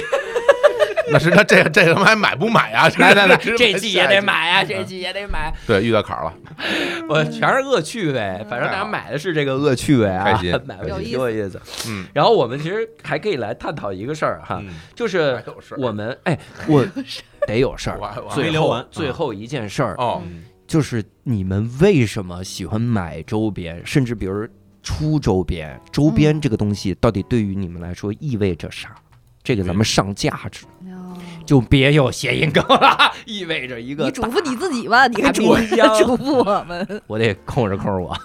[1.11, 2.89] 那是那这这他妈还买不买啊？
[2.97, 6.33] 来来来，这这季也得买啊，这季也得买，对，遇到坎儿了，
[7.09, 11.61] 我全是恶趣味，反正大家买的是这个恶趣味啊开心，买的有意思挺有意思。
[11.87, 15.43] 嗯，然后我们其实还可以来探讨一个事儿哈，嗯就是
[15.77, 16.37] 我们哎，
[16.67, 16.85] 我
[17.47, 20.21] 得有事儿我我，还最后最后一件事儿哦，
[20.65, 24.47] 就是你们为什么喜欢买周边，甚至比如
[24.81, 25.79] 出周边？
[25.91, 28.95] 周边这个东西到底对于你们来说意味着啥？
[29.43, 36.87] 这个咱们上价值，哦就别有谐音梗了，意味着一个你嘱咐你自己吧，你还大嘱冰箱嘱咐我们。
[37.07, 38.17] 我得控制控制我。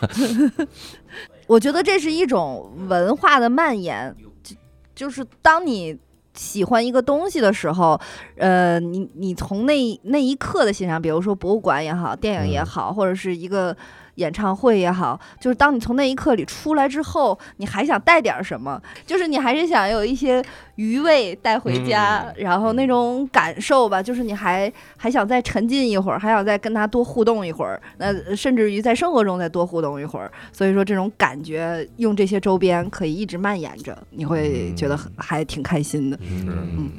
[1.49, 4.55] 我觉得这是一种文化的蔓延，就
[4.95, 5.99] 就是当你
[6.39, 8.01] 喜欢一个东西的时候，
[8.37, 12.65] 呃，你你从那那一刻的欣赏，比如说博物馆也好，电影也嗯。
[12.65, 13.77] 好，或者是一个
[14.19, 22.45] 演唱会也好，就是当你从那一刻里出来之后，你还想带点儿什么，就是你还是想有一些余味带回家，嗯。
[22.45, 30.31] 然后那种感受吧，就是你还还想再沉浸一会儿，还想再跟他多互动一会儿，那甚至于在生活中再多互动一会儿。
[30.53, 36.19] 所以说这种感觉用这些周边可以一直蔓延着，你会觉得很还挺开心的。
[36.23, 36.91] 嗯。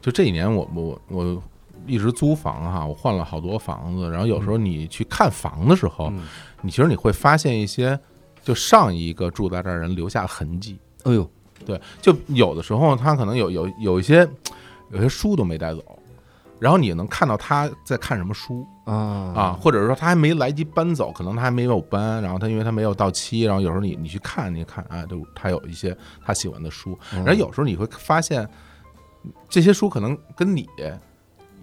[0.00, 1.42] 就这一年我我我
[1.86, 6.22] 一直租房哈，我换了好多房子，然后有时候你去看房的时候，嗯
[6.62, 7.98] 你其实你会发现一些
[8.42, 10.78] 就上一个住在这儿人留下的痕迹。
[11.02, 11.30] 哎呦，
[11.66, 14.26] 对，就有的时候他可能有有有一些
[14.90, 15.98] 有些书都没带走，
[16.58, 25.94] 然后你能看到他在看什么书啊啊，或者是说他还没来及搬走，可能他还没有搬，然后他因为他没有到期，然后有时候你你去看，你看啊，就他有一些
[26.24, 28.48] 他喜欢的书，然后有时候你会发现
[29.50, 30.66] 这些书可能跟你。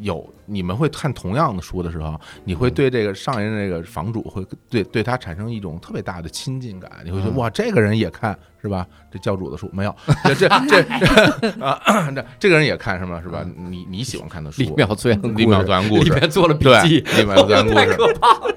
[0.02, 7.38] 有你们会看同样的书的时候，你会对这个上一任这个房主会对对他产生一种特别大的亲近感，你会觉得嗯。
[7.38, 8.86] 哇，这个人也看是吧？
[9.10, 9.96] 这教主的书没有，
[10.26, 13.22] 这这这这啊，这这个人也看是吗？
[13.22, 13.46] 是吧？
[13.70, 18.56] 你你喜欢看的书，李淼最李淼自然故里事，面做了笔对，记，李淼自然故太事，可怕了。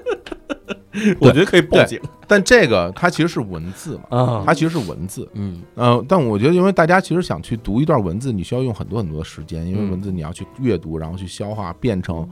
[1.19, 1.99] 我觉得可以报警。
[2.25, 4.43] 但这个它其实是文字嘛，啊！
[4.45, 5.61] 它其实是文字，嗯。
[5.75, 9.91] 呃，但我觉得，因为大家其实想去读一段文字，你需要用很多很多的时间，因为嗯。
[9.91, 12.27] 文字你要去阅读，然后去消化，变成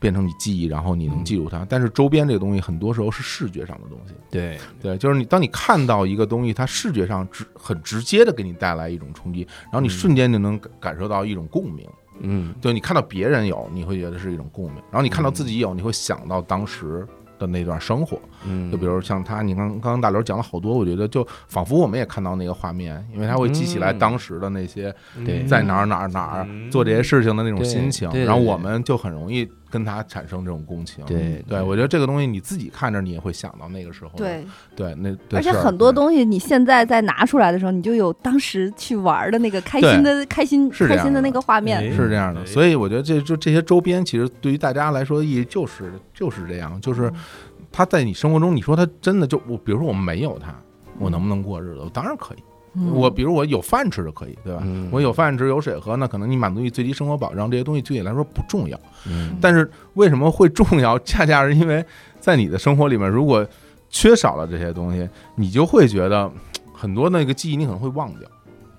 [0.00, 1.66] 变成你记忆，然后你能记住它。
[1.68, 11.86] 但是周边这个东西，很多时候是视觉上的东西，对，对，就是你当你看到一个东西，它视觉上直很直接的给你带来一种冲击，然后你瞬间就能感感受到一种共鸣。
[12.20, 12.54] 嗯。
[12.62, 17.06] 对你看到别人有，你会觉得是一种共鸣，然后你看到自己有，你会想到当时
[17.46, 18.18] 的那段生活。
[18.46, 24.94] 嗯，就比如像他，你刚刚刚大刘讲了好多，我觉得就仿佛我们也看到那个画面，因为他会记起来嗯当时的那些
[25.24, 26.70] 对在哪儿哪儿哪儿嗯。
[26.70, 31.04] 做这些事情的那种心情，然后我们就很容易跟他产生这种共情。
[31.04, 34.12] 对对，我觉得这个东西你自己看着，你也会想到那个时候。
[34.16, 34.46] 对，
[34.76, 41.78] 对，那对而且很多东西你现在再拿出来的时候，你就有当时去玩的那个开心的、开心、开心的那个画面。
[41.78, 47.12] 哎是这样的，哎所以我觉得这就这些周边，其实对于大家来说意义就是就是这样，就是
[47.72, 50.54] 他在你生活中，你说他真的就我，比如说我没有他，
[51.00, 51.80] 我能不能过日子？
[51.80, 52.38] 我当然可以。
[52.76, 54.62] 嗯我比如我有饭吃就可以，对吧？
[54.64, 58.78] 嗯我有饭吃有水喝，那可能你满足于最低生活保障这些东西对你来说不重要。
[59.06, 60.98] 嗯但是为什么会重要？
[61.00, 61.84] 恰恰是因为
[62.20, 63.46] 在你的生活里面，如果
[63.88, 66.30] 缺少了这些东西，你就会觉得
[66.72, 68.28] 很多那个记忆你可能会忘掉，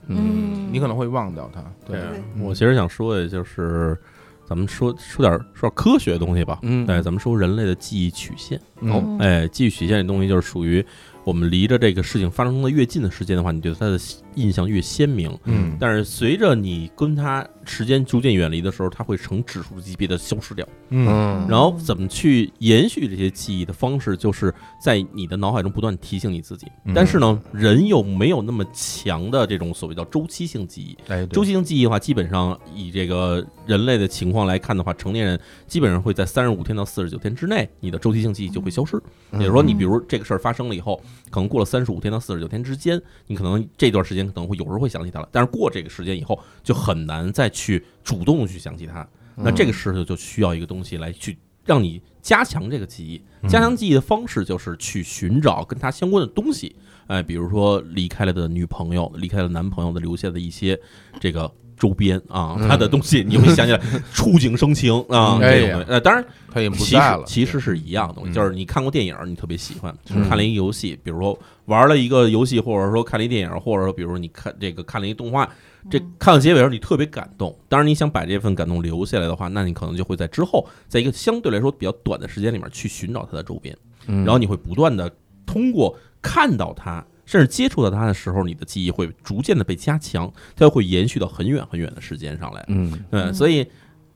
[0.08, 1.64] 嗯你可能会忘掉它。
[1.88, 2.00] 对，
[2.42, 3.98] 我其实想说的就是，
[4.46, 6.60] 咱们说说点说点科学的东西吧。
[6.64, 8.58] 嗯哎，咱们说人类的记忆曲线。
[8.82, 10.86] 哦嗯哎，记忆曲线这东西就是属于
[11.26, 13.97] 我们离着这个事情发生的越近的时间的话，你觉得它的
[14.36, 15.36] 印象越鲜明。
[15.45, 20.68] 嗯但是随着你跟他时间逐渐远离的时候，它会呈指数级别的消失掉。
[20.90, 26.68] 嗯然后怎么去延续这些记忆的方式，就是在你的脑海中不断提醒你自己。
[26.86, 30.98] 嗯但是呢，人又没有那么强的这种所谓叫周期性记忆。
[31.07, 39.02] 哎，周期性记忆的话，基本上以这个人类的情况来看的话，成年人基本上会在三十五天到四十九天之内，你的周期性记忆就会消失。
[39.34, 49.07] 也就是说，你比如这个事儿发生了以后，可能过了三十五天到四十九天之间，你可能这段时间可能会有时候会想起他了，但是过这个时间以后，就很难再去主动地去想起他。
[49.35, 53.22] 那这个时候就需要一个东西来去让你加强这个记忆。
[53.49, 56.76] 加强记忆的方式就是去寻找跟他相关的东西，
[57.07, 60.80] 哎，比如说离开了的女朋友、离开了男朋友的留下的一些
[61.19, 63.81] 这个周边啊，嗯他的东西，你会想起来
[64.14, 65.85] 触景生情啊，这种东西。
[65.89, 75.49] 呃，当然他也不其实在了，其实是一样的东西，嗯就是你看过电影，你特别喜欢，嗯看了一个游戏，比如说玩了一个游戏，或者说看了一电影，或者说比如说你看这个看了一动画，
[75.89, 77.56] 这看到结尾的时候你特别感动。
[77.68, 83.76] 当然，你想把这份感动留下来的话，那你可能就会在之后，在一个相对来说比较短的时间里面去寻找它的周边，
[84.07, 85.11] 嗯然后你会不断的
[85.45, 87.03] 通过看到它。
[87.26, 92.64] 甚至接触到它的时候，你的记忆会逐渐的被加强，它会延续到很远很远的时间上来。
[92.68, 93.68] 嗯嗯，所以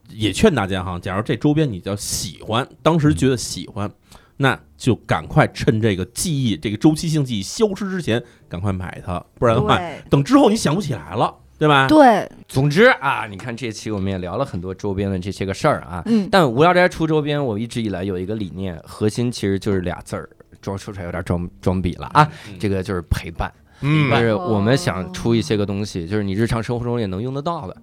[0.08, 3.90] 也劝大家哈，假如这周边你叫喜欢，当时觉得喜欢，
[4.36, 11.86] 那就赶快趁这个记忆这个周期性记忆消失之前，赶快买它，不然的话，等之后你想不起来了，对吧？
[11.86, 16.02] 对，总之啊，你看这期我们也聊了很多周边的这些个事儿啊。
[16.06, 20.28] 嗯，但无聊斋出周边，我一直以来有一个理念，核心其实就是俩字儿，
[20.60, 22.30] 装说出来有点装装逼了啊。
[22.48, 24.10] 嗯这个就是陪伴，嗯。
[24.10, 27.76] 就是我们想出一些个东西，就是你日常生活中也能用得到的，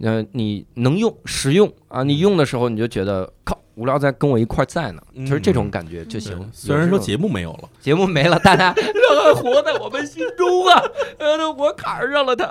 [0.00, 5.26] 呃，你能用实用啊，你用的时候你就觉得靠，无聊在跟我一块儿在呢，嗯。
[5.26, 6.20] 就是这种感觉就对。
[6.20, 6.50] 行。
[6.52, 10.82] 虽然说节目没有了，节目没了，大家 让它活在我们心中啊，
[11.18, 12.50] 呃，我坎儿上了它。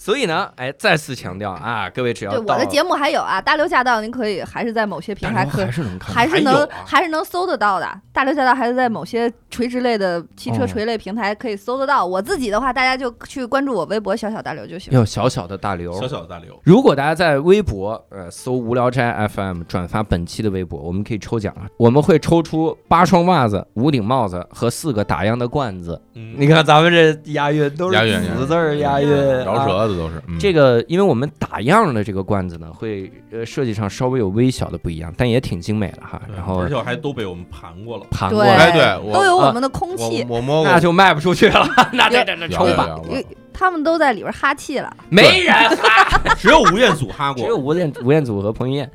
[0.00, 7.86] 所以呢，哎，再次强调啊，各位只要对我的节目还有啊，大刘驾到您可以还是在某些平台可还是能看，还是能还啊还是能搜得到的。
[8.10, 12.04] 大刘驾到还是在某些垂直类的汽车哦垂类平台可以搜得到。
[12.06, 14.90] 我自己的话，大家就去关注我微博小小大刘就行。
[14.90, 15.92] 有小小的大刘。
[15.92, 21.68] 小小的大刘，如果大家在微博呃搜“无聊斋 FM” 转发本期的微博，我们可以抽奖啊！
[21.76, 26.00] 我们会抽出八双袜子、五顶帽子和四个打样的罐子。
[26.14, 36.20] 嗯你看咱们这押韵都是押韵死字儿押韵，饶啊舌的都是嗯这个，因为我们打样的这个罐子呢，会呃设计上稍微有微小的不一样，但也挺精美的哈。
[36.34, 38.06] 然后而且还都被我们盘过了。
[38.10, 42.98] 盘过来，哎对都有我们的空气，我摸过那就卖不出去了， 那得在那有抽吧。
[43.52, 44.90] 他们都在里边哈气了。
[45.10, 48.90] 没人哈， 只有吴彦祖哈过只有，吴彦吴彦祖和彭于晏，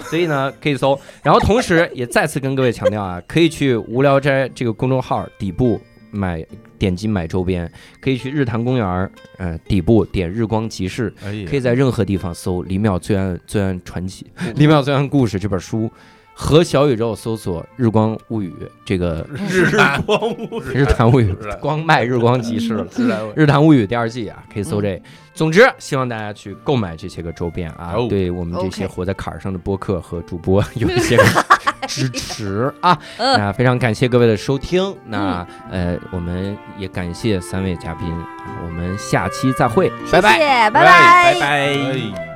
[0.00, 0.98] 所以呢可以搜。
[1.22, 6.44] 然后同时也再次跟各位强调啊，可以去无聊斋这个公众号底部买。
[6.80, 7.70] 点击买周边，
[8.00, 11.12] 可以去日坛公园儿，呃，底部点日光集市，
[11.46, 14.26] 可以在任何地方搜《李淼罪案罪案传奇》
[14.56, 15.90] 《李淼罪案故事》这本书，
[16.40, 18.48] 和小宇宙搜索《日光物语》
[18.82, 19.70] 这个日
[20.06, 22.86] 光物语《日坛物语日》，光卖日光集市了，
[23.36, 25.00] 《日谈物语》第二季啊，可以搜这。
[25.34, 31.24] 总之，希望大家去购买这些个周边啊哦，对我们这些活在坎儿上的播客和主播有一些个
[31.86, 32.98] 支持啊。
[33.18, 40.38] 嗯，那非常感谢各位的收听，那呃，我们也感谢三位嘉宾，啊我们下期再会，拜拜。
[40.38, 41.34] 拜拜。
[41.34, 42.29] 拜拜